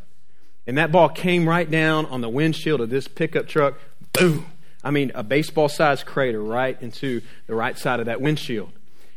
And 0.66 0.76
that 0.78 0.92
ball 0.92 1.08
came 1.08 1.48
right 1.48 1.70
down 1.70 2.06
on 2.06 2.20
the 2.20 2.28
windshield 2.28 2.80
of 2.80 2.90
this 2.90 3.08
pickup 3.08 3.46
truck, 3.46 3.78
boom. 4.12 4.46
I 4.82 4.90
mean, 4.90 5.10
a 5.14 5.22
baseball 5.22 5.68
sized 5.68 6.06
crater 6.06 6.42
right 6.42 6.80
into 6.80 7.22
the 7.46 7.54
right 7.54 7.78
side 7.78 8.00
of 8.00 8.06
that 8.06 8.20
windshield. 8.20 8.70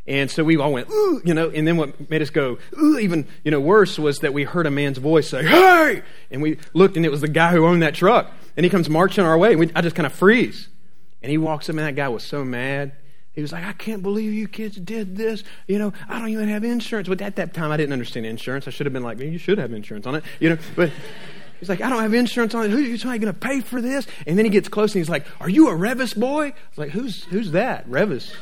And 0.07 0.31
so 0.31 0.43
we 0.43 0.57
all 0.57 0.73
went, 0.73 0.89
ooh, 0.89 1.21
you 1.23 1.35
know, 1.35 1.49
and 1.49 1.67
then 1.67 1.77
what 1.77 2.09
made 2.09 2.23
us 2.23 2.31
go, 2.31 2.57
ooh, 2.79 2.97
even, 2.97 3.27
you 3.43 3.51
know, 3.51 3.59
worse 3.59 3.99
was 3.99 4.19
that 4.19 4.33
we 4.33 4.43
heard 4.43 4.65
a 4.65 4.71
man's 4.71 4.97
voice 4.97 5.29
say, 5.29 5.45
hey! 5.45 6.01
And 6.31 6.41
we 6.41 6.57
looked 6.73 6.97
and 6.97 7.05
it 7.05 7.11
was 7.11 7.21
the 7.21 7.27
guy 7.27 7.51
who 7.51 7.67
owned 7.67 7.83
that 7.83 7.93
truck. 7.93 8.31
And 8.55 8.63
he 8.63 8.69
comes 8.69 8.89
marching 8.89 9.23
our 9.23 9.37
way. 9.37 9.55
We, 9.55 9.71
I 9.75 9.81
just 9.81 9.95
kind 9.95 10.05
of 10.05 10.13
freeze. 10.13 10.67
And 11.21 11.29
he 11.29 11.37
walks 11.37 11.69
up, 11.69 11.75
and 11.75 11.85
that 11.85 11.95
guy 11.95 12.07
was 12.09 12.23
so 12.23 12.43
mad. 12.43 12.93
He 13.33 13.41
was 13.41 13.51
like, 13.51 13.63
I 13.63 13.73
can't 13.73 14.01
believe 14.01 14.33
you 14.33 14.47
kids 14.47 14.75
did 14.75 15.15
this. 15.15 15.43
You 15.67 15.79
know, 15.79 15.93
I 16.07 16.19
don't 16.19 16.29
even 16.29 16.49
have 16.49 16.63
insurance. 16.63 17.07
But 17.07 17.21
at 17.21 17.37
that 17.37 17.53
time, 17.53 17.71
I 17.71 17.77
didn't 17.77 17.93
understand 17.93 18.25
insurance. 18.25 18.67
I 18.67 18.71
should 18.71 18.85
have 18.85 18.93
been 18.93 19.03
like, 19.03 19.19
you 19.19 19.37
should 19.37 19.57
have 19.59 19.71
insurance 19.71 20.05
on 20.05 20.15
it. 20.15 20.23
You 20.39 20.49
know, 20.49 20.57
but 20.75 20.91
he's 21.59 21.69
like, 21.69 21.81
I 21.81 21.89
don't 21.89 22.01
have 22.01 22.13
insurance 22.13 22.55
on 22.55 22.65
it. 22.65 22.71
Who 22.71 22.77
are 22.77 22.81
you 22.81 22.97
going 22.97 23.21
to 23.21 23.33
pay 23.33 23.61
for 23.61 23.81
this? 23.81 24.07
And 24.25 24.37
then 24.37 24.45
he 24.45 24.51
gets 24.51 24.67
close 24.67 24.93
and 24.93 24.99
he's 24.99 25.09
like, 25.09 25.25
Are 25.39 25.49
you 25.49 25.69
a 25.69 25.73
Revis 25.73 26.17
boy? 26.17 26.47
I 26.47 26.53
was 26.71 26.77
like, 26.77 26.89
Who's 26.89 27.23
who's 27.25 27.51
that? 27.51 27.87
Revis. 27.89 28.33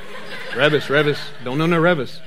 Revis, 0.52 0.86
Revis. 0.86 1.18
Don't 1.44 1.58
know 1.58 1.66
no 1.66 1.80
Revis. 1.80 2.18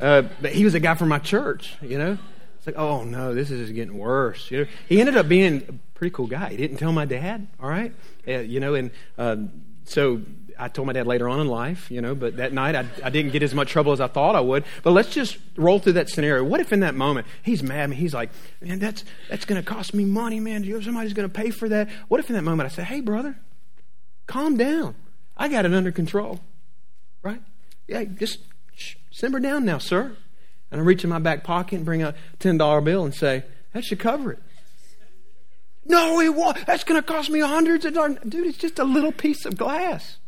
Uh, 0.00 0.22
but 0.40 0.52
he 0.52 0.64
was 0.64 0.74
a 0.74 0.80
guy 0.80 0.94
from 0.94 1.08
my 1.08 1.18
church, 1.18 1.76
you 1.82 1.98
know. 1.98 2.18
It's 2.56 2.66
like, 2.66 2.76
oh 2.76 3.04
no, 3.04 3.34
this 3.34 3.50
is 3.50 3.70
getting 3.72 3.98
worse. 3.98 4.50
You 4.50 4.60
know, 4.60 4.66
he 4.88 5.00
ended 5.00 5.16
up 5.16 5.28
being 5.28 5.80
pretty 6.04 6.14
cool 6.14 6.26
guy. 6.26 6.50
He 6.50 6.58
didn't 6.58 6.76
tell 6.76 6.92
my 6.92 7.06
dad, 7.06 7.46
all 7.58 7.68
right, 7.68 7.94
uh, 8.28 8.40
you 8.40 8.60
know, 8.60 8.74
and 8.74 8.90
uh, 9.16 9.36
so 9.84 10.20
I 10.58 10.68
told 10.68 10.86
my 10.86 10.92
dad 10.92 11.06
later 11.06 11.30
on 11.30 11.40
in 11.40 11.48
life, 11.48 11.90
you 11.90 12.02
know, 12.02 12.14
but 12.14 12.36
that 12.36 12.52
night 12.52 12.74
I, 12.74 12.84
I 13.02 13.08
didn't 13.08 13.32
get 13.32 13.42
as 13.42 13.54
much 13.54 13.70
trouble 13.70 13.92
as 13.92 14.02
I 14.02 14.06
thought 14.06 14.36
I 14.36 14.40
would. 14.40 14.64
But 14.82 14.90
let's 14.90 15.08
just 15.08 15.38
roll 15.56 15.78
through 15.78 15.94
that 15.94 16.10
scenario. 16.10 16.44
What 16.44 16.60
if 16.60 16.74
in 16.74 16.80
that 16.80 16.94
moment 16.94 17.26
he's 17.42 17.62
mad 17.62 17.84
and 17.84 17.94
he's 17.94 18.12
like, 18.12 18.30
man, 18.60 18.80
that's 18.80 19.02
that's 19.30 19.46
going 19.46 19.60
to 19.60 19.66
cost 19.66 19.94
me 19.94 20.04
money, 20.04 20.40
man. 20.40 20.62
Somebody's 20.82 21.14
going 21.14 21.28
to 21.28 21.34
pay 21.34 21.48
for 21.50 21.70
that. 21.70 21.88
What 22.08 22.20
if 22.20 22.28
in 22.28 22.36
that 22.36 22.42
moment 22.42 22.70
I 22.70 22.74
say, 22.74 22.84
hey, 22.84 23.00
brother, 23.00 23.38
calm 24.26 24.58
down. 24.58 24.94
I 25.38 25.48
got 25.48 25.64
it 25.64 25.72
under 25.72 25.90
control 25.90 26.40
right? 27.24 27.40
Yeah, 27.88 28.04
just 28.04 28.40
simmer 29.10 29.40
down 29.40 29.64
now, 29.64 29.78
sir. 29.78 30.16
And 30.70 30.80
I 30.80 30.84
reach 30.84 31.02
in 31.02 31.10
my 31.10 31.18
back 31.18 31.42
pocket 31.42 31.76
and 31.76 31.84
bring 31.84 32.02
a 32.02 32.14
$10 32.40 32.84
bill 32.84 33.04
and 33.04 33.14
say, 33.14 33.44
that 33.72 33.84
should 33.84 33.98
cover 33.98 34.32
it. 34.32 34.38
No, 35.86 36.20
it 36.20 36.34
won't. 36.34 36.64
That's 36.66 36.84
going 36.84 37.00
to 37.00 37.06
cost 37.06 37.30
me 37.30 37.40
hundreds 37.40 37.84
of 37.84 37.94
dollars. 37.94 38.18
Dude, 38.26 38.46
it's 38.46 38.58
just 38.58 38.78
a 38.78 38.84
little 38.84 39.12
piece 39.12 39.44
of 39.44 39.56
glass. 39.56 40.18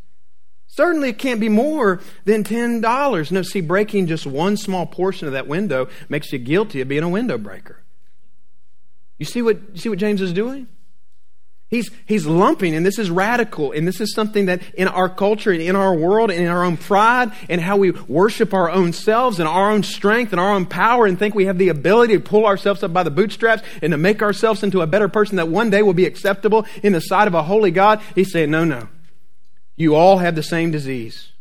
Certainly, 0.69 1.11
it 1.11 1.19
can't 1.19 1.41
be 1.41 1.49
more 1.49 2.01
than 2.25 2.45
$10. 2.45 3.33
No, 3.33 3.43
see, 3.43 3.61
breaking 3.63 4.09
just 4.09 4.27
one 4.27 4.57
small 4.57 4.85
portion 4.85 5.27
of 5.27 5.33
that 5.33 5.47
window 5.47 5.89
makes 6.09 6.33
you 6.33 6.39
guilty 6.39 6.81
of 6.81 6.89
being 6.89 7.03
a 7.03 7.09
window 7.09 7.39
breaker. 7.39 7.81
You 9.19 9.25
see 9.25 9.41
what, 9.41 9.59
you 9.73 9.81
see 9.81 9.89
what 9.89 9.99
James 9.99 10.21
is 10.21 10.35
doing? 10.35 10.69
He's, 11.69 11.91
he's 12.07 12.27
lumping, 12.27 12.77
and 12.77 12.87
this 12.87 12.97
is 12.97 13.11
radical, 13.11 13.73
and 13.73 13.89
this 13.89 14.01
is 14.01 14.15
something 14.15 14.47
that 14.47 14.63
in 14.75 14.87
our 14.87 15.09
culture 15.09 15.51
and 15.51 15.61
in 15.61 15.75
our 15.75 15.93
world 15.95 16.31
and 16.31 16.41
in 16.41 16.47
our 16.47 16.63
own 16.63 16.77
pride 16.77 17.33
and 17.49 17.61
how 17.61 17.77
we 17.77 17.91
worship 17.91 18.55
our 18.55 18.71
own 18.71 18.93
selves 18.93 19.41
and 19.41 19.49
our 19.49 19.73
own 19.73 19.83
strength 19.83 20.33
and 20.33 20.41
our 20.41 20.55
own 20.55 20.67
power 20.67 21.07
and 21.07 21.19
think 21.19 21.35
we 21.35 21.47
have 21.47 21.59
the 21.59 21.69
ability 21.69 22.15
to 22.15 22.21
pull 22.21 22.47
ourselves 22.47 22.85
up 22.85 22.93
by 22.93 23.03
the 23.03 23.11
bootstraps 23.11 23.65
and 23.83 23.91
to 23.91 23.97
make 23.97 24.23
ourselves 24.23 24.63
into 24.63 24.81
a 24.81 24.87
better 24.87 25.09
person 25.09 25.37
that 25.37 25.49
one 25.49 25.69
day 25.69 25.83
will 25.83 25.93
be 25.93 26.07
acceptable 26.07 26.65
in 26.85 26.93
the 26.93 27.01
sight 27.01 27.27
of 27.27 27.35
a 27.35 27.43
holy 27.43 27.73
God. 27.73 28.01
He's 28.15 28.31
saying, 28.31 28.53
no, 28.53 28.65
no. 28.65 28.89
You 29.75 29.97
all 29.97 30.19
have 30.19 30.37
the 30.37 30.45
same 30.45 30.71
disease. 30.71 31.33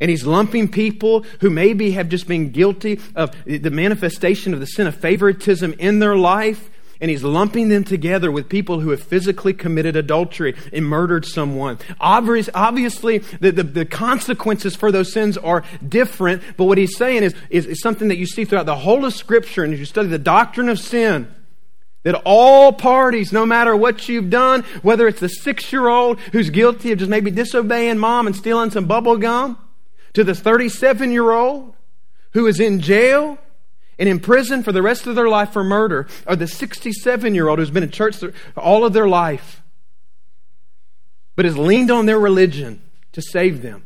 And 0.00 0.10
he's 0.10 0.24
lumping 0.24 0.68
people 0.68 1.26
who 1.40 1.50
maybe 1.50 1.90
have 1.90 2.08
just 2.08 2.26
been 2.26 2.50
guilty 2.50 2.98
of 3.14 3.36
the 3.44 3.70
manifestation 3.70 4.54
of 4.54 4.60
the 4.60 4.66
sin 4.66 4.86
of 4.86 4.94
favoritism 4.96 5.74
in 5.78 5.98
their 5.98 6.16
life. 6.16 6.70
And 7.00 7.10
he's 7.10 7.22
lumping 7.22 7.70
them 7.70 7.84
together 7.84 8.30
with 8.30 8.48
people 8.48 8.80
who 8.80 8.90
have 8.90 9.02
physically 9.02 9.54
committed 9.54 9.96
adultery 9.96 10.54
and 10.72 10.86
murdered 10.86 11.24
someone. 11.24 11.78
Obviously, 11.98 13.18
the, 13.18 13.52
the, 13.52 13.62
the 13.62 13.86
consequences 13.86 14.76
for 14.76 14.92
those 14.92 15.12
sins 15.12 15.38
are 15.38 15.64
different. 15.86 16.42
But 16.56 16.64
what 16.64 16.76
he's 16.76 16.96
saying 16.96 17.22
is, 17.22 17.34
is, 17.48 17.66
is 17.66 17.80
something 17.80 18.08
that 18.08 18.18
you 18.18 18.26
see 18.26 18.44
throughout 18.44 18.66
the 18.66 18.76
whole 18.76 19.04
of 19.04 19.14
Scripture. 19.14 19.64
And 19.64 19.72
as 19.72 19.80
you 19.80 19.86
study 19.86 20.08
the 20.08 20.18
doctrine 20.18 20.68
of 20.68 20.78
sin, 20.78 21.34
that 22.02 22.20
all 22.24 22.72
parties, 22.72 23.32
no 23.32 23.44
matter 23.44 23.76
what 23.76 24.08
you've 24.08 24.30
done, 24.30 24.62
whether 24.82 25.06
it's 25.06 25.20
the 25.20 25.28
six 25.28 25.72
year 25.72 25.88
old 25.88 26.18
who's 26.32 26.50
guilty 26.50 26.92
of 26.92 26.98
just 26.98 27.10
maybe 27.10 27.30
disobeying 27.30 27.98
mom 27.98 28.26
and 28.26 28.36
stealing 28.36 28.70
some 28.70 28.86
bubble 28.86 29.16
gum, 29.16 29.58
to 30.14 30.24
the 30.24 30.34
37 30.34 31.10
year 31.12 31.30
old 31.30 31.74
who 32.32 32.46
is 32.46 32.60
in 32.60 32.80
jail 32.80 33.38
and 34.00 34.08
in 34.08 34.18
prison 34.18 34.64
for 34.64 34.72
the 34.72 34.82
rest 34.82 35.06
of 35.06 35.14
their 35.14 35.28
life 35.28 35.52
for 35.52 35.62
murder, 35.62 36.08
or 36.26 36.34
the 36.34 36.48
67 36.48 37.34
year 37.34 37.48
old 37.48 37.60
who's 37.60 37.70
been 37.70 37.84
in 37.84 37.90
church 37.90 38.16
all 38.56 38.84
of 38.84 38.92
their 38.92 39.06
life 39.06 39.62
but 41.36 41.44
has 41.44 41.56
leaned 41.56 41.90
on 41.90 42.06
their 42.06 42.18
religion 42.18 42.82
to 43.12 43.22
save 43.22 43.62
them 43.62 43.84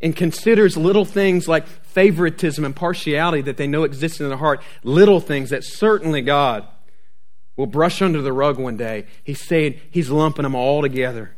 and 0.00 0.16
considers 0.16 0.76
little 0.76 1.04
things 1.04 1.46
like 1.46 1.66
favoritism 1.66 2.64
and 2.64 2.74
partiality 2.74 3.40
that 3.42 3.56
they 3.56 3.66
know 3.66 3.84
exist 3.84 4.20
in 4.20 4.28
their 4.28 4.36
heart, 4.36 4.60
little 4.82 5.20
things 5.20 5.50
that 5.50 5.64
certainly 5.64 6.20
God 6.20 6.66
will 7.56 7.66
brush 7.66 8.02
under 8.02 8.20
the 8.20 8.32
rug 8.32 8.58
one 8.58 8.76
day. 8.76 9.06
He's 9.22 9.40
saying 9.40 9.80
he's 9.90 10.10
lumping 10.10 10.42
them 10.42 10.54
all 10.54 10.82
together. 10.82 11.36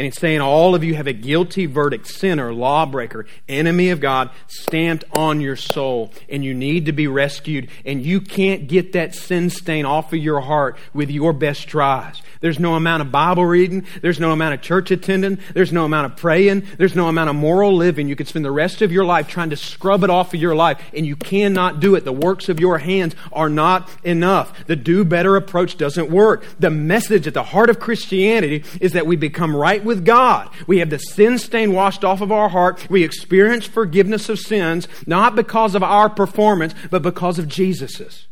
And 0.00 0.06
he's 0.06 0.18
saying 0.18 0.40
all 0.40 0.74
of 0.74 0.82
you 0.82 0.94
have 0.94 1.06
a 1.06 1.12
guilty 1.12 1.66
verdict, 1.66 2.06
sinner, 2.06 2.54
lawbreaker, 2.54 3.26
enemy 3.50 3.90
of 3.90 4.00
God 4.00 4.30
stamped 4.46 5.04
on 5.12 5.42
your 5.42 5.56
soul. 5.56 6.10
And 6.30 6.42
you 6.42 6.54
need 6.54 6.86
to 6.86 6.92
be 6.92 7.06
rescued. 7.06 7.68
And 7.84 8.02
you 8.02 8.22
can't 8.22 8.66
get 8.66 8.94
that 8.94 9.14
sin 9.14 9.50
stain 9.50 9.84
off 9.84 10.14
of 10.14 10.18
your 10.18 10.40
heart 10.40 10.78
with 10.94 11.10
your 11.10 11.34
best 11.34 11.68
tries. 11.68 12.22
There's 12.40 12.58
no 12.58 12.76
amount 12.76 13.02
of 13.02 13.12
Bible 13.12 13.44
reading. 13.44 13.84
There's 14.00 14.18
no 14.18 14.32
amount 14.32 14.54
of 14.54 14.62
church 14.62 14.90
attending. 14.90 15.38
There's 15.52 15.70
no 15.70 15.84
amount 15.84 16.10
of 16.10 16.16
praying. 16.16 16.66
There's 16.78 16.94
no 16.94 17.08
amount 17.08 17.28
of 17.28 17.36
moral 17.36 17.76
living. 17.76 18.08
You 18.08 18.16
could 18.16 18.28
spend 18.28 18.46
the 18.46 18.50
rest 18.50 18.80
of 18.80 18.90
your 18.90 19.04
life 19.04 19.28
trying 19.28 19.50
to 19.50 19.56
scrub 19.56 20.02
it 20.02 20.08
off 20.08 20.32
of 20.32 20.40
your 20.40 20.54
life. 20.54 20.80
And 20.94 21.04
you 21.04 21.14
cannot 21.14 21.80
do 21.80 21.94
it. 21.94 22.06
The 22.06 22.12
works 22.12 22.48
of 22.48 22.58
your 22.58 22.78
hands 22.78 23.14
are 23.34 23.50
not 23.50 23.90
enough. 24.02 24.64
The 24.64 24.76
do 24.76 25.04
better 25.04 25.36
approach 25.36 25.76
doesn't 25.76 26.10
work. 26.10 26.46
The 26.58 26.70
message 26.70 27.26
at 27.26 27.34
the 27.34 27.42
heart 27.42 27.68
of 27.68 27.78
Christianity 27.78 28.64
is 28.80 28.92
that 28.92 29.06
we 29.06 29.16
become 29.16 29.54
right 29.54 29.84
with 29.84 29.89
God. 29.98 30.48
We 30.66 30.78
have 30.78 30.90
the 30.90 30.98
sin 30.98 31.38
stain 31.38 31.72
washed 31.72 32.04
off 32.04 32.20
of 32.20 32.30
our 32.30 32.48
heart. 32.48 32.88
We 32.88 33.02
experience 33.02 33.66
forgiveness 33.66 34.28
of 34.28 34.38
sins, 34.38 34.86
not 35.06 35.34
because 35.34 35.74
of 35.74 35.82
our 35.82 36.08
performance, 36.08 36.74
but 36.90 37.02
because 37.02 37.38
of 37.38 37.48
Jesus's. 37.48 38.28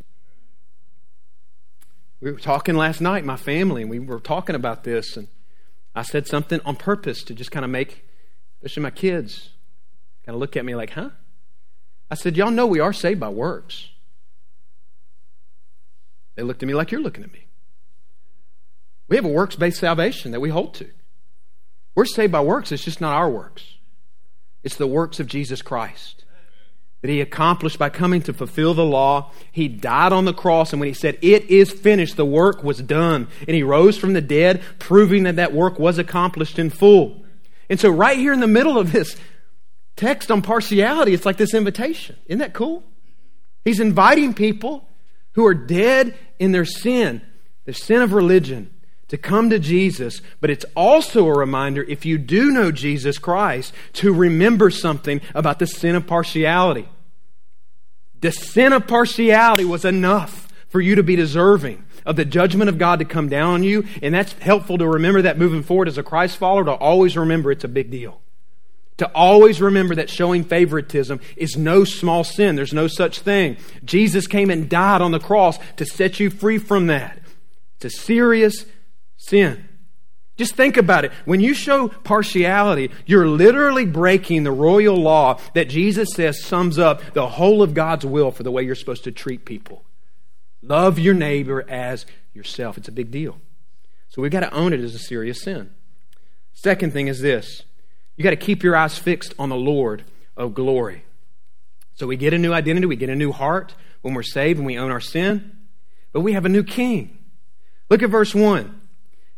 We 2.21 2.33
were 2.33 2.39
talking 2.39 2.77
last 2.77 3.01
night, 3.01 3.25
my 3.25 3.37
family, 3.37 3.83
and 3.83 3.91
we 3.91 3.99
were 3.99 4.21
talking 4.21 4.55
about 4.55 4.85
this, 4.85 5.17
and 5.17 5.29
I 5.95 6.03
said 6.03 6.27
something 6.27 6.61
on 6.65 6.77
purpose 6.77 7.23
to 7.25 7.35
just 7.35 7.51
kind 7.51 7.65
of 7.65 7.71
make, 7.71 8.05
especially 8.63 8.83
my 8.85 8.91
kids, 8.91 9.51
kind 10.25 10.35
of 10.35 10.41
look 10.41 10.57
at 10.57 10.65
me 10.65 10.75
like, 10.75 10.91
huh? 10.91 11.11
I 12.11 12.15
said, 12.15 12.37
Y'all 12.37 12.51
know 12.51 12.67
we 12.67 12.81
are 12.81 12.93
saved 12.93 13.21
by 13.21 13.29
works. 13.29 13.89
They 16.35 16.43
looked 16.43 16.63
at 16.63 16.67
me 16.67 16.75
like 16.75 16.93
you're 16.93 17.01
looking 17.01 17.25
at 17.25 17.33
me. 17.33 17.47
We 19.09 19.17
have 19.17 19.25
a 19.25 19.29
works 19.29 19.57
based 19.57 19.81
salvation 19.81 20.33
that 20.33 20.41
we 20.41 20.51
hold 20.51 20.75
to. 20.75 20.91
We're 21.95 22.05
saved 22.05 22.33
by 22.33 22.41
works, 22.41 22.73
it's 22.73 22.85
just 22.85 23.01
not 23.01 23.15
our 23.15 23.31
works. 23.31 23.65
It's 24.63 24.77
the 24.77 24.87
works 24.87 25.21
of 25.21 25.27
Jesus 25.27 25.63
Christ 25.63 26.25
that 27.01 27.11
he 27.11 27.21
accomplished 27.21 27.79
by 27.79 27.89
coming 27.89 28.23
to 28.23 28.33
fulfill 28.33 28.75
the 28.75 28.85
law. 28.85 29.31
He 29.53 29.69
died 29.69 30.13
on 30.13 30.25
the 30.25 30.35
cross, 30.35 30.73
and 30.73 30.81
when 30.81 30.89
he 30.89 30.95
said, 30.95 31.19
It 31.23 31.45
is 31.45 31.71
finished, 31.71 32.17
the 32.17 32.27
work 32.27 32.65
was 32.65 32.79
done. 32.83 33.29
And 33.47 33.55
he 33.55 33.63
rose 33.63 33.97
from 33.97 34.15
the 34.15 34.21
dead, 34.21 34.63
proving 34.79 35.23
that 35.25 35.37
that 35.37 35.53
work 35.53 35.79
was 35.79 35.99
accomplished 35.99 36.59
in 36.59 36.71
full. 36.71 37.25
And 37.71 37.79
so, 37.79 37.91
right 37.91 38.19
here 38.19 38.33
in 38.33 38.41
the 38.41 38.47
middle 38.49 38.79
of 38.79 38.93
this 38.93 39.17
text 39.97 40.31
on 40.31 40.43
partiality, 40.43 41.15
it's 41.15 41.27
like 41.27 41.37
this 41.37 41.55
invitation. 41.55 42.17
Isn't 42.27 42.41
that 42.41 42.55
cool? 42.55 42.83
He's 43.65 43.81
inviting 43.81 44.35
people 44.35 44.89
who 45.33 45.47
are 45.47 45.55
dead 45.55 46.17
in 46.39 46.51
their 46.51 46.65
sin, 46.65 47.23
their 47.65 47.75
sin 47.75 48.03
of 48.03 48.13
religion, 48.13 48.75
to 49.09 49.17
come 49.17 49.51
to 49.51 49.59
Jesus, 49.59 50.21
but 50.41 50.51
it's 50.51 50.67
also 50.77 51.27
a 51.27 51.37
reminder, 51.37 51.83
if 51.83 52.05
you 52.05 52.19
do 52.19 52.51
know 52.51 52.71
Jesus 52.71 53.19
Christ, 53.19 53.73
to 53.95 54.13
remember 54.13 54.71
something 54.71 55.21
about 55.35 55.59
the 55.59 55.67
sin 55.67 55.95
of 55.95 56.07
partiality. 56.07 56.89
The 58.21 58.33
sin 58.33 58.73
of 58.73 58.87
partiality 58.87 59.65
was 59.65 59.85
enough 59.85 60.53
for 60.69 60.81
you 60.81 60.95
to 60.95 61.03
be 61.03 61.17
deserving 61.17 61.85
of 62.05 62.17
the 62.17 62.25
judgment 62.25 62.69
of 62.69 62.79
God 62.79 62.99
to 62.99 63.05
come 63.05 63.29
down 63.29 63.55
on 63.55 63.63
you, 63.63 63.87
and 64.03 64.15
that's 64.15 64.33
helpful 64.35 64.79
to 64.79 64.87
remember 64.87 65.23
that 65.23 65.39
moving 65.39 65.63
forward 65.63 65.89
as 65.89 65.99
a 65.99 66.03
Christ 66.03 66.37
follower, 66.37 66.65
to 66.65 66.73
always 66.73 67.17
remember 67.17 67.51
it's 67.51 67.65
a 67.65 67.69
big 67.69 67.91
deal. 67.91 68.21
To 68.99 69.07
always 69.15 69.61
remember 69.61 69.95
that 69.95 70.11
showing 70.11 70.43
favoritism 70.43 71.21
is 71.37 71.57
no 71.57 71.85
small 71.85 72.25
sin. 72.25 72.57
There's 72.57 72.73
no 72.73 72.89
such 72.89 73.21
thing. 73.21 73.57
Jesus 73.85 74.27
came 74.27 74.51
and 74.51 74.69
died 74.69 75.01
on 75.01 75.13
the 75.13 75.21
cross 75.21 75.59
to 75.77 75.87
set 75.87 76.19
you 76.19 76.31
free 76.31 76.59
from 76.59 76.89
that. 76.89 77.19
It's 77.77 77.95
a 77.95 78.01
serious 78.01 78.65
sin. 79.29 79.69
Just 80.37 80.55
think 80.55 80.77
about 80.77 81.05
it. 81.05 81.13
When 81.25 81.41
you 81.41 81.53
show 81.53 81.89
partiality, 81.89 82.93
you're 83.07 83.27
literally 83.27 83.85
breaking 83.85 84.45
the 84.45 84.53
royal 84.53 84.97
law 84.97 85.41
that 85.55 85.69
Jesus 85.69 86.11
says 86.15 86.45
sums 86.45 86.79
up 86.79 87.13
the 87.13 87.27
whole 87.27 87.61
of 87.61 87.75
God's 87.75 88.07
will 88.07 88.31
for 88.31 88.45
the 88.45 88.53
way 88.53 88.63
you're 88.63 88.77
supposed 88.77 89.05
to 89.05 89.13
treat 89.13 89.45
people. 89.45 89.85
Love 90.63 90.99
your 90.99 91.15
neighbor 91.15 91.69
as 91.69 92.07
yourself. 92.35 92.79
It's 92.79 92.89
a 92.89 92.93
big 92.93 93.11
deal. 93.11 93.41
So 94.09 94.23
we've 94.23 94.31
got 94.31 94.41
to 94.41 94.55
own 94.55 94.73
it 94.73 94.81
as 94.81 94.95
a 94.95 94.99
serious 94.99 95.43
sin. 95.43 95.71
Second 96.53 96.93
thing 96.93 97.09
is 97.09 97.21
this 97.21 97.65
you 98.17 98.23
got 98.23 98.31
to 98.31 98.37
keep 98.37 98.63
your 98.63 98.77
eyes 98.77 98.97
fixed 98.97 99.35
on 99.39 99.49
the 99.49 99.57
Lord 99.57 100.05
of 100.37 100.55
glory. 100.55 101.05
So 101.95 102.07
we 102.07 102.17
get 102.17 102.33
a 102.33 102.39
new 102.39 102.53
identity, 102.53 102.87
we 102.87 102.97
get 102.97 103.11
a 103.11 103.17
new 103.17 103.33
heart 103.33 103.75
when 104.03 104.15
we're 104.15 104.23
saved 104.23 104.59
and 104.59 104.67
we 104.67 104.79
own 104.79 104.93
our 104.93 105.01
sin, 105.01 105.57
but 106.13 106.21
we 106.21 106.33
have 106.33 106.45
a 106.45 106.49
new 106.49 106.63
king. 106.63 107.19
Look 107.91 108.05
at 108.05 108.11
verse 108.11 108.37
1. 108.37 108.78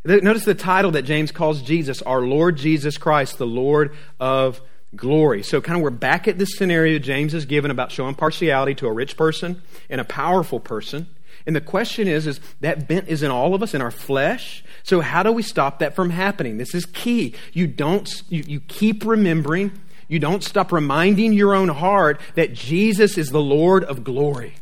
Notice 0.04 0.44
the 0.44 0.54
title 0.54 0.92
that 0.92 1.02
James 1.02 1.30
calls 1.30 1.60
Jesus, 1.60 2.00
our 2.02 2.22
Lord 2.22 2.56
Jesus 2.56 2.96
Christ, 2.96 3.36
the 3.36 3.46
Lord 3.46 3.94
of 4.18 4.62
glory. 4.96 5.42
So, 5.42 5.60
kind 5.60 5.76
of, 5.76 5.82
we're 5.82 5.90
back 5.90 6.26
at 6.26 6.38
this 6.38 6.56
scenario 6.56 6.98
James 6.98 7.32
has 7.34 7.44
given 7.44 7.70
about 7.70 7.92
showing 7.92 8.14
partiality 8.14 8.74
to 8.76 8.86
a 8.86 8.92
rich 8.92 9.16
person 9.16 9.62
and 9.90 10.00
a 10.00 10.04
powerful 10.04 10.58
person. 10.58 11.06
And 11.46 11.54
the 11.54 11.60
question 11.60 12.08
is, 12.08 12.26
is 12.26 12.40
that 12.60 12.88
bent 12.88 13.08
is 13.08 13.22
in 13.22 13.30
all 13.30 13.54
of 13.54 13.62
us, 13.62 13.74
in 13.74 13.82
our 13.82 13.90
flesh. 13.90 14.64
So, 14.84 15.00
how 15.02 15.22
do 15.22 15.32
we 15.32 15.42
stop 15.42 15.80
that 15.80 15.94
from 15.94 16.10
happening? 16.10 16.56
This 16.56 16.74
is 16.74 16.86
key. 16.86 17.34
You 17.52 17.66
don't, 17.66 18.10
you, 18.30 18.42
you 18.46 18.60
keep 18.60 19.04
remembering, 19.04 19.72
you 20.08 20.18
don't 20.18 20.42
stop 20.42 20.72
reminding 20.72 21.34
your 21.34 21.54
own 21.54 21.68
heart 21.68 22.20
that 22.36 22.54
Jesus 22.54 23.18
is 23.18 23.28
the 23.28 23.40
Lord 23.40 23.84
of 23.84 24.02
glory. 24.02 24.54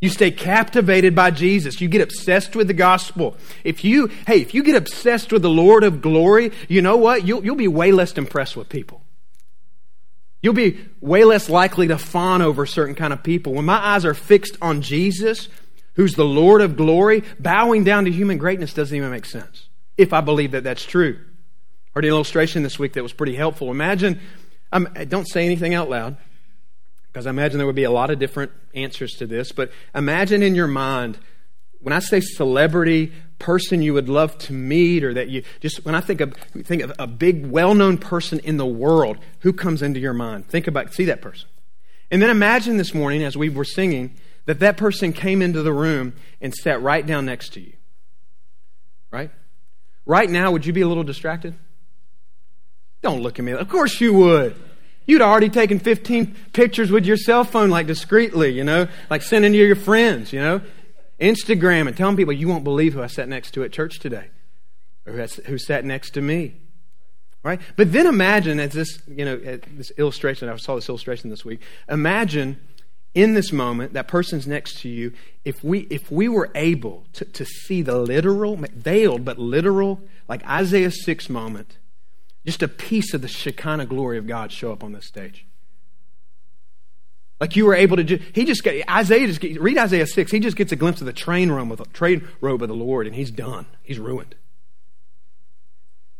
You 0.00 0.10
stay 0.10 0.30
captivated 0.30 1.14
by 1.14 1.30
Jesus. 1.30 1.80
You 1.80 1.88
get 1.88 2.02
obsessed 2.02 2.54
with 2.54 2.66
the 2.66 2.74
gospel. 2.74 3.36
If 3.62 3.84
you, 3.84 4.08
hey, 4.26 4.40
if 4.40 4.52
you 4.52 4.62
get 4.62 4.76
obsessed 4.76 5.32
with 5.32 5.42
the 5.42 5.48
Lord 5.48 5.82
of 5.82 6.02
glory, 6.02 6.52
you 6.68 6.82
know 6.82 6.96
what? 6.96 7.26
You'll, 7.26 7.44
you'll 7.44 7.56
be 7.56 7.68
way 7.68 7.90
less 7.92 8.12
impressed 8.12 8.56
with 8.56 8.68
people. 8.68 9.02
You'll 10.42 10.52
be 10.52 10.78
way 11.00 11.24
less 11.24 11.48
likely 11.48 11.88
to 11.88 11.96
fawn 11.96 12.42
over 12.42 12.66
certain 12.66 12.94
kind 12.94 13.14
of 13.14 13.22
people. 13.22 13.54
When 13.54 13.64
my 13.64 13.78
eyes 13.78 14.04
are 14.04 14.12
fixed 14.12 14.58
on 14.60 14.82
Jesus, 14.82 15.48
who's 15.94 16.16
the 16.16 16.24
Lord 16.24 16.60
of 16.60 16.76
glory, 16.76 17.24
bowing 17.40 17.82
down 17.82 18.04
to 18.04 18.10
human 18.10 18.36
greatness 18.36 18.74
doesn't 18.74 18.94
even 18.94 19.10
make 19.10 19.24
sense. 19.24 19.68
If 19.96 20.12
I 20.12 20.20
believe 20.20 20.50
that 20.50 20.64
that's 20.64 20.84
true. 20.84 21.18
Heard 21.94 22.04
an 22.04 22.10
illustration 22.10 22.62
this 22.62 22.78
week 22.78 22.92
that 22.94 23.02
was 23.02 23.14
pretty 23.14 23.36
helpful. 23.36 23.70
Imagine, 23.70 24.20
um, 24.70 24.86
don't 25.08 25.26
say 25.26 25.46
anything 25.46 25.72
out 25.72 25.88
loud 25.88 26.18
because 27.14 27.28
I 27.28 27.30
imagine 27.30 27.58
there 27.58 27.66
would 27.66 27.76
be 27.76 27.84
a 27.84 27.92
lot 27.92 28.10
of 28.10 28.18
different 28.18 28.50
answers 28.74 29.12
to 29.18 29.26
this. 29.26 29.52
But 29.52 29.70
imagine 29.94 30.42
in 30.42 30.56
your 30.56 30.66
mind, 30.66 31.16
when 31.78 31.92
I 31.92 32.00
say 32.00 32.20
celebrity, 32.20 33.12
person 33.38 33.82
you 33.82 33.94
would 33.94 34.08
love 34.08 34.36
to 34.38 34.52
meet, 34.52 35.04
or 35.04 35.14
that 35.14 35.28
you 35.28 35.44
just, 35.60 35.84
when 35.84 35.94
I 35.94 36.00
think 36.00 36.20
of, 36.20 36.34
think 36.64 36.82
of 36.82 36.92
a 36.98 37.06
big, 37.06 37.46
well 37.46 37.72
known 37.72 37.98
person 37.98 38.40
in 38.40 38.56
the 38.56 38.66
world, 38.66 39.18
who 39.40 39.52
comes 39.52 39.80
into 39.80 40.00
your 40.00 40.12
mind? 40.12 40.48
Think 40.48 40.66
about, 40.66 40.92
see 40.92 41.04
that 41.04 41.22
person. 41.22 41.48
And 42.10 42.20
then 42.20 42.30
imagine 42.30 42.78
this 42.78 42.92
morning, 42.92 43.22
as 43.22 43.36
we 43.36 43.48
were 43.48 43.64
singing, 43.64 44.16
that 44.46 44.58
that 44.58 44.76
person 44.76 45.12
came 45.12 45.40
into 45.40 45.62
the 45.62 45.72
room 45.72 46.14
and 46.40 46.52
sat 46.52 46.82
right 46.82 47.06
down 47.06 47.26
next 47.26 47.52
to 47.52 47.60
you. 47.60 47.74
Right? 49.12 49.30
Right 50.04 50.28
now, 50.28 50.50
would 50.50 50.66
you 50.66 50.72
be 50.72 50.80
a 50.80 50.88
little 50.88 51.04
distracted? 51.04 51.54
Don't 53.02 53.22
look 53.22 53.38
at 53.38 53.44
me. 53.44 53.52
Of 53.52 53.68
course 53.68 54.00
you 54.00 54.14
would. 54.14 54.56
You'd 55.06 55.22
already 55.22 55.48
taken 55.48 55.78
15 55.78 56.34
pictures 56.52 56.90
with 56.90 57.04
your 57.04 57.16
cell 57.16 57.44
phone, 57.44 57.70
like 57.70 57.86
discreetly, 57.86 58.52
you 58.52 58.64
know, 58.64 58.88
like 59.10 59.22
sending 59.22 59.52
to 59.52 59.58
your 59.58 59.76
friends, 59.76 60.32
you 60.32 60.40
know, 60.40 60.60
Instagram 61.20 61.86
and 61.86 61.96
telling 61.96 62.16
people 62.16 62.32
you 62.32 62.48
won't 62.48 62.64
believe 62.64 62.94
who 62.94 63.02
I 63.02 63.06
sat 63.06 63.28
next 63.28 63.52
to 63.52 63.64
at 63.64 63.72
church 63.72 63.98
today 63.98 64.28
or 65.06 65.12
who 65.12 65.58
sat 65.58 65.84
next 65.84 66.12
to 66.12 66.20
me. 66.20 66.56
Right? 67.42 67.60
But 67.76 67.92
then 67.92 68.06
imagine, 68.06 68.58
as 68.58 68.72
this, 68.72 69.02
you 69.06 69.24
know, 69.24 69.36
this 69.36 69.92
illustration, 69.98 70.48
I 70.48 70.56
saw 70.56 70.76
this 70.76 70.88
illustration 70.88 71.28
this 71.28 71.44
week. 71.44 71.60
Imagine 71.90 72.58
in 73.14 73.34
this 73.34 73.52
moment, 73.52 73.92
that 73.92 74.08
person's 74.08 74.46
next 74.46 74.80
to 74.80 74.88
you, 74.88 75.12
if 75.44 75.62
we, 75.62 75.80
if 75.82 76.10
we 76.10 76.28
were 76.28 76.50
able 76.54 77.04
to, 77.12 77.24
to 77.24 77.44
see 77.44 77.80
the 77.80 77.96
literal, 77.96 78.56
veiled, 78.56 79.24
but 79.24 79.38
literal, 79.38 80.00
like 80.28 80.44
Isaiah 80.46 80.90
6 80.90 81.30
moment, 81.30 81.78
just 82.44 82.62
a 82.62 82.68
piece 82.68 83.14
of 83.14 83.22
the 83.22 83.28
Shekinah 83.28 83.86
glory 83.86 84.18
of 84.18 84.26
God 84.26 84.52
show 84.52 84.72
up 84.72 84.84
on 84.84 84.92
this 84.92 85.06
stage. 85.06 85.46
Like 87.40 87.56
you 87.56 87.66
were 87.66 87.74
able 87.74 87.96
to 87.96 88.04
just, 88.04 88.22
he 88.34 88.44
just 88.44 88.62
get, 88.62 88.88
Isaiah 88.88 89.26
just, 89.26 89.42
read 89.42 89.76
Isaiah 89.76 90.06
6, 90.06 90.30
he 90.30 90.40
just 90.40 90.56
gets 90.56 90.72
a 90.72 90.76
glimpse 90.76 91.00
of 91.00 91.06
the 91.06 91.12
train 91.12 91.50
robe 91.50 91.72
of, 91.72 91.92
train 91.92 92.28
robe 92.40 92.62
of 92.62 92.68
the 92.68 92.74
Lord 92.74 93.06
and 93.06 93.14
he's 93.14 93.30
done. 93.30 93.66
He's 93.82 93.98
ruined. 93.98 94.34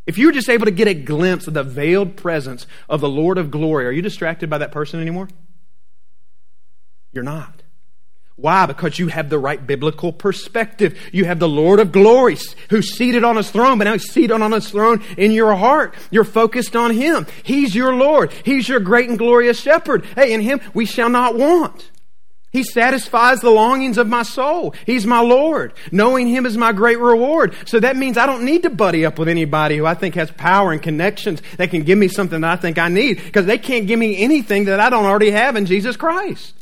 If 0.06 0.18
you 0.18 0.26
were 0.26 0.32
just 0.32 0.48
able 0.48 0.66
to 0.66 0.70
get 0.70 0.88
a 0.88 0.94
glimpse 0.94 1.46
of 1.46 1.54
the 1.54 1.62
veiled 1.62 2.16
presence 2.16 2.66
of 2.88 3.00
the 3.00 3.08
Lord 3.08 3.38
of 3.38 3.50
glory, 3.50 3.86
are 3.86 3.92
you 3.92 4.02
distracted 4.02 4.50
by 4.50 4.58
that 4.58 4.72
person 4.72 5.00
anymore? 5.00 5.28
You're 7.12 7.24
not. 7.24 7.63
Why? 8.36 8.66
Because 8.66 8.98
you 8.98 9.08
have 9.08 9.30
the 9.30 9.38
right 9.38 9.64
biblical 9.64 10.12
perspective. 10.12 10.98
You 11.12 11.24
have 11.24 11.38
the 11.38 11.48
Lord 11.48 11.78
of 11.78 11.92
glory 11.92 12.36
who's 12.68 12.96
seated 12.96 13.22
on 13.22 13.36
his 13.36 13.50
throne, 13.50 13.78
but 13.78 13.84
now 13.84 13.92
he's 13.92 14.10
seated 14.10 14.32
on 14.32 14.50
his 14.50 14.70
throne 14.70 15.04
in 15.16 15.30
your 15.30 15.54
heart. 15.54 15.94
You're 16.10 16.24
focused 16.24 16.74
on 16.74 16.90
him. 16.90 17.26
He's 17.44 17.74
your 17.74 17.94
Lord. 17.94 18.32
He's 18.44 18.68
your 18.68 18.80
great 18.80 19.08
and 19.08 19.18
glorious 19.18 19.60
shepherd. 19.60 20.04
Hey, 20.16 20.32
in 20.32 20.40
him 20.40 20.60
we 20.74 20.84
shall 20.84 21.08
not 21.08 21.36
want. 21.36 21.90
He 22.54 22.62
satisfies 22.62 23.40
the 23.40 23.50
longings 23.50 23.98
of 23.98 24.06
my 24.06 24.22
soul. 24.22 24.74
He's 24.86 25.04
my 25.04 25.18
Lord. 25.18 25.72
Knowing 25.90 26.28
Him 26.28 26.46
is 26.46 26.56
my 26.56 26.70
great 26.70 27.00
reward. 27.00 27.52
So 27.66 27.80
that 27.80 27.96
means 27.96 28.16
I 28.16 28.26
don't 28.26 28.44
need 28.44 28.62
to 28.62 28.70
buddy 28.70 29.04
up 29.04 29.18
with 29.18 29.26
anybody 29.26 29.76
who 29.76 29.86
I 29.86 29.94
think 29.94 30.14
has 30.14 30.30
power 30.30 30.70
and 30.70 30.80
connections 30.80 31.42
that 31.56 31.70
can 31.70 31.82
give 31.82 31.98
me 31.98 32.06
something 32.06 32.42
that 32.42 32.50
I 32.52 32.54
think 32.54 32.78
I 32.78 32.88
need 32.88 33.16
because 33.16 33.46
they 33.46 33.58
can't 33.58 33.88
give 33.88 33.98
me 33.98 34.22
anything 34.22 34.66
that 34.66 34.78
I 34.78 34.88
don't 34.88 35.04
already 35.04 35.32
have 35.32 35.56
in 35.56 35.66
Jesus 35.66 35.96
Christ. 35.96 36.54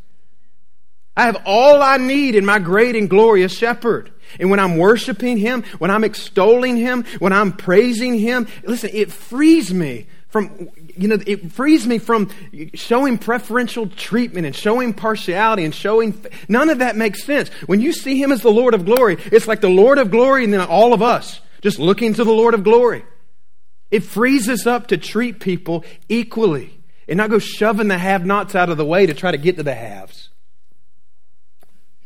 I 1.17 1.25
have 1.27 1.43
all 1.45 1.83
I 1.83 1.99
need 1.99 2.35
in 2.35 2.45
my 2.45 2.59
great 2.59 2.97
and 2.97 3.09
glorious 3.09 3.53
shepherd. 3.53 4.11
And 4.41 4.51
when 4.51 4.61
I'm 4.61 4.79
worshiping 4.79 5.37
him, 5.37 5.63
when 5.79 5.91
I'm 5.91 6.05
extolling 6.05 6.77
him, 6.77 7.05
when 7.19 7.33
I'm 7.33 7.53
praising 7.53 8.19
him, 8.19 8.49
listen, 8.65 8.91
it 8.93 9.13
frees 9.13 9.75
me 9.75 10.07
from, 10.29 10.71
you 10.97 11.09
know, 11.09 11.19
it 11.27 11.53
frees 11.53 11.87
me 11.87 11.99
from 11.99 12.31
showing 12.73 13.19
preferential 13.19 13.87
treatment 13.87 14.47
and 14.47 14.57
showing 14.57 14.95
partiality 14.95 15.67
and 15.67 15.75
showing, 15.75 16.25
none 16.49 16.71
of 16.71 16.79
that 16.79 16.97
makes 16.97 17.25
sense. 17.25 17.51
When 17.67 17.83
you 17.83 17.93
see 17.93 18.17
him 18.21 18.33
as 18.33 18.41
the 18.41 18.51
Lord 18.51 18.73
of 18.73 18.87
glory, 18.87 19.19
it's 19.31 19.47
like 19.47 19.61
the 19.61 19.69
Lord 19.69 19.99
of 19.99 20.11
glory 20.11 20.45
and 20.45 20.55
then 20.55 20.63
all 20.63 20.95
of 20.95 21.03
us 21.03 21.41
just 21.61 21.79
looking 21.79 22.15
to 22.15 22.25
the 22.25 22.33
Lord 22.33 22.55
of 22.55 22.65
glory. 22.65 23.05
It 23.91 24.05
frees 24.05 24.49
us 24.49 24.67
up 24.67 24.87
to 24.87 24.97
treat 24.97 25.39
people 25.39 25.85
equally 26.09 26.81
and 27.07 27.19
not 27.19 27.29
go 27.29 27.39
shoving 27.39 27.89
the 27.89 27.99
have 27.99 28.25
nots 28.25 28.55
out 28.55 28.71
of 28.71 28.79
the 28.79 28.87
way 28.87 29.05
to 29.05 29.13
try 29.13 29.33
to 29.33 29.37
get 29.37 29.57
to 29.57 29.63
the 29.63 29.75
haves. 29.75 30.31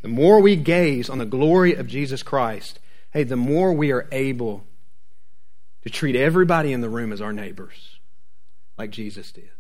The 0.07 0.13
more 0.13 0.41
we 0.41 0.55
gaze 0.55 1.11
on 1.11 1.19
the 1.19 1.27
glory 1.27 1.75
of 1.75 1.89
Jesus 1.89 2.23
Christ, 2.23 2.79
hey, 3.11 3.25
the 3.25 3.35
more 3.35 3.73
we 3.73 3.91
are 3.91 4.07
able 4.13 4.63
to 5.83 5.91
treat 5.91 6.15
everybody 6.15 6.73
in 6.73 6.81
the 6.81 6.89
room 6.89 7.13
as 7.13 7.21
our 7.21 7.33
neighbors, 7.33 7.99
like 8.79 8.91
Jesus 8.91 9.33
did. 9.33 9.51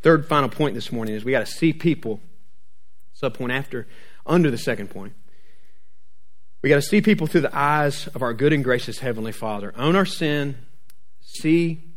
Third 0.00 0.24
final 0.24 0.48
point 0.48 0.74
this 0.74 0.90
morning 0.90 1.14
is 1.14 1.26
we 1.26 1.32
got 1.32 1.44
to 1.44 1.52
see 1.52 1.74
people, 1.74 2.22
subpoint 3.22 3.52
after, 3.52 3.86
under 4.24 4.50
the 4.50 4.56
second 4.56 4.88
point. 4.88 5.12
We 6.62 6.70
got 6.70 6.76
to 6.76 6.80
see 6.80 7.02
people 7.02 7.26
through 7.26 7.42
the 7.42 7.54
eyes 7.54 8.06
of 8.14 8.22
our 8.22 8.32
good 8.32 8.54
and 8.54 8.64
gracious 8.64 9.00
Heavenly 9.00 9.32
Father. 9.32 9.74
Own 9.76 9.94
our 9.94 10.06
sin, 10.06 10.56
see 11.20 11.93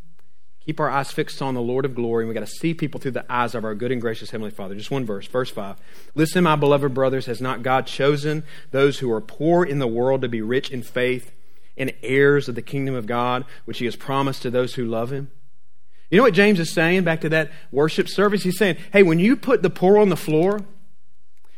keep 0.68 0.82
our 0.82 0.89
eyes 0.89 1.09
fixed 1.13 1.41
on 1.41 1.53
the 1.53 1.61
Lord 1.61 1.86
of 1.86 1.95
glory, 1.95 2.24
and 2.24 2.28
we 2.28 2.34
got 2.34 2.45
to 2.45 2.55
see 2.59 2.74
people 2.74 2.99
through 2.99 3.11
the 3.11 3.26
eyes 3.32 3.55
of 3.55 3.63
our 3.63 3.74
good 3.74 3.89
and 3.89 4.01
gracious 4.01 4.32
Heavenly 4.32 4.51
Father. 4.51 4.76
Just 4.76 4.91
one 4.91 5.05
verse, 5.05 5.26
verse 5.26 5.49
5. 5.49 5.78
Listen, 6.13 6.43
my 6.43 6.57
beloved 6.57 6.93
brothers, 6.93 7.26
has 7.28 7.39
not 7.39 7.63
God 7.63 7.88
chosen 7.88 8.43
those 8.72 8.99
who 8.99 9.09
are 9.09 9.22
poor 9.22 9.63
in 9.63 9.80
the 9.80 9.88
world 9.88 10.22
to 10.24 10.28
be 10.28 10.41
rich 10.41 10.70
in 10.70 10.84
faith 10.84 11.32
and 11.78 11.93
heirs 12.03 12.49
of 12.49 12.55
the 12.55 12.61
kingdom 12.61 12.95
of 12.95 13.05
God, 13.05 13.45
which 13.63 13.80
He 13.80 13.86
has 13.86 13.95
promised 13.95 14.41
to 14.41 14.51
those 14.51 14.74
who 14.74 14.84
love 14.84 15.09
Him? 15.09 15.32
You 16.11 16.18
know 16.18 16.24
what 16.24 16.34
James 16.34 16.59
is 16.59 16.74
saying 16.74 17.05
back 17.05 17.22
to 17.22 17.30
that 17.30 17.49
worship 17.72 18.09
service? 18.09 18.43
He's 18.43 18.57
saying, 18.57 18.76
hey, 18.91 19.03
when 19.03 19.20
you 19.20 19.38
put 19.38 19.61
the 19.61 19.70
poor 19.70 19.97
on 19.97 20.09
the 20.09 20.18
floor, 20.18 20.59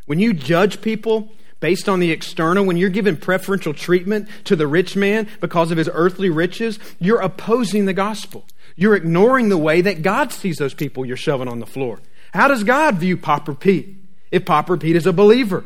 when 0.05 0.20
you 0.20 0.36
judge 0.36 0.82
people 0.82 1.30
based 1.60 1.89
on 1.89 1.99
the 1.99 2.12
external, 2.12 2.64
when 2.64 2.78
you're 2.78 2.89
giving 2.89 3.18
preferential 3.18 3.74
treatment 3.74 4.30
to 4.43 4.55
the 4.55 4.68
rich 4.68 4.95
man 4.95 5.28
because 5.41 5.72
of 5.72 5.80
his 5.80 5.89
earthly 5.93 6.30
riches, 6.30 6.78
you're 6.99 7.22
opposing 7.22 7.86
the 7.86 7.93
gospel. 7.93 8.45
You're 8.80 8.96
ignoring 8.96 9.50
the 9.50 9.58
way 9.58 9.82
that 9.82 10.04
God 10.04 10.32
sees 10.32 10.56
those 10.56 10.74
people 10.74 11.06
you're 11.06 11.18
shoving 11.18 11.50
on 11.50 11.60
the 11.60 11.66
floor. 11.66 12.00
How 12.34 12.48
does 12.48 12.64
God 12.64 12.96
view 12.96 13.18
Pauper 13.18 13.54
Pete? 13.54 13.98
If 14.32 14.46
Pauper 14.46 14.78
Pete 14.78 14.96
is 14.96 15.06
a 15.06 15.12
believer, 15.12 15.66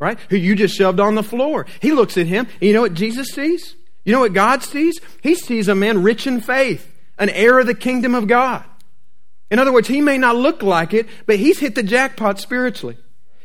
right? 0.00 0.18
Who 0.30 0.36
you 0.36 0.56
just 0.56 0.74
shoved 0.74 0.98
on 0.98 1.14
the 1.14 1.22
floor. 1.22 1.64
He 1.80 1.92
looks 1.92 2.18
at 2.18 2.26
him, 2.26 2.48
and 2.60 2.62
you 2.62 2.72
know 2.72 2.80
what 2.80 2.94
Jesus 2.94 3.28
sees? 3.28 3.76
You 4.04 4.12
know 4.12 4.18
what 4.18 4.32
God 4.32 4.64
sees? 4.64 4.98
He 5.22 5.36
sees 5.36 5.68
a 5.68 5.76
man 5.76 6.02
rich 6.02 6.26
in 6.26 6.40
faith, 6.40 6.92
an 7.18 7.28
heir 7.28 7.60
of 7.60 7.66
the 7.68 7.74
kingdom 7.74 8.16
of 8.16 8.26
God. 8.26 8.64
In 9.48 9.60
other 9.60 9.72
words, 9.72 9.86
he 9.86 10.00
may 10.00 10.18
not 10.18 10.34
look 10.34 10.60
like 10.60 10.92
it, 10.92 11.06
but 11.26 11.38
he's 11.38 11.60
hit 11.60 11.76
the 11.76 11.84
jackpot 11.84 12.40
spiritually. 12.40 12.96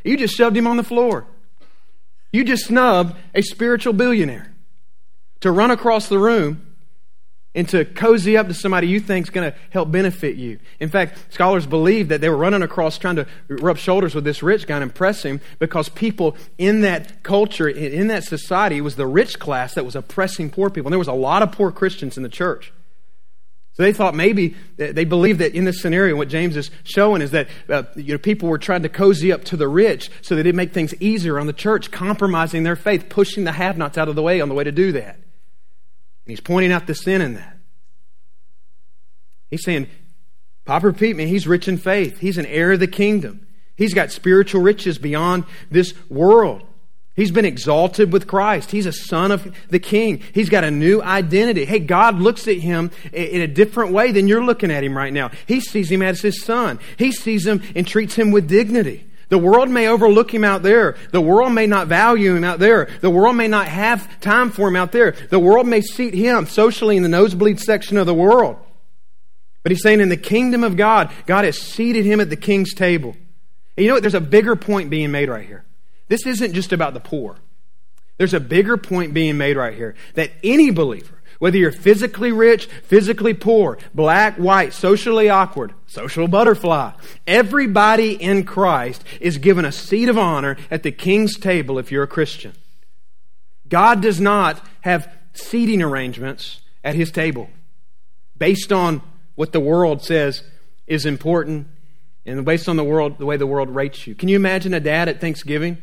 You 0.04 0.18
just 0.18 0.36
shoved 0.36 0.58
him 0.58 0.66
on 0.66 0.78
the 0.78 0.84
floor. 0.84 1.28
You 2.32 2.44
just 2.44 2.66
snubbed 2.66 3.16
a 3.36 3.44
spiritual 3.44 3.94
billionaire 3.94 4.52
to 5.42 5.52
run 5.52 5.70
across 5.70 6.10
the 6.10 6.18
room 6.18 6.65
and 7.56 7.68
to 7.70 7.86
cozy 7.86 8.36
up 8.38 8.48
to 8.48 8.54
somebody 8.54 8.88
you 8.88 9.00
think 9.00 9.26
is 9.26 9.30
going 9.30 9.50
to 9.50 9.58
help 9.70 9.90
benefit 9.90 10.36
you. 10.36 10.60
In 10.80 10.90
fact, 10.90 11.34
scholars 11.34 11.66
believe 11.66 12.10
that 12.10 12.20
they 12.20 12.30
were 12.30 12.38
running 12.38 12.62
across 12.62 12.98
trying 12.98 13.16
to 13.16 13.26
rub 13.48 13.78
shoulders 13.78 14.14
with 14.14 14.26
this 14.26 14.44
rich 14.44 14.68
guy 14.68 14.76
and 14.76 14.84
impress 14.84 15.24
him 15.24 15.40
because 15.58 15.88
people 15.88 16.36
in 16.58 16.82
that 16.82 17.24
culture, 17.24 17.70
in 17.70 18.08
that 18.08 18.26
society, 18.26 18.78
it 18.78 18.82
was 18.82 18.98
the 18.98 19.08
rich 19.08 19.40
class 19.40 19.74
that 19.74 19.86
was 19.86 19.96
oppressing 19.96 20.50
poor 20.50 20.70
people. 20.70 20.88
And 20.88 20.94
there 20.94 21.00
was 21.00 21.08
a 21.08 21.14
lot 21.14 21.42
of 21.42 21.54
poor 21.54 21.72
Christians 21.72 22.18
in 22.18 22.24
the 22.24 22.30
church. 22.30 22.74
So 23.74 23.84
they 23.84 23.92
thought 23.92 24.16
maybe, 24.16 24.56
they 24.78 25.04
believed 25.04 25.40
that 25.40 25.54
in 25.54 25.66
this 25.66 25.82
scenario, 25.82 26.16
what 26.16 26.30
James 26.30 26.56
is 26.56 26.72
showing 26.84 27.22
is 27.22 27.32
that 27.32 27.50
uh, 27.68 27.84
you 27.96 28.14
know, 28.14 28.18
people 28.18 28.48
were 28.48 28.58
trying 28.58 28.84
to 28.84 28.90
cozy 28.90 29.34
up 29.34 29.44
to 29.46 29.58
the 29.58 29.68
rich 29.68 30.10
so 30.22 30.36
that 30.36 30.42
it'd 30.42 30.56
make 30.56 30.72
things 30.72 30.94
easier 31.02 31.38
on 31.38 31.46
the 31.46 31.54
church, 31.54 31.92
compromising 31.92 32.64
their 32.64 32.78
faith, 32.78 33.10
pushing 33.10 33.44
the 33.44 33.52
have 33.52 33.78
nots 33.78 33.98
out 33.98 34.08
of 34.08 34.16
the 34.16 34.22
way 34.22 34.40
on 34.40 34.48
the 34.48 34.56
way 34.56 34.64
to 34.64 34.72
do 34.72 34.94
that. 34.94 35.20
And 36.26 36.32
he's 36.32 36.42
pointing 36.42 36.72
out 36.72 36.88
the 36.88 36.96
sin 36.96 37.22
in 37.22 37.36
that. 37.36 37.58
He's 39.50 39.64
saying, 39.64 39.88
Pauper 40.66 40.92
Pete, 40.92 41.16
man, 41.16 41.28
he's 41.28 41.48
rich 41.48 41.68
in 41.68 41.78
faith. 41.78 42.20
He's 42.20 42.38
an 42.38 42.48
heir 42.48 42.74
of 42.74 42.80
the 42.80 42.88
kingdom. 42.88 43.46
He's 43.76 43.94
got 43.94 44.12
spiritual 44.12 44.62
riches 44.62 44.98
beyond 44.98 45.44
this 45.70 45.94
world. 46.10 46.64
He's 47.16 47.32
been 47.32 47.46
exalted 47.46 48.12
with 48.12 48.28
Christ. 48.28 48.72
He's 48.72 48.86
a 48.86 48.92
son 48.92 49.32
of 49.32 49.56
the 49.70 49.80
king. 49.80 50.22
He's 50.34 50.50
got 50.50 50.66
a 50.66 50.72
new 50.72 51.02
identity. 51.02 51.64
Hey, 51.64 51.80
God 51.80 52.16
looks 52.16 52.48
at 52.48 52.58
him 52.58 52.92
in 53.14 53.42
a 53.42 53.48
different 53.48 53.94
way 53.94 54.12
than 54.12 54.28
you're 54.28 54.44
looking 54.44 54.72
at 54.72 54.84
him 54.84 54.98
right 54.98 55.14
now. 55.14 55.32
He 55.46 55.62
sees 55.62 55.90
him 55.90 56.02
as 56.02 56.22
his 56.22 56.44
son. 56.44 56.80
He 56.98 57.14
sees 57.14 57.46
him 57.46 57.62
and 57.74 57.88
treats 57.88 58.16
him 58.16 58.32
with 58.32 58.50
dignity. 58.50 59.08
The 59.30 59.38
world 59.38 59.70
may 59.70 59.88
overlook 59.88 60.34
him 60.34 60.44
out 60.44 60.64
there. 60.64 60.96
The 61.12 61.22
world 61.22 61.52
may 61.54 61.68
not 61.68 61.88
value 61.88 62.36
him 62.36 62.44
out 62.44 62.60
there. 62.60 62.90
The 63.02 63.10
world 63.10 63.36
may 63.36 63.48
not 63.48 63.68
have 63.68 64.20
time 64.20 64.52
for 64.52 64.68
him 64.68 64.76
out 64.76 64.92
there. 64.92 65.12
The 65.12 65.40
world 65.40 65.68
may 65.68 65.82
seat 65.82 66.14
him 66.14 66.46
socially 66.46 66.98
in 66.98 67.04
the 67.04 67.10
nosebleed 67.10 67.60
section 67.60 67.98
of 67.98 68.06
the 68.06 68.14
world. 68.14 68.58
But 69.64 69.72
he's 69.72 69.82
saying 69.82 70.00
in 70.00 70.10
the 70.10 70.18
kingdom 70.18 70.64
of 70.64 70.78
God, 70.78 71.12
God 71.26 71.44
has 71.44 71.60
seated 71.60 72.06
him 72.06 72.20
at 72.20 72.30
the 72.30 72.36
king's 72.36 72.74
table. 72.74 73.16
And 73.76 73.84
you 73.84 73.88
know 73.88 73.96
what? 73.96 74.04
There's 74.04 74.14
a 74.14 74.22
bigger 74.22 74.56
point 74.56 74.90
being 74.90 75.12
made 75.12 75.28
right 75.28 75.46
here. 75.46 75.66
This 76.08 76.26
isn't 76.28 76.54
just 76.54 76.72
about 76.72 76.94
the 76.94 77.00
poor. 77.00 77.36
There's 78.18 78.34
a 78.34 78.40
bigger 78.40 78.78
point 78.78 79.14
being 79.14 79.38
made 79.38 79.58
right 79.58 79.76
here 79.76 79.96
that 80.14 80.32
any 80.44 80.72
believer, 80.72 81.15
whether 81.40 81.58
you're 81.58 81.72
physically 81.72 82.32
rich, 82.32 82.68
physically 82.84 83.34
poor, 83.34 83.78
black, 83.94 84.38
white, 84.38 84.74
socially 84.74 85.30
awkward, 85.30 85.74
social 85.88 86.28
butterfly, 86.28 86.92
everybody 87.28 88.14
in 88.14 88.44
Christ 88.44 89.04
is 89.20 89.38
given 89.38 89.66
a 89.66 89.72
seat 89.72 90.10
of 90.10 90.18
honor 90.18 90.58
at 90.72 90.84
the 90.84 90.92
king's 90.92 91.38
table 91.38 91.78
if 91.80 91.92
you're 91.92 92.04
a 92.04 92.08
Christian. 92.08 92.54
God 93.68 94.02
does 94.02 94.22
not 94.22 94.66
have 94.82 95.12
seating 95.34 95.82
arrangements 95.82 96.62
at 96.84 96.96
his 96.96 97.12
table 97.12 97.50
based 98.38 98.72
on 98.72 99.02
what 99.36 99.52
the 99.52 99.60
world 99.60 100.04
says 100.04 100.44
is 100.88 101.06
important 101.06 101.68
and 102.26 102.46
based 102.46 102.70
on 102.70 102.76
the 102.76 102.84
world 102.84 103.18
the 103.18 103.26
way 103.26 103.38
the 103.38 103.48
world 103.48 103.70
rates 103.70 104.08
you. 104.08 104.16
Can 104.16 104.30
you 104.30 104.36
imagine 104.36 104.74
a 104.74 104.80
dad 104.80 105.10
at 105.10 105.22
Thanksgiving? 105.22 105.78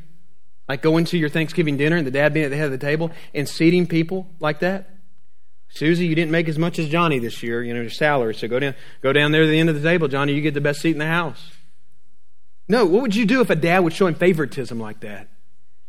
Like 0.68 0.80
going 0.80 1.04
to 1.06 1.18
your 1.18 1.28
Thanksgiving 1.28 1.76
dinner 1.76 1.96
and 1.96 2.06
the 2.06 2.10
dad 2.10 2.32
being 2.32 2.46
at 2.46 2.50
the 2.50 2.56
head 2.56 2.66
of 2.66 2.72
the 2.72 2.78
table 2.78 3.10
and 3.34 3.48
seating 3.48 3.86
people 3.86 4.28
like 4.40 4.60
that? 4.60 4.88
Susie, 5.74 6.06
you 6.06 6.14
didn't 6.14 6.30
make 6.30 6.48
as 6.48 6.58
much 6.58 6.78
as 6.78 6.88
Johnny 6.90 7.18
this 7.18 7.42
year, 7.42 7.62
you 7.62 7.72
know, 7.72 7.80
your 7.80 7.90
salary. 7.90 8.34
So 8.34 8.46
go 8.46 8.58
down, 8.58 8.74
go 9.00 9.10
down 9.12 9.32
there 9.32 9.44
to 9.44 9.48
the 9.48 9.58
end 9.58 9.70
of 9.70 9.80
the 9.80 9.88
table. 9.88 10.06
Johnny, 10.06 10.34
you 10.34 10.42
get 10.42 10.52
the 10.52 10.60
best 10.60 10.82
seat 10.82 10.90
in 10.90 10.98
the 10.98 11.06
house. 11.06 11.50
No, 12.68 12.84
what 12.84 13.00
would 13.00 13.16
you 13.16 13.24
do 13.24 13.40
if 13.40 13.48
a 13.48 13.56
dad 13.56 13.78
was 13.80 13.94
showing 13.94 14.14
favoritism 14.14 14.78
like 14.78 15.00
that? 15.00 15.28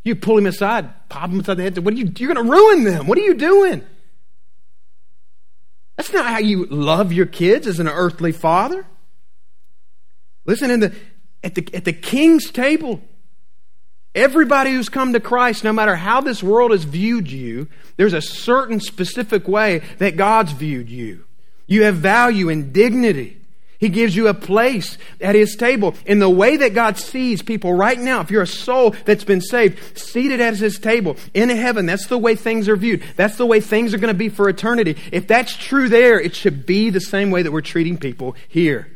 You 0.04 0.16
pull 0.16 0.38
him 0.38 0.46
aside, 0.46 1.10
pop 1.10 1.30
him 1.30 1.42
aside 1.42 1.58
the 1.58 1.64
head. 1.64 1.78
What 1.80 1.94
are 1.94 1.98
you? 1.98 2.12
You're 2.18 2.34
going 2.34 2.46
to 2.46 2.52
ruin 2.52 2.86
them. 2.86 3.08
What 3.08 3.18
are 3.18 3.22
you 3.22 3.34
doing? 3.34 3.86
That's 5.98 6.14
not 6.14 6.26
how 6.26 6.40
you 6.40 6.66
love 6.66 7.12
your 7.12 7.26
kids 7.26 7.68
as 7.68 7.80
an 7.80 7.90
earthly 7.90 8.32
father. 8.32 8.86
Listen, 10.46 10.72
in 10.72 10.80
the, 10.80 10.96
at, 11.44 11.56
the, 11.56 11.68
at 11.74 11.84
the 11.84 11.94
king's 11.94 12.52
table, 12.52 13.02
everybody 14.16 14.72
who's 14.72 14.90
come 14.90 15.14
to 15.14 15.20
Christ, 15.20 15.64
no 15.64 15.74
matter 15.74 15.96
how 15.96 16.22
this 16.22 16.44
world 16.44 16.72
has 16.72 16.84
viewed 16.84 17.32
you, 17.32 17.68
there's 17.98 18.14
a 18.14 18.22
certain 18.22 18.80
specific 18.80 19.48
way 19.48 19.82
that 19.98 20.18
God's 20.18 20.52
viewed 20.52 20.90
you. 20.90 21.26
You 21.68 21.84
have 21.84 21.96
value 21.96 22.50
and 22.50 22.74
dignity. 22.74 23.40
He 23.84 23.90
gives 23.90 24.16
you 24.16 24.30
a 24.30 24.34
place 24.34 24.98
at 25.20 25.36
His 25.36 25.58
table. 25.58 25.94
In 26.06 26.20
the 26.20 26.30
way 26.30 26.56
that 26.56 26.74
God 26.74 26.98
sees 26.98 27.42
people 27.42 27.74
right 27.74 28.00
now, 28.00 28.22
if 28.22 28.32
you're 28.32 28.44
a 28.44 28.48
soul 28.48 28.92
that's 29.04 29.26
been 29.26 29.42
saved, 29.42 29.98
seated 29.98 30.40
at 30.40 30.56
His 30.56 30.80
table 30.80 31.18
in 31.34 31.50
heaven, 31.50 31.86
that's 31.86 32.08
the 32.08 32.18
way 32.18 32.36
things 32.36 32.70
are 32.70 32.78
viewed. 32.78 33.04
That's 33.18 33.36
the 33.36 33.46
way 33.46 33.60
things 33.60 33.94
are 33.94 33.98
going 33.98 34.14
to 34.14 34.18
be 34.18 34.30
for 34.30 34.48
eternity. 34.48 34.96
If 35.12 35.28
that's 35.28 35.58
true 35.58 35.90
there, 35.90 36.18
it 36.18 36.34
should 36.34 36.66
be 36.66 36.92
the 36.92 37.02
same 37.02 37.30
way 37.30 37.42
that 37.42 37.52
we're 37.52 37.60
treating 37.60 37.98
people 37.98 38.38
here. 38.48 38.88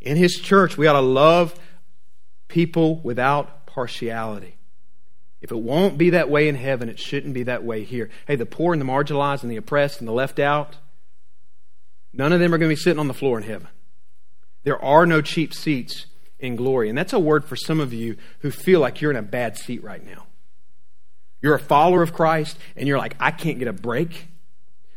In 0.00 0.16
His 0.16 0.36
church, 0.36 0.78
we 0.78 0.86
ought 0.86 0.92
to 0.92 1.00
love 1.00 1.58
people 2.48 2.96
without 3.00 3.66
partiality. 3.66 4.56
If 5.40 5.50
it 5.50 5.58
won't 5.58 5.98
be 5.98 6.10
that 6.10 6.30
way 6.30 6.48
in 6.48 6.54
heaven, 6.54 6.88
it 6.88 6.98
shouldn't 6.98 7.34
be 7.34 7.44
that 7.44 7.62
way 7.62 7.84
here. 7.84 8.10
Hey, 8.26 8.36
the 8.36 8.46
poor 8.46 8.72
and 8.72 8.80
the 8.80 8.86
marginalized 8.86 9.42
and 9.42 9.50
the 9.50 9.56
oppressed 9.56 10.00
and 10.00 10.08
the 10.08 10.12
left 10.12 10.38
out, 10.38 10.76
None 12.16 12.32
of 12.32 12.40
them 12.40 12.54
are 12.54 12.58
going 12.58 12.70
to 12.70 12.74
be 12.74 12.80
sitting 12.80 12.98
on 12.98 13.08
the 13.08 13.14
floor 13.14 13.36
in 13.36 13.44
heaven. 13.44 13.68
There 14.64 14.82
are 14.82 15.06
no 15.06 15.20
cheap 15.20 15.52
seats 15.52 16.06
in 16.38 16.56
glory. 16.56 16.88
And 16.88 16.96
that's 16.96 17.12
a 17.12 17.18
word 17.18 17.44
for 17.44 17.56
some 17.56 17.78
of 17.78 17.92
you 17.92 18.16
who 18.40 18.50
feel 18.50 18.80
like 18.80 19.00
you're 19.00 19.10
in 19.10 19.16
a 19.16 19.22
bad 19.22 19.56
seat 19.56 19.84
right 19.84 20.04
now. 20.04 20.26
You're 21.42 21.54
a 21.54 21.60
follower 21.60 22.02
of 22.02 22.14
Christ 22.14 22.56
and 22.74 22.88
you're 22.88 22.98
like, 22.98 23.14
I 23.20 23.30
can't 23.30 23.58
get 23.58 23.68
a 23.68 23.72
break. 23.72 24.28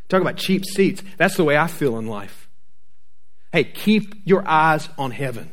Talk 0.08 0.22
about 0.22 0.36
cheap 0.36 0.64
seats. 0.64 1.02
That's 1.18 1.36
the 1.36 1.44
way 1.44 1.56
I 1.56 1.66
feel 1.66 1.98
in 1.98 2.06
life. 2.06 2.48
Hey, 3.52 3.64
keep 3.64 4.14
your 4.24 4.46
eyes 4.48 4.88
on 4.96 5.10
heaven. 5.10 5.50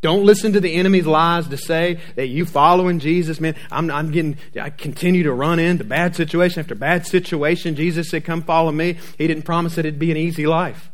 Don't 0.00 0.24
listen 0.24 0.52
to 0.52 0.60
the 0.60 0.74
enemy's 0.74 1.06
lies 1.06 1.48
to 1.48 1.56
say 1.56 1.98
that 2.14 2.28
you 2.28 2.46
following 2.46 3.00
Jesus, 3.00 3.40
man. 3.40 3.56
I'm, 3.70 3.90
I'm 3.90 4.12
getting, 4.12 4.38
I 4.60 4.70
continue 4.70 5.24
to 5.24 5.32
run 5.32 5.58
into 5.58 5.82
bad 5.82 6.14
situation 6.14 6.60
after 6.60 6.76
bad 6.76 7.04
situation. 7.04 7.74
Jesus 7.74 8.08
said, 8.08 8.24
come 8.24 8.42
follow 8.42 8.70
me. 8.70 8.98
He 9.16 9.26
didn't 9.26 9.42
promise 9.42 9.74
that 9.74 9.84
it'd 9.84 9.98
be 9.98 10.12
an 10.12 10.16
easy 10.16 10.46
life. 10.46 10.90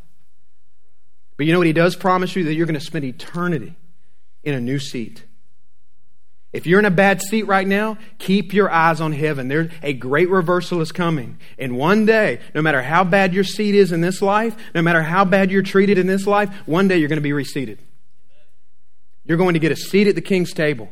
But 1.37 1.45
you 1.45 1.53
know 1.53 1.59
what 1.59 1.67
he 1.67 1.75
does 1.75 1.97
promise 1.97 2.35
you? 2.35 2.45
That 2.45 2.55
you're 2.55 2.67
going 2.67 2.79
to 2.79 2.81
spend 2.81 3.05
eternity 3.05 3.75
in 4.43 4.55
a 4.55 4.61
new 4.61 4.79
seat. 4.79 5.25
If 6.55 6.67
you're 6.67 6.79
in 6.79 6.85
a 6.85 6.91
bad 6.91 7.21
seat 7.21 7.43
right 7.43 7.67
now, 7.67 7.99
keep 8.19 8.55
your 8.55 8.71
eyes 8.71 9.01
on 9.01 9.13
heaven. 9.13 9.49
There's 9.49 9.73
a 9.83 9.93
great 9.93 10.31
reversal 10.31 10.81
is 10.81 10.93
coming. 10.93 11.39
And 11.59 11.77
one 11.77 12.07
day, 12.07 12.39
no 12.55 12.63
matter 12.63 12.81
how 12.81 13.03
bad 13.03 13.35
your 13.35 13.43
seat 13.43 13.75
is 13.75 13.91
in 13.91 14.01
this 14.01 14.23
life, 14.23 14.57
no 14.75 14.81
matter 14.81 15.03
how 15.03 15.25
bad 15.25 15.51
you're 15.51 15.63
treated 15.63 15.99
in 15.99 16.07
this 16.07 16.27
life, 16.27 16.49
one 16.65 16.87
day 16.87 16.99
you're 16.99 17.09
going 17.09 17.19
to 17.19 17.23
be 17.23 17.33
reseated. 17.33 17.81
You're 19.25 19.39
going 19.39 19.55
to 19.55 19.61
get 19.61 19.73
a 19.73 19.77
seat 19.77 20.07
at 20.07 20.15
the 20.15 20.21
king's 20.21 20.53
table. 20.53 20.91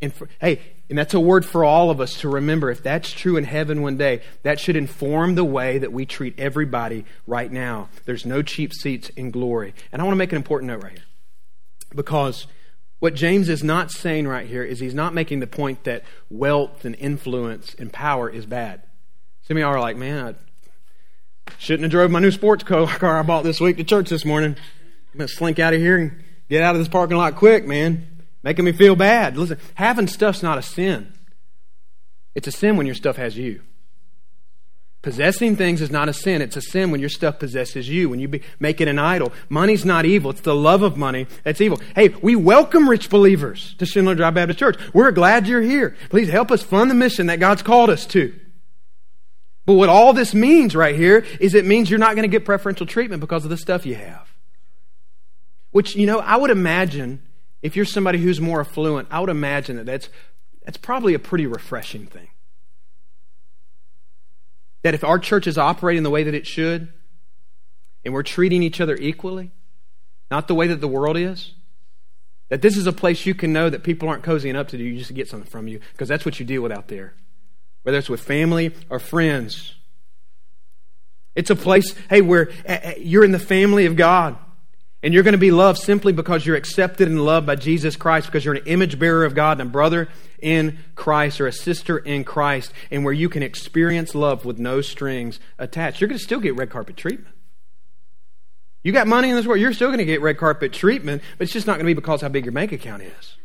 And 0.00 0.14
for, 0.14 0.28
hey, 0.40 0.60
and 0.88 0.96
that's 0.96 1.14
a 1.14 1.20
word 1.20 1.44
for 1.44 1.64
all 1.64 1.90
of 1.90 2.00
us 2.00 2.20
to 2.20 2.28
remember. 2.28 2.70
If 2.70 2.82
that's 2.82 3.10
true 3.10 3.36
in 3.36 3.44
heaven 3.44 3.82
one 3.82 3.96
day, 3.96 4.22
that 4.42 4.60
should 4.60 4.76
inform 4.76 5.34
the 5.34 5.44
way 5.44 5.78
that 5.78 5.92
we 5.92 6.06
treat 6.06 6.38
everybody 6.38 7.04
right 7.26 7.50
now. 7.50 7.88
There's 8.04 8.24
no 8.24 8.42
cheap 8.42 8.72
seats 8.72 9.08
in 9.10 9.30
glory. 9.30 9.74
And 9.92 10.00
I 10.00 10.04
want 10.04 10.14
to 10.14 10.18
make 10.18 10.32
an 10.32 10.36
important 10.36 10.68
note 10.68 10.82
right 10.82 10.92
here. 10.92 11.02
Because 11.94 12.46
what 13.00 13.14
James 13.14 13.48
is 13.48 13.64
not 13.64 13.90
saying 13.90 14.28
right 14.28 14.46
here 14.46 14.62
is 14.62 14.78
he's 14.78 14.94
not 14.94 15.14
making 15.14 15.40
the 15.40 15.46
point 15.46 15.84
that 15.84 16.04
wealth 16.30 16.84
and 16.84 16.94
influence 16.96 17.74
and 17.74 17.92
power 17.92 18.30
is 18.30 18.46
bad. 18.46 18.82
Some 19.42 19.56
of 19.56 19.60
y'all 19.60 19.74
are 19.74 19.80
like, 19.80 19.96
man, 19.96 20.36
I 21.46 21.52
shouldn't 21.58 21.84
have 21.84 21.90
drove 21.90 22.10
my 22.10 22.20
new 22.20 22.30
sports 22.30 22.62
car 22.64 23.18
I 23.18 23.22
bought 23.22 23.44
this 23.44 23.60
week 23.60 23.78
to 23.78 23.84
church 23.84 24.10
this 24.10 24.24
morning. 24.24 24.56
I'm 25.12 25.18
going 25.18 25.28
to 25.28 25.34
slink 25.34 25.58
out 25.58 25.74
of 25.74 25.80
here 25.80 25.96
and 25.96 26.22
Get 26.48 26.62
out 26.62 26.74
of 26.74 26.80
this 26.80 26.88
parking 26.88 27.16
lot 27.16 27.36
quick, 27.36 27.66
man. 27.66 28.06
Making 28.42 28.64
me 28.64 28.72
feel 28.72 28.96
bad. 28.96 29.36
Listen, 29.36 29.58
having 29.74 30.06
stuff's 30.06 30.42
not 30.42 30.58
a 30.58 30.62
sin. 30.62 31.12
It's 32.34 32.46
a 32.46 32.52
sin 32.52 32.76
when 32.76 32.86
your 32.86 32.94
stuff 32.94 33.16
has 33.16 33.36
you. 33.36 33.62
Possessing 35.02 35.56
things 35.56 35.80
is 35.80 35.90
not 35.90 36.08
a 36.08 36.12
sin. 36.12 36.42
It's 36.42 36.56
a 36.56 36.60
sin 36.60 36.90
when 36.90 37.00
your 37.00 37.08
stuff 37.08 37.38
possesses 37.38 37.88
you, 37.88 38.08
when 38.08 38.18
you 38.18 38.26
be, 38.26 38.42
make 38.58 38.80
it 38.80 38.88
an 38.88 38.98
idol. 38.98 39.32
Money's 39.48 39.84
not 39.84 40.04
evil. 40.04 40.32
It's 40.32 40.40
the 40.40 40.54
love 40.54 40.82
of 40.82 40.96
money 40.96 41.26
that's 41.44 41.60
evil. 41.60 41.80
Hey, 41.94 42.08
we 42.08 42.34
welcome 42.34 42.88
rich 42.88 43.08
believers 43.08 43.74
to 43.78 43.86
Schindler 43.86 44.16
Drive 44.16 44.34
Baptist 44.34 44.58
Church. 44.58 44.76
We're 44.92 45.12
glad 45.12 45.46
you're 45.46 45.62
here. 45.62 45.96
Please 46.10 46.28
help 46.28 46.50
us 46.50 46.62
fund 46.62 46.90
the 46.90 46.94
mission 46.94 47.26
that 47.26 47.38
God's 47.38 47.62
called 47.62 47.90
us 47.90 48.06
to. 48.06 48.34
But 49.66 49.74
what 49.74 49.88
all 49.88 50.12
this 50.12 50.34
means 50.34 50.74
right 50.74 50.96
here 50.96 51.24
is 51.40 51.54
it 51.54 51.64
means 51.64 51.90
you're 51.90 51.98
not 51.98 52.16
going 52.16 52.28
to 52.28 52.34
get 52.34 52.44
preferential 52.44 52.86
treatment 52.86 53.20
because 53.20 53.44
of 53.44 53.50
the 53.50 53.56
stuff 53.56 53.86
you 53.86 53.94
have. 53.94 54.27
Which, 55.70 55.96
you 55.96 56.06
know, 56.06 56.18
I 56.18 56.36
would 56.36 56.50
imagine, 56.50 57.22
if 57.62 57.76
you're 57.76 57.84
somebody 57.84 58.18
who's 58.18 58.40
more 58.40 58.60
affluent, 58.60 59.08
I 59.10 59.20
would 59.20 59.30
imagine 59.30 59.76
that 59.76 59.86
that's, 59.86 60.08
that's 60.64 60.78
probably 60.78 61.14
a 61.14 61.18
pretty 61.18 61.46
refreshing 61.46 62.06
thing. 62.06 62.28
That 64.82 64.94
if 64.94 65.04
our 65.04 65.18
church 65.18 65.46
is 65.46 65.58
operating 65.58 66.02
the 66.02 66.10
way 66.10 66.22
that 66.22 66.34
it 66.34 66.46
should, 66.46 66.88
and 68.04 68.14
we're 68.14 68.22
treating 68.22 68.62
each 68.62 68.80
other 68.80 68.96
equally, 68.96 69.50
not 70.30 70.48
the 70.48 70.54
way 70.54 70.66
that 70.68 70.80
the 70.80 70.88
world 70.88 71.16
is, 71.16 71.52
that 72.48 72.62
this 72.62 72.76
is 72.76 72.86
a 72.86 72.92
place 72.92 73.26
you 73.26 73.34
can 73.34 73.52
know 73.52 73.68
that 73.68 73.82
people 73.82 74.08
aren't 74.08 74.22
cozying 74.22 74.56
up 74.56 74.68
to 74.68 74.78
do, 74.78 74.84
you 74.84 74.98
just 74.98 75.12
get 75.14 75.28
something 75.28 75.50
from 75.50 75.68
you, 75.68 75.80
because 75.92 76.08
that's 76.08 76.24
what 76.24 76.40
you 76.40 76.46
deal 76.46 76.62
with 76.62 76.72
out 76.72 76.88
there, 76.88 77.14
whether 77.82 77.98
it's 77.98 78.08
with 78.08 78.20
family 78.20 78.72
or 78.88 78.98
friends. 78.98 79.74
It's 81.34 81.50
a 81.50 81.56
place, 81.56 81.94
hey, 82.08 82.20
where 82.22 82.50
eh, 82.64 82.78
eh, 82.82 82.94
you're 82.98 83.24
in 83.24 83.32
the 83.32 83.38
family 83.38 83.86
of 83.86 83.96
God. 83.96 84.36
And 85.02 85.14
you're 85.14 85.22
going 85.22 85.32
to 85.32 85.38
be 85.38 85.52
loved 85.52 85.78
simply 85.78 86.12
because 86.12 86.44
you're 86.44 86.56
accepted 86.56 87.06
and 87.06 87.24
loved 87.24 87.46
by 87.46 87.54
Jesus 87.54 87.94
Christ, 87.94 88.26
because 88.26 88.44
you're 88.44 88.54
an 88.54 88.66
image 88.66 88.98
bearer 88.98 89.24
of 89.24 89.34
God 89.34 89.60
and 89.60 89.68
a 89.68 89.70
brother 89.70 90.08
in 90.40 90.78
Christ 90.96 91.40
or 91.40 91.46
a 91.46 91.52
sister 91.52 91.98
in 91.98 92.24
Christ, 92.24 92.72
and 92.90 93.04
where 93.04 93.14
you 93.14 93.28
can 93.28 93.42
experience 93.42 94.14
love 94.14 94.44
with 94.44 94.58
no 94.58 94.80
strings 94.80 95.38
attached. 95.56 96.00
You're 96.00 96.08
going 96.08 96.18
to 96.18 96.24
still 96.24 96.40
get 96.40 96.56
red 96.56 96.70
carpet 96.70 96.96
treatment. 96.96 97.34
You 98.82 98.92
got 98.92 99.06
money 99.06 99.30
in 99.30 99.36
this 99.36 99.46
world, 99.46 99.60
you're 99.60 99.72
still 99.72 99.88
going 99.88 99.98
to 99.98 100.04
get 100.04 100.20
red 100.20 100.38
carpet 100.38 100.72
treatment, 100.72 101.22
but 101.36 101.44
it's 101.44 101.52
just 101.52 101.66
not 101.66 101.74
going 101.74 101.84
to 101.84 101.90
be 101.90 101.94
because 101.94 102.22
how 102.22 102.28
big 102.28 102.44
your 102.44 102.52
bank 102.52 102.72
account 102.72 103.02
is. 103.02 103.37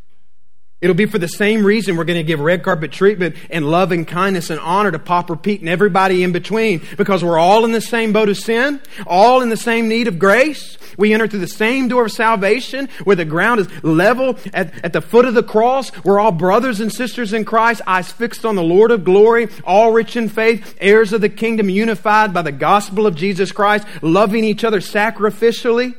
It'll 0.83 0.93
be 0.93 1.05
for 1.05 1.17
the 1.17 1.29
same 1.29 1.65
reason 1.65 1.95
we're 1.95 2.03
going 2.03 2.19
to 2.19 2.25
give 2.25 2.41
red 2.41 2.61
carpet 2.61 2.91
treatment 2.91 3.37
and 3.49 3.65
love 3.65 3.93
and 3.93 4.05
kindness 4.05 4.49
and 4.49 4.59
honor 4.59 4.91
to 4.91 4.99
Pauper 4.99 5.37
Pete 5.37 5.61
and 5.61 5.69
everybody 5.69 6.23
in 6.23 6.33
between 6.33 6.81
because 6.97 7.23
we're 7.23 7.39
all 7.39 7.63
in 7.63 7.71
the 7.71 7.79
same 7.79 8.11
boat 8.11 8.27
of 8.27 8.35
sin, 8.35 8.81
all 9.07 9.39
in 9.39 9.47
the 9.47 9.55
same 9.55 9.87
need 9.87 10.09
of 10.09 10.19
grace. 10.19 10.77
We 10.97 11.13
enter 11.13 11.25
through 11.25 11.39
the 11.39 11.47
same 11.47 11.87
door 11.87 12.07
of 12.07 12.11
salvation 12.11 12.89
where 13.05 13.15
the 13.15 13.23
ground 13.23 13.61
is 13.61 13.83
level 13.83 14.37
at, 14.53 14.83
at 14.83 14.91
the 14.91 14.99
foot 14.99 15.23
of 15.23 15.35
the 15.35 15.41
cross. 15.41 15.89
We're 16.03 16.19
all 16.19 16.33
brothers 16.33 16.81
and 16.81 16.91
sisters 16.91 17.31
in 17.31 17.45
Christ, 17.45 17.81
eyes 17.87 18.11
fixed 18.11 18.43
on 18.43 18.57
the 18.57 18.61
Lord 18.61 18.91
of 18.91 19.05
glory, 19.05 19.47
all 19.63 19.93
rich 19.93 20.17
in 20.17 20.27
faith, 20.27 20.77
heirs 20.81 21.13
of 21.13 21.21
the 21.21 21.29
kingdom, 21.29 21.69
unified 21.69 22.33
by 22.33 22.41
the 22.41 22.51
gospel 22.51 23.07
of 23.07 23.15
Jesus 23.15 23.53
Christ, 23.53 23.87
loving 24.01 24.43
each 24.43 24.65
other 24.65 24.81
sacrificially 24.81 25.95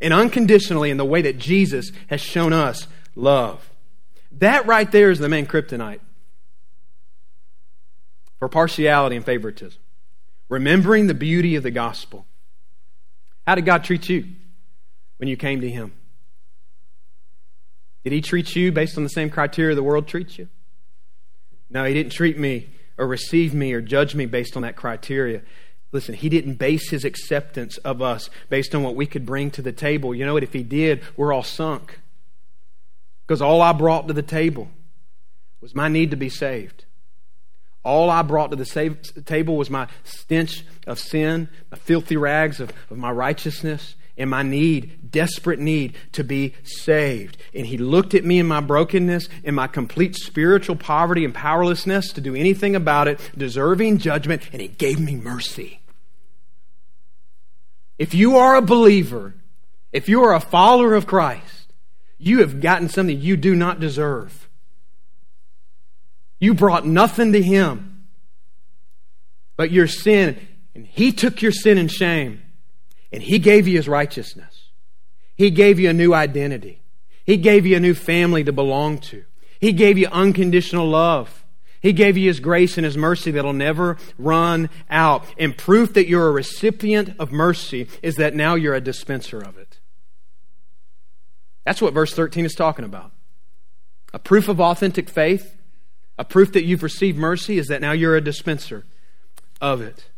and 0.00 0.14
unconditionally 0.14 0.88
in 0.88 0.96
the 0.96 1.04
way 1.04 1.20
that 1.20 1.36
Jesus 1.36 1.92
has 2.06 2.22
shown 2.22 2.54
us 2.54 2.86
love. 3.14 3.75
That 4.38 4.66
right 4.66 4.90
there 4.90 5.10
is 5.10 5.18
the 5.18 5.28
main 5.28 5.46
kryptonite 5.46 6.00
for 8.38 8.48
partiality 8.48 9.16
and 9.16 9.24
favoritism. 9.24 9.80
Remembering 10.48 11.06
the 11.06 11.14
beauty 11.14 11.56
of 11.56 11.62
the 11.62 11.70
gospel. 11.70 12.26
How 13.46 13.54
did 13.54 13.64
God 13.64 13.82
treat 13.84 14.08
you 14.08 14.26
when 15.16 15.28
you 15.28 15.36
came 15.36 15.60
to 15.62 15.70
Him? 15.70 15.92
Did 18.04 18.12
He 18.12 18.20
treat 18.20 18.54
you 18.54 18.72
based 18.72 18.96
on 18.96 19.02
the 19.02 19.08
same 19.08 19.30
criteria 19.30 19.74
the 19.74 19.82
world 19.82 20.06
treats 20.06 20.38
you? 20.38 20.48
No, 21.70 21.84
He 21.84 21.94
didn't 21.94 22.12
treat 22.12 22.38
me 22.38 22.68
or 22.98 23.06
receive 23.06 23.54
me 23.54 23.72
or 23.72 23.80
judge 23.80 24.14
me 24.14 24.26
based 24.26 24.56
on 24.56 24.62
that 24.62 24.76
criteria. 24.76 25.42
Listen, 25.92 26.14
He 26.14 26.28
didn't 26.28 26.54
base 26.54 26.90
His 26.90 27.04
acceptance 27.04 27.78
of 27.78 28.02
us 28.02 28.28
based 28.50 28.74
on 28.74 28.82
what 28.82 28.94
we 28.94 29.06
could 29.06 29.24
bring 29.24 29.50
to 29.52 29.62
the 29.62 29.72
table. 29.72 30.14
You 30.14 30.26
know 30.26 30.34
what? 30.34 30.44
If 30.44 30.52
He 30.52 30.62
did, 30.62 31.02
we're 31.16 31.32
all 31.32 31.42
sunk. 31.42 32.00
Because 33.26 33.42
all 33.42 33.60
I 33.60 33.72
brought 33.72 34.06
to 34.08 34.14
the 34.14 34.22
table 34.22 34.68
was 35.60 35.74
my 35.74 35.88
need 35.88 36.12
to 36.12 36.16
be 36.16 36.28
saved. 36.28 36.84
All 37.82 38.10
I 38.10 38.22
brought 38.22 38.50
to 38.50 38.56
the 38.56 38.64
save, 38.64 38.98
table 39.24 39.56
was 39.56 39.70
my 39.70 39.88
stench 40.04 40.64
of 40.86 40.98
sin, 40.98 41.48
my 41.70 41.78
filthy 41.78 42.16
rags 42.16 42.60
of, 42.60 42.72
of 42.90 42.98
my 42.98 43.10
righteousness, 43.10 43.94
and 44.18 44.30
my 44.30 44.42
need, 44.42 45.10
desperate 45.10 45.58
need 45.58 45.94
to 46.12 46.24
be 46.24 46.54
saved. 46.64 47.36
And 47.54 47.66
He 47.66 47.78
looked 47.78 48.14
at 48.14 48.24
me 48.24 48.38
in 48.38 48.46
my 48.46 48.60
brokenness, 48.60 49.28
in 49.44 49.54
my 49.54 49.66
complete 49.66 50.16
spiritual 50.16 50.76
poverty 50.76 51.24
and 51.24 51.34
powerlessness 51.34 52.12
to 52.12 52.20
do 52.20 52.34
anything 52.34 52.74
about 52.74 53.08
it, 53.08 53.20
deserving 53.36 53.98
judgment, 53.98 54.42
and 54.52 54.62
He 54.62 54.68
gave 54.68 54.98
me 54.98 55.16
mercy. 55.16 55.80
If 57.98 58.14
you 58.14 58.36
are 58.36 58.56
a 58.56 58.62
believer, 58.62 59.34
if 59.92 60.08
you 60.08 60.22
are 60.24 60.34
a 60.34 60.40
follower 60.40 60.94
of 60.94 61.06
Christ, 61.06 61.55
you 62.18 62.40
have 62.40 62.60
gotten 62.60 62.88
something 62.88 63.20
you 63.20 63.36
do 63.36 63.54
not 63.54 63.80
deserve. 63.80 64.48
You 66.38 66.54
brought 66.54 66.86
nothing 66.86 67.32
to 67.32 67.42
Him. 67.42 67.92
but 69.56 69.70
your 69.70 69.86
sin, 69.86 70.38
and 70.74 70.86
He 70.86 71.12
took 71.12 71.40
your 71.40 71.52
sin 71.52 71.78
and 71.78 71.90
shame, 71.90 72.42
and 73.10 73.22
He 73.22 73.38
gave 73.38 73.66
you 73.66 73.76
His 73.76 73.88
righteousness. 73.88 74.68
He 75.34 75.50
gave 75.50 75.80
you 75.80 75.88
a 75.88 75.94
new 75.94 76.12
identity. 76.12 76.82
He 77.24 77.36
gave 77.38 77.66
you 77.66 77.76
a 77.76 77.80
new 77.80 77.94
family 77.94 78.44
to 78.44 78.52
belong 78.52 78.98
to. 78.98 79.24
He 79.58 79.72
gave 79.72 79.98
you 79.98 80.08
unconditional 80.08 80.86
love. 80.88 81.44
He 81.80 81.92
gave 81.92 82.16
you 82.16 82.28
His 82.28 82.40
grace 82.40 82.76
and 82.76 82.84
His 82.84 82.96
mercy 82.96 83.30
that'll 83.30 83.52
never 83.54 83.96
run 84.18 84.68
out. 84.90 85.24
And 85.38 85.56
proof 85.56 85.94
that 85.94 86.06
you're 86.08 86.28
a 86.28 86.32
recipient 86.32 87.14
of 87.18 87.32
mercy 87.32 87.88
is 88.02 88.16
that 88.16 88.34
now 88.34 88.54
you're 88.54 88.74
a 88.74 88.80
dispenser 88.80 89.38
of 89.38 89.56
it. 89.56 89.65
That's 91.66 91.82
what 91.82 91.92
verse 91.92 92.14
13 92.14 92.46
is 92.46 92.54
talking 92.54 92.84
about. 92.84 93.10
A 94.14 94.20
proof 94.20 94.48
of 94.48 94.60
authentic 94.60 95.10
faith, 95.10 95.58
a 96.16 96.24
proof 96.24 96.52
that 96.52 96.64
you've 96.64 96.84
received 96.84 97.18
mercy 97.18 97.58
is 97.58 97.66
that 97.66 97.80
now 97.80 97.90
you're 97.90 98.16
a 98.16 98.20
dispenser 98.20 98.86
of 99.60 99.82
it. 99.82 100.08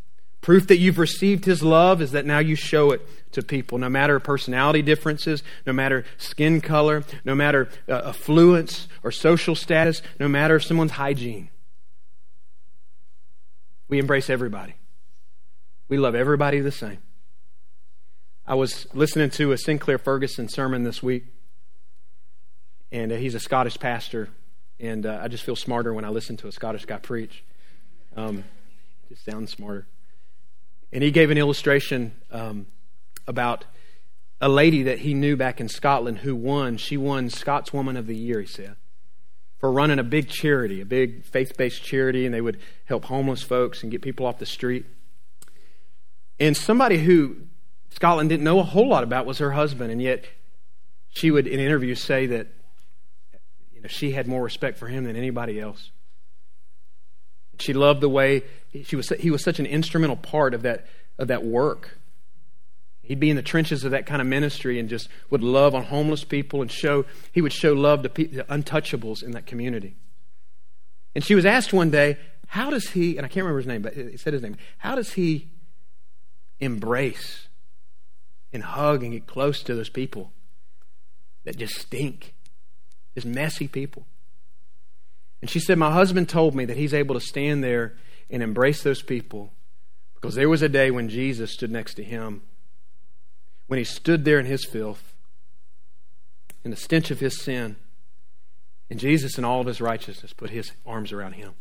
Proof 0.42 0.66
that 0.68 0.76
you've 0.76 0.98
received 0.98 1.46
His 1.46 1.62
love 1.62 2.02
is 2.02 2.12
that 2.12 2.26
now 2.26 2.38
you 2.38 2.54
show 2.54 2.90
it 2.90 3.00
to 3.32 3.42
people, 3.42 3.78
no 3.78 3.88
matter 3.88 4.20
personality 4.20 4.82
differences, 4.82 5.42
no 5.66 5.72
matter 5.72 6.04
skin 6.18 6.60
color, 6.60 7.02
no 7.24 7.34
matter 7.34 7.70
uh, 7.88 8.02
affluence 8.04 8.86
or 9.02 9.10
social 9.10 9.54
status, 9.54 10.02
no 10.20 10.28
matter 10.28 10.60
someone's 10.60 10.92
hygiene. 10.92 11.48
We 13.88 13.98
embrace 13.98 14.28
everybody. 14.28 14.74
We 15.88 15.96
love 15.96 16.14
everybody 16.14 16.60
the 16.60 16.70
same. 16.70 16.98
I 18.46 18.54
was 18.54 18.86
listening 18.94 19.30
to 19.30 19.52
a 19.52 19.58
Sinclair 19.58 19.98
Ferguson 19.98 20.48
sermon 20.48 20.84
this 20.84 21.02
week, 21.02 21.24
and 22.90 23.12
uh, 23.12 23.16
he's 23.16 23.34
a 23.34 23.40
Scottish 23.40 23.78
pastor, 23.78 24.28
and 24.80 25.06
uh, 25.06 25.20
I 25.22 25.28
just 25.28 25.44
feel 25.44 25.56
smarter 25.56 25.92
when 25.92 26.04
I 26.04 26.08
listen 26.08 26.36
to 26.38 26.48
a 26.48 26.52
Scottish 26.52 26.84
guy 26.84 26.98
preach. 26.98 27.44
Um, 28.16 28.44
just 29.08 29.24
sounds 29.24 29.50
smarter. 29.52 29.86
And 30.92 31.02
he 31.02 31.10
gave 31.10 31.30
an 31.30 31.38
illustration 31.38 32.12
um, 32.30 32.66
about 33.26 33.64
a 34.40 34.48
lady 34.48 34.84
that 34.84 35.00
he 35.00 35.14
knew 35.14 35.36
back 35.36 35.60
in 35.60 35.68
Scotland 35.68 36.18
who 36.18 36.34
won. 36.34 36.76
She 36.76 36.96
won 36.96 37.28
Scotswoman 37.28 37.98
of 37.98 38.06
the 38.06 38.16
Year, 38.16 38.40
he 38.40 38.46
said 38.46 38.76
for 39.58 39.72
running 39.72 39.98
a 39.98 40.04
big 40.04 40.28
charity, 40.28 40.80
a 40.80 40.86
big 40.86 41.24
faith 41.24 41.56
based 41.56 41.82
charity, 41.82 42.24
and 42.24 42.34
they 42.34 42.40
would 42.40 42.58
help 42.84 43.04
homeless 43.06 43.42
folks 43.42 43.82
and 43.82 43.90
get 43.90 44.02
people 44.02 44.24
off 44.24 44.38
the 44.38 44.46
street. 44.46 44.86
And 46.38 46.56
somebody 46.56 46.98
who 46.98 47.36
Scotland 47.90 48.28
didn't 48.28 48.44
know 48.44 48.60
a 48.60 48.64
whole 48.64 48.88
lot 48.88 49.02
about 49.02 49.26
was 49.26 49.38
her 49.38 49.52
husband, 49.52 49.90
and 49.90 50.00
yet 50.00 50.24
she 51.08 51.30
would, 51.30 51.46
in 51.46 51.58
interviews, 51.58 52.00
say 52.00 52.26
that 52.26 52.46
you 53.78 53.82
know, 53.82 53.88
she 53.88 54.10
had 54.10 54.26
more 54.26 54.42
respect 54.42 54.76
for 54.76 54.88
him 54.88 55.04
than 55.04 55.14
anybody 55.16 55.60
else. 55.60 55.90
She 57.60 57.72
loved 57.72 58.00
the 58.00 58.08
way 58.08 58.42
she 58.84 58.96
was, 58.96 59.08
he 59.20 59.30
was 59.30 59.42
such 59.42 59.58
an 59.58 59.66
instrumental 59.66 60.16
part 60.16 60.52
of 60.52 60.62
that, 60.62 60.86
of 61.18 61.28
that 61.28 61.44
work. 61.44 61.98
He'd 63.02 63.20
be 63.20 63.30
in 63.30 63.36
the 63.36 63.42
trenches 63.42 63.84
of 63.84 63.92
that 63.92 64.04
kind 64.04 64.20
of 64.20 64.26
ministry 64.26 64.78
and 64.78 64.88
just 64.88 65.08
would 65.30 65.42
love 65.42 65.74
on 65.74 65.84
homeless 65.84 66.24
people 66.24 66.60
and 66.60 66.70
show, 66.70 67.04
he 67.32 67.40
would 67.40 67.52
show 67.52 67.72
love 67.72 68.02
to 68.02 68.08
the 68.08 68.44
untouchables 68.44 69.22
in 69.22 69.30
that 69.32 69.46
community. 69.46 69.96
And 71.14 71.24
she 71.24 71.34
was 71.34 71.46
asked 71.46 71.72
one 71.72 71.90
day, 71.90 72.18
how 72.48 72.70
does 72.70 72.90
he, 72.90 73.16
and 73.16 73.24
I 73.24 73.28
can't 73.28 73.44
remember 73.44 73.58
his 73.58 73.66
name, 73.66 73.82
but 73.82 73.94
he 73.94 74.16
said 74.16 74.32
his 74.32 74.42
name, 74.42 74.56
how 74.78 74.94
does 74.94 75.12
he 75.14 75.48
embrace 76.60 77.48
and 78.52 78.62
hug 78.62 79.02
and 79.02 79.12
get 79.12 79.26
close 79.26 79.62
to 79.62 79.74
those 79.74 79.88
people 79.88 80.32
that 81.44 81.56
just 81.56 81.74
stink, 81.76 82.34
messy 83.24 83.68
people? 83.68 84.06
And 85.40 85.48
she 85.50 85.60
said, 85.60 85.78
My 85.78 85.92
husband 85.92 86.28
told 86.28 86.54
me 86.54 86.64
that 86.64 86.76
he's 86.76 86.94
able 86.94 87.14
to 87.14 87.20
stand 87.20 87.62
there 87.62 87.94
and 88.30 88.42
embrace 88.42 88.82
those 88.82 89.02
people 89.02 89.52
because 90.14 90.34
there 90.34 90.48
was 90.48 90.62
a 90.62 90.68
day 90.68 90.90
when 90.90 91.08
Jesus 91.08 91.52
stood 91.52 91.70
next 91.70 91.94
to 91.94 92.04
him 92.04 92.42
when 93.68 93.78
he 93.78 93.84
stood 93.84 94.24
there 94.24 94.40
in 94.40 94.46
his 94.46 94.64
filth, 94.64 95.14
in 96.64 96.72
the 96.72 96.76
stench 96.76 97.10
of 97.12 97.20
his 97.20 97.40
sin, 97.40 97.76
and 98.90 98.98
Jesus, 98.98 99.38
in 99.38 99.44
all 99.44 99.60
of 99.60 99.66
his 99.66 99.80
righteousness, 99.80 100.32
put 100.32 100.50
his 100.50 100.72
arms 100.84 101.12
around 101.12 101.34
him. 101.34 101.52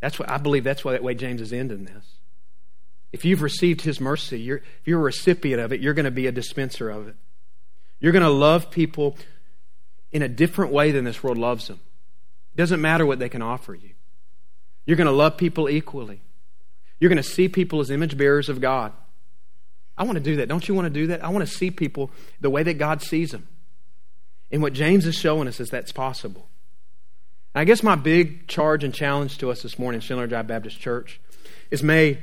That's 0.00 0.18
what 0.18 0.30
I 0.30 0.38
believe. 0.38 0.64
That's 0.64 0.84
why 0.84 0.92
that 0.92 1.02
way 1.02 1.14
James 1.14 1.40
is 1.40 1.52
ending 1.52 1.84
this. 1.84 2.04
If 3.12 3.24
you've 3.24 3.42
received 3.42 3.82
his 3.82 4.00
mercy, 4.00 4.40
you're, 4.40 4.56
if 4.56 4.86
you're 4.86 4.98
a 4.98 5.04
recipient 5.04 5.60
of 5.60 5.72
it, 5.72 5.80
you're 5.80 5.94
going 5.94 6.04
to 6.06 6.10
be 6.10 6.26
a 6.26 6.32
dispenser 6.32 6.90
of 6.90 7.08
it. 7.08 7.16
You're 8.00 8.12
going 8.12 8.24
to 8.24 8.30
love 8.30 8.70
people 8.70 9.16
in 10.14 10.22
a 10.22 10.28
different 10.28 10.72
way 10.72 10.92
than 10.92 11.04
this 11.04 11.22
world 11.22 11.36
loves 11.36 11.66
them. 11.66 11.80
It 12.54 12.56
doesn't 12.56 12.80
matter 12.80 13.04
what 13.04 13.18
they 13.18 13.28
can 13.28 13.42
offer 13.42 13.74
you. 13.74 13.90
You're 14.86 14.96
going 14.96 15.08
to 15.08 15.12
love 15.12 15.36
people 15.36 15.68
equally. 15.68 16.22
You're 17.00 17.08
going 17.08 17.22
to 17.22 17.22
see 17.22 17.48
people 17.48 17.80
as 17.80 17.90
image 17.90 18.16
bearers 18.16 18.48
of 18.48 18.60
God. 18.60 18.92
I 19.98 20.04
want 20.04 20.14
to 20.14 20.22
do 20.22 20.36
that. 20.36 20.48
Don't 20.48 20.66
you 20.66 20.74
want 20.74 20.86
to 20.86 20.90
do 20.90 21.08
that? 21.08 21.24
I 21.24 21.28
want 21.30 21.46
to 21.46 21.52
see 21.52 21.70
people 21.70 22.12
the 22.40 22.48
way 22.48 22.62
that 22.62 22.74
God 22.74 23.02
sees 23.02 23.32
them. 23.32 23.48
And 24.52 24.62
what 24.62 24.72
James 24.72 25.04
is 25.04 25.16
showing 25.16 25.48
us 25.48 25.58
is 25.58 25.70
that's 25.70 25.92
possible. 25.92 26.48
And 27.52 27.60
I 27.60 27.64
guess 27.64 27.82
my 27.82 27.96
big 27.96 28.46
charge 28.46 28.84
and 28.84 28.94
challenge 28.94 29.38
to 29.38 29.50
us 29.50 29.62
this 29.62 29.78
morning, 29.80 30.00
Schindler 30.00 30.28
Drive 30.28 30.46
Baptist 30.46 30.78
Church, 30.78 31.20
is 31.72 31.82
may 31.82 32.22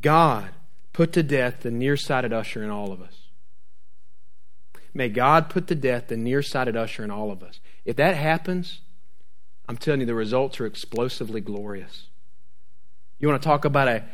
God 0.00 0.50
put 0.94 1.12
to 1.12 1.22
death 1.22 1.60
the 1.60 1.70
nearsighted 1.70 2.32
usher 2.32 2.62
in 2.62 2.70
all 2.70 2.92
of 2.92 3.02
us. 3.02 3.19
May 4.92 5.08
God 5.08 5.50
put 5.50 5.66
to 5.68 5.74
death 5.74 6.08
the 6.08 6.16
nearsighted 6.16 6.76
usher 6.76 7.04
in 7.04 7.10
all 7.10 7.30
of 7.30 7.42
us. 7.42 7.60
If 7.84 7.96
that 7.96 8.16
happens, 8.16 8.80
I'm 9.68 9.76
telling 9.76 10.00
you, 10.00 10.06
the 10.06 10.14
results 10.14 10.60
are 10.60 10.66
explosively 10.66 11.40
glorious. 11.40 12.06
You 13.18 13.28
want 13.28 13.40
to 13.40 13.46
talk 13.46 13.64
about 13.64 13.88
a, 13.88 14.04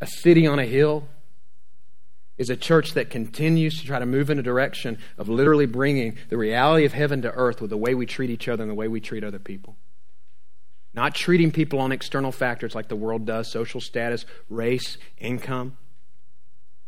a 0.00 0.06
city 0.06 0.46
on 0.46 0.58
a 0.58 0.66
hill? 0.66 1.08
is 2.38 2.48
a 2.48 2.56
church 2.56 2.94
that 2.94 3.10
continues 3.10 3.78
to 3.78 3.86
try 3.86 3.98
to 3.98 4.06
move 4.06 4.30
in 4.30 4.38
a 4.38 4.42
direction 4.42 4.98
of 5.18 5.28
literally 5.28 5.66
bringing 5.66 6.16
the 6.28 6.36
reality 6.36 6.84
of 6.84 6.92
heaven 6.92 7.22
to 7.22 7.30
earth 7.32 7.60
with 7.60 7.70
the 7.70 7.76
way 7.76 7.94
we 7.94 8.06
treat 8.06 8.30
each 8.30 8.48
other 8.48 8.62
and 8.62 8.70
the 8.70 8.74
way 8.74 8.88
we 8.88 9.00
treat 9.00 9.22
other 9.22 9.38
people. 9.38 9.76
Not 10.94 11.14
treating 11.14 11.52
people 11.52 11.78
on 11.78 11.92
external 11.92 12.32
factors 12.32 12.74
like 12.74 12.88
the 12.88 12.96
world 12.96 13.26
does 13.26 13.52
social 13.52 13.82
status, 13.82 14.24
race, 14.48 14.96
income 15.18 15.76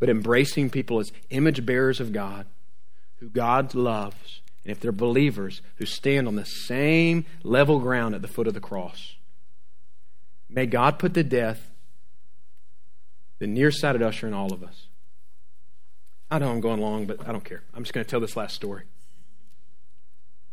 but 0.04 0.10
embracing 0.10 0.70
people 0.70 1.00
as 1.00 1.12
image 1.30 1.64
bearers 1.64 2.00
of 2.00 2.12
God, 2.12 2.46
who 3.24 3.30
God 3.30 3.74
loves, 3.74 4.42
and 4.64 4.70
if 4.70 4.80
they're 4.80 4.92
believers, 4.92 5.62
who 5.76 5.86
stand 5.86 6.28
on 6.28 6.36
the 6.36 6.44
same 6.44 7.24
level 7.42 7.80
ground 7.80 8.14
at 8.14 8.20
the 8.20 8.28
foot 8.28 8.46
of 8.46 8.52
the 8.52 8.60
cross. 8.60 9.14
May 10.50 10.66
God 10.66 10.98
put 10.98 11.14
to 11.14 11.24
death 11.24 11.70
the 13.38 13.46
nearsighted 13.46 14.02
usher 14.02 14.26
in 14.26 14.34
all 14.34 14.52
of 14.52 14.62
us. 14.62 14.88
I 16.30 16.38
know 16.38 16.50
I'm 16.50 16.60
going 16.60 16.82
long, 16.82 17.06
but 17.06 17.26
I 17.26 17.32
don't 17.32 17.44
care. 17.44 17.62
I'm 17.72 17.82
just 17.82 17.94
going 17.94 18.04
to 18.04 18.10
tell 18.10 18.20
this 18.20 18.36
last 18.36 18.54
story. 18.54 18.82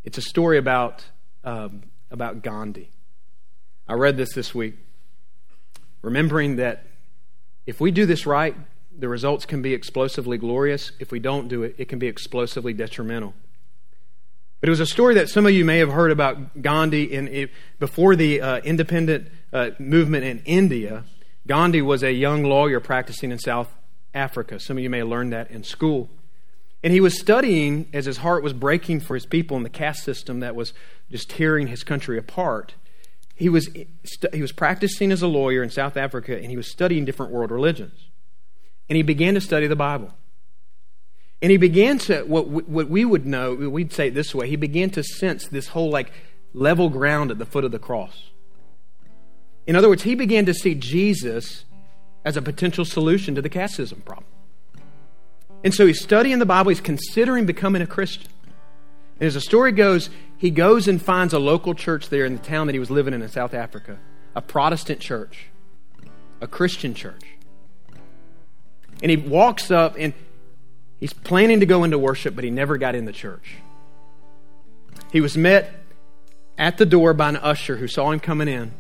It's 0.06 0.18
a 0.18 0.22
story 0.22 0.58
about, 0.58 1.04
um, 1.44 1.82
about 2.10 2.42
Gandhi. 2.42 2.90
I 3.86 3.96
read 3.96 4.16
this 4.16 4.34
this 4.34 4.56
week, 4.56 4.78
remembering 6.02 6.56
that 6.56 6.86
if 7.66 7.82
we 7.82 7.92
do 7.92 8.06
this 8.06 8.26
right, 8.26 8.56
the 8.98 9.08
results 9.08 9.46
can 9.46 9.62
be 9.62 9.74
explosively 9.74 10.38
glorious. 10.38 10.92
If 11.00 11.12
we 11.12 11.20
don't 11.20 11.48
do 11.48 11.64
it, 11.64 11.76
it 11.78 11.90
can 11.90 12.00
be 12.00 12.08
explosively 12.08 12.74
detrimental. 12.74 13.34
But 14.60 14.70
it 14.70 14.72
was 14.72 14.80
a 14.80 14.86
story 14.86 15.16
that 15.16 15.28
some 15.28 15.46
of 15.46 15.54
you 15.54 15.66
may 15.66 15.80
have 15.80 15.92
heard 15.92 16.12
about 16.12 16.62
Gandhi 16.62 17.04
in, 17.04 17.50
before 17.80 18.16
the 18.16 18.42
uh, 18.42 18.58
independent 18.60 19.30
uh, 19.52 19.72
movement 19.80 20.24
in 20.24 20.44
India. 20.46 21.04
Gandhi 21.48 21.82
was 21.82 22.04
a 22.04 22.12
young 22.12 22.44
lawyer 22.44 22.80
practicing 22.80 23.32
in 23.32 23.40
South 23.40 23.74
Africa. 24.14 24.60
Some 24.60 24.78
of 24.78 24.84
you 24.84 24.90
may 24.90 25.00
have 25.00 25.08
learned 25.08 25.34
that 25.34 25.50
in 25.50 25.64
school. 25.64 26.10
And 26.84 26.94
he 26.94 27.00
was 27.00 27.20
studying 27.20 27.88
as 27.92 28.06
his 28.06 28.18
heart 28.18 28.44
was 28.44 28.54
breaking 28.54 29.00
for 29.00 29.16
his 29.16 29.26
people 29.26 29.58
in 29.58 29.64
the 29.64 29.70
caste 29.70 30.04
system 30.04 30.42
that 30.42 30.56
was 30.56 30.74
just 31.10 31.30
tearing 31.30 31.68
his 31.68 31.84
country 31.84 32.18
apart. 32.18 32.76
He 33.36 33.50
was, 33.50 33.68
he 34.34 34.42
was 34.42 34.52
practicing 34.52 35.12
as 35.12 35.24
a 35.24 35.28
lawyer 35.28 35.64
in 35.64 35.72
South 35.72 35.98
Africa 35.98 36.36
and 36.38 36.52
he 36.52 36.58
was 36.58 36.72
studying 36.72 37.06
different 37.06 37.32
world 37.32 37.50
religions. 37.50 38.11
And 38.92 38.98
he 38.98 39.04
began 39.04 39.36
to 39.36 39.40
study 39.40 39.68
the 39.68 39.76
Bible. 39.78 40.12
And 41.42 41.50
he 41.50 41.56
began 41.56 41.98
to, 42.00 42.24
what, 42.24 42.50
what 42.50 42.90
we 42.90 43.06
would 43.06 43.26
know, 43.26 43.54
we'd 43.54 43.94
say 43.94 44.10
it 44.10 44.14
this 44.14 44.36
way, 44.36 44.50
he 44.50 44.58
began 44.58 44.90
to 44.90 45.02
sense 45.02 45.48
this 45.48 45.70
whole 45.70 45.90
like 45.90 46.12
level 46.54 46.90
ground 46.90 47.32
at 47.32 47.38
the 47.38 47.46
foot 47.46 47.64
of 47.64 47.72
the 47.72 47.80
cross. 47.80 48.32
In 49.66 49.78
other 49.78 49.88
words, 49.88 50.04
he 50.04 50.14
began 50.14 50.46
to 50.46 50.54
see 50.54 50.76
Jesus 50.76 51.64
as 52.26 52.36
a 52.36 52.42
potential 52.42 52.84
solution 52.84 53.34
to 53.36 53.42
the 53.42 53.48
caste 53.48 53.76
system 53.76 54.02
problem. 54.02 54.28
And 55.64 55.74
so 55.74 55.88
he's 55.88 56.02
studying 56.02 56.40
the 56.40 56.46
Bible, 56.46 56.68
he's 56.68 56.82
considering 56.82 57.46
becoming 57.46 57.82
a 57.82 57.88
Christian. 57.88 58.30
And 59.22 59.26
as 59.26 59.36
the 59.36 59.40
story 59.40 59.72
goes, 59.72 60.10
he 60.36 60.52
goes 60.52 60.90
and 60.90 61.02
finds 61.02 61.34
a 61.34 61.40
local 61.40 61.76
church 61.76 62.10
there 62.10 62.26
in 62.26 62.36
the 62.36 62.44
town 62.44 62.68
that 62.68 62.74
he 62.74 62.80
was 62.80 62.92
living 62.92 63.14
in 63.14 63.22
in 63.22 63.30
South 63.30 63.54
Africa, 63.54 63.98
a 64.36 64.42
Protestant 64.42 65.00
church, 65.00 65.46
a 66.42 66.48
Christian 66.48 66.94
church. 66.94 67.24
And 69.02 69.10
he 69.10 69.18
walks 69.18 69.72
up 69.72 69.96
and 69.98 70.14
he's 71.00 71.14
planning 71.14 71.60
to 71.62 71.66
go 71.66 71.84
into 71.84 71.98
worship, 71.98 72.36
but 72.36 72.44
he 72.44 72.52
never 72.52 72.78
got 72.78 72.96
in 72.96 73.06
the 73.06 73.12
church. 73.12 73.56
He 75.12 75.22
was 75.22 75.38
met 75.38 75.74
at 76.58 76.78
the 76.78 76.86
door 76.86 77.14
by 77.14 77.30
an 77.30 77.38
usher 77.38 77.78
who 77.78 77.88
saw 77.88 78.12
him 78.12 78.20
coming 78.20 78.48
in 78.48 78.72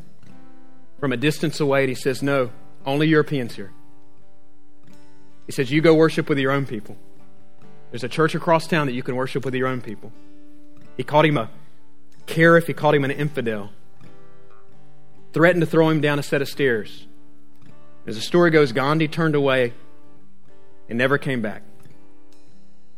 from 0.99 1.11
a 1.11 1.17
distance 1.17 1.59
away, 1.59 1.81
and 1.81 1.89
he 1.89 1.95
says, 1.95 2.21
No, 2.21 2.51
only 2.85 3.07
Europeans 3.07 3.55
here. 3.55 3.71
He 5.47 5.51
says, 5.51 5.71
You 5.71 5.81
go 5.81 5.93
worship 5.93 6.29
with 6.29 6.37
your 6.37 6.51
own 6.51 6.65
people. 6.65 6.95
There's 7.89 8.03
a 8.03 8.09
church 8.09 8.35
across 8.35 8.67
town 8.67 8.87
that 8.87 8.93
you 8.93 9.03
can 9.03 9.15
worship 9.15 9.43
with 9.43 9.53
your 9.55 9.67
own 9.67 9.81
people. 9.81 10.13
He 10.95 11.03
called 11.03 11.25
him 11.25 11.37
a 11.37 11.49
carif, 12.27 12.67
he 12.67 12.73
called 12.73 12.95
him 12.95 13.03
an 13.03 13.11
infidel. 13.11 13.71
Threatened 15.33 15.61
to 15.61 15.65
throw 15.65 15.89
him 15.89 16.01
down 16.01 16.19
a 16.19 16.23
set 16.23 16.41
of 16.41 16.47
stairs. 16.47 17.07
As 18.05 18.15
the 18.15 18.21
story 18.21 18.51
goes, 18.51 18.71
Gandhi 18.71 19.07
turned 19.07 19.35
away 19.35 19.73
and 20.91 20.97
never 20.97 21.17
came 21.17 21.41
back. 21.41 21.63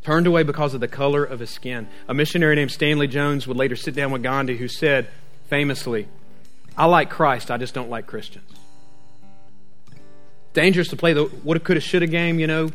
Turned 0.02 0.26
away 0.26 0.42
because 0.42 0.74
of 0.74 0.80
the 0.80 0.88
color 0.88 1.22
of 1.22 1.38
his 1.38 1.50
skin. 1.50 1.86
A 2.08 2.12
missionary 2.12 2.56
named 2.56 2.72
Stanley 2.72 3.06
Jones 3.06 3.46
would 3.46 3.56
later 3.56 3.76
sit 3.76 3.94
down 3.94 4.10
with 4.10 4.20
Gandhi, 4.20 4.56
who 4.56 4.66
said 4.66 5.06
famously, 5.46 6.08
I 6.76 6.86
like 6.86 7.08
Christ, 7.08 7.52
I 7.52 7.56
just 7.56 7.72
don't 7.72 7.88
like 7.88 8.08
Christians. 8.08 8.50
Dangerous 10.54 10.88
to 10.88 10.96
play 10.96 11.12
the 11.12 11.26
woulda, 11.44 11.60
coulda, 11.60 11.80
shoulda 11.80 12.08
game, 12.08 12.40
you 12.40 12.48
know, 12.48 12.72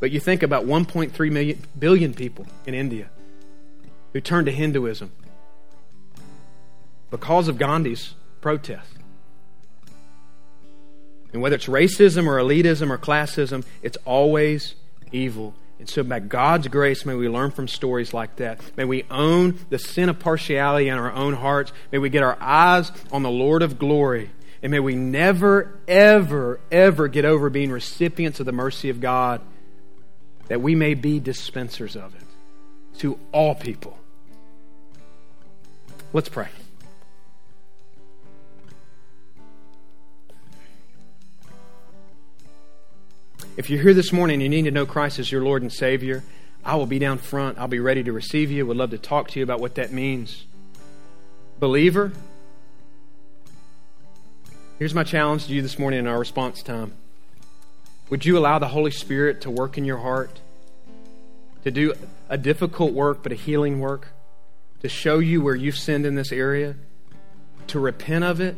but 0.00 0.10
you 0.10 0.18
think 0.18 0.42
about 0.42 0.66
1.3 0.66 1.30
million, 1.30 1.62
billion 1.78 2.12
people 2.12 2.44
in 2.66 2.74
India 2.74 3.08
who 4.12 4.20
turned 4.20 4.46
to 4.46 4.52
Hinduism 4.52 5.12
because 7.10 7.46
of 7.46 7.56
Gandhi's 7.56 8.14
protest. 8.40 8.90
And 11.32 11.42
whether 11.42 11.56
it's 11.56 11.66
racism 11.66 12.26
or 12.26 12.38
elitism 12.38 12.90
or 12.90 12.98
classism, 12.98 13.64
it's 13.82 13.96
always 14.04 14.74
evil. 15.12 15.54
And 15.78 15.88
so, 15.88 16.02
by 16.02 16.20
God's 16.20 16.68
grace, 16.68 17.06
may 17.06 17.14
we 17.14 17.28
learn 17.28 17.52
from 17.52 17.66
stories 17.66 18.12
like 18.12 18.36
that. 18.36 18.60
May 18.76 18.84
we 18.84 19.04
own 19.10 19.58
the 19.70 19.78
sin 19.78 20.10
of 20.10 20.18
partiality 20.18 20.88
in 20.88 20.98
our 20.98 21.10
own 21.10 21.34
hearts. 21.34 21.72
May 21.90 21.98
we 21.98 22.10
get 22.10 22.22
our 22.22 22.36
eyes 22.40 22.92
on 23.10 23.22
the 23.22 23.30
Lord 23.30 23.62
of 23.62 23.78
glory. 23.78 24.30
And 24.62 24.70
may 24.70 24.80
we 24.80 24.94
never, 24.94 25.80
ever, 25.88 26.60
ever 26.70 27.08
get 27.08 27.24
over 27.24 27.48
being 27.48 27.70
recipients 27.70 28.40
of 28.40 28.46
the 28.46 28.52
mercy 28.52 28.90
of 28.90 29.00
God, 29.00 29.40
that 30.48 30.60
we 30.60 30.74
may 30.74 30.92
be 30.92 31.18
dispensers 31.18 31.96
of 31.96 32.14
it 32.14 32.98
to 32.98 33.18
all 33.32 33.54
people. 33.54 33.96
Let's 36.12 36.28
pray. 36.28 36.48
If 43.60 43.68
you're 43.68 43.82
here 43.82 43.92
this 43.92 44.10
morning 44.10 44.36
and 44.36 44.42
you 44.42 44.48
need 44.48 44.70
to 44.70 44.70
know 44.70 44.86
Christ 44.86 45.18
as 45.18 45.30
your 45.30 45.44
Lord 45.44 45.60
and 45.60 45.70
Savior, 45.70 46.24
I 46.64 46.76
will 46.76 46.86
be 46.86 46.98
down 46.98 47.18
front. 47.18 47.58
I'll 47.58 47.68
be 47.68 47.78
ready 47.78 48.02
to 48.02 48.10
receive 48.10 48.50
you. 48.50 48.64
Would 48.64 48.78
love 48.78 48.88
to 48.92 48.96
talk 48.96 49.28
to 49.28 49.38
you 49.38 49.42
about 49.42 49.60
what 49.60 49.74
that 49.74 49.92
means. 49.92 50.46
Believer, 51.58 52.10
here's 54.78 54.94
my 54.94 55.04
challenge 55.04 55.44
to 55.44 55.52
you 55.52 55.60
this 55.60 55.78
morning 55.78 55.98
in 55.98 56.06
our 56.06 56.18
response 56.18 56.62
time. 56.62 56.94
Would 58.08 58.24
you 58.24 58.38
allow 58.38 58.58
the 58.58 58.68
Holy 58.68 58.90
Spirit 58.90 59.42
to 59.42 59.50
work 59.50 59.76
in 59.76 59.84
your 59.84 59.98
heart? 59.98 60.40
To 61.64 61.70
do 61.70 61.92
a 62.30 62.38
difficult 62.38 62.94
work, 62.94 63.22
but 63.22 63.30
a 63.30 63.34
healing 63.34 63.78
work? 63.78 64.08
To 64.80 64.88
show 64.88 65.18
you 65.18 65.42
where 65.42 65.54
you've 65.54 65.76
sinned 65.76 66.06
in 66.06 66.14
this 66.14 66.32
area? 66.32 66.76
To 67.66 67.78
repent 67.78 68.24
of 68.24 68.40
it? 68.40 68.56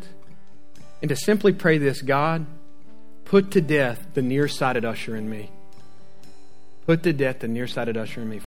And 1.00 1.08
to 1.08 1.16
simply 1.16 1.52
pray 1.52 1.78
this 1.78 2.02
God, 2.02 2.46
Put 3.32 3.50
to 3.52 3.62
death 3.62 4.08
the 4.12 4.20
nearsighted 4.20 4.84
usher 4.84 5.16
in 5.16 5.30
me. 5.30 5.48
Put 6.84 7.02
to 7.04 7.14
death 7.14 7.38
the 7.38 7.48
nearsighted 7.48 7.96
usher 7.96 8.20
in 8.20 8.28
me. 8.28 8.40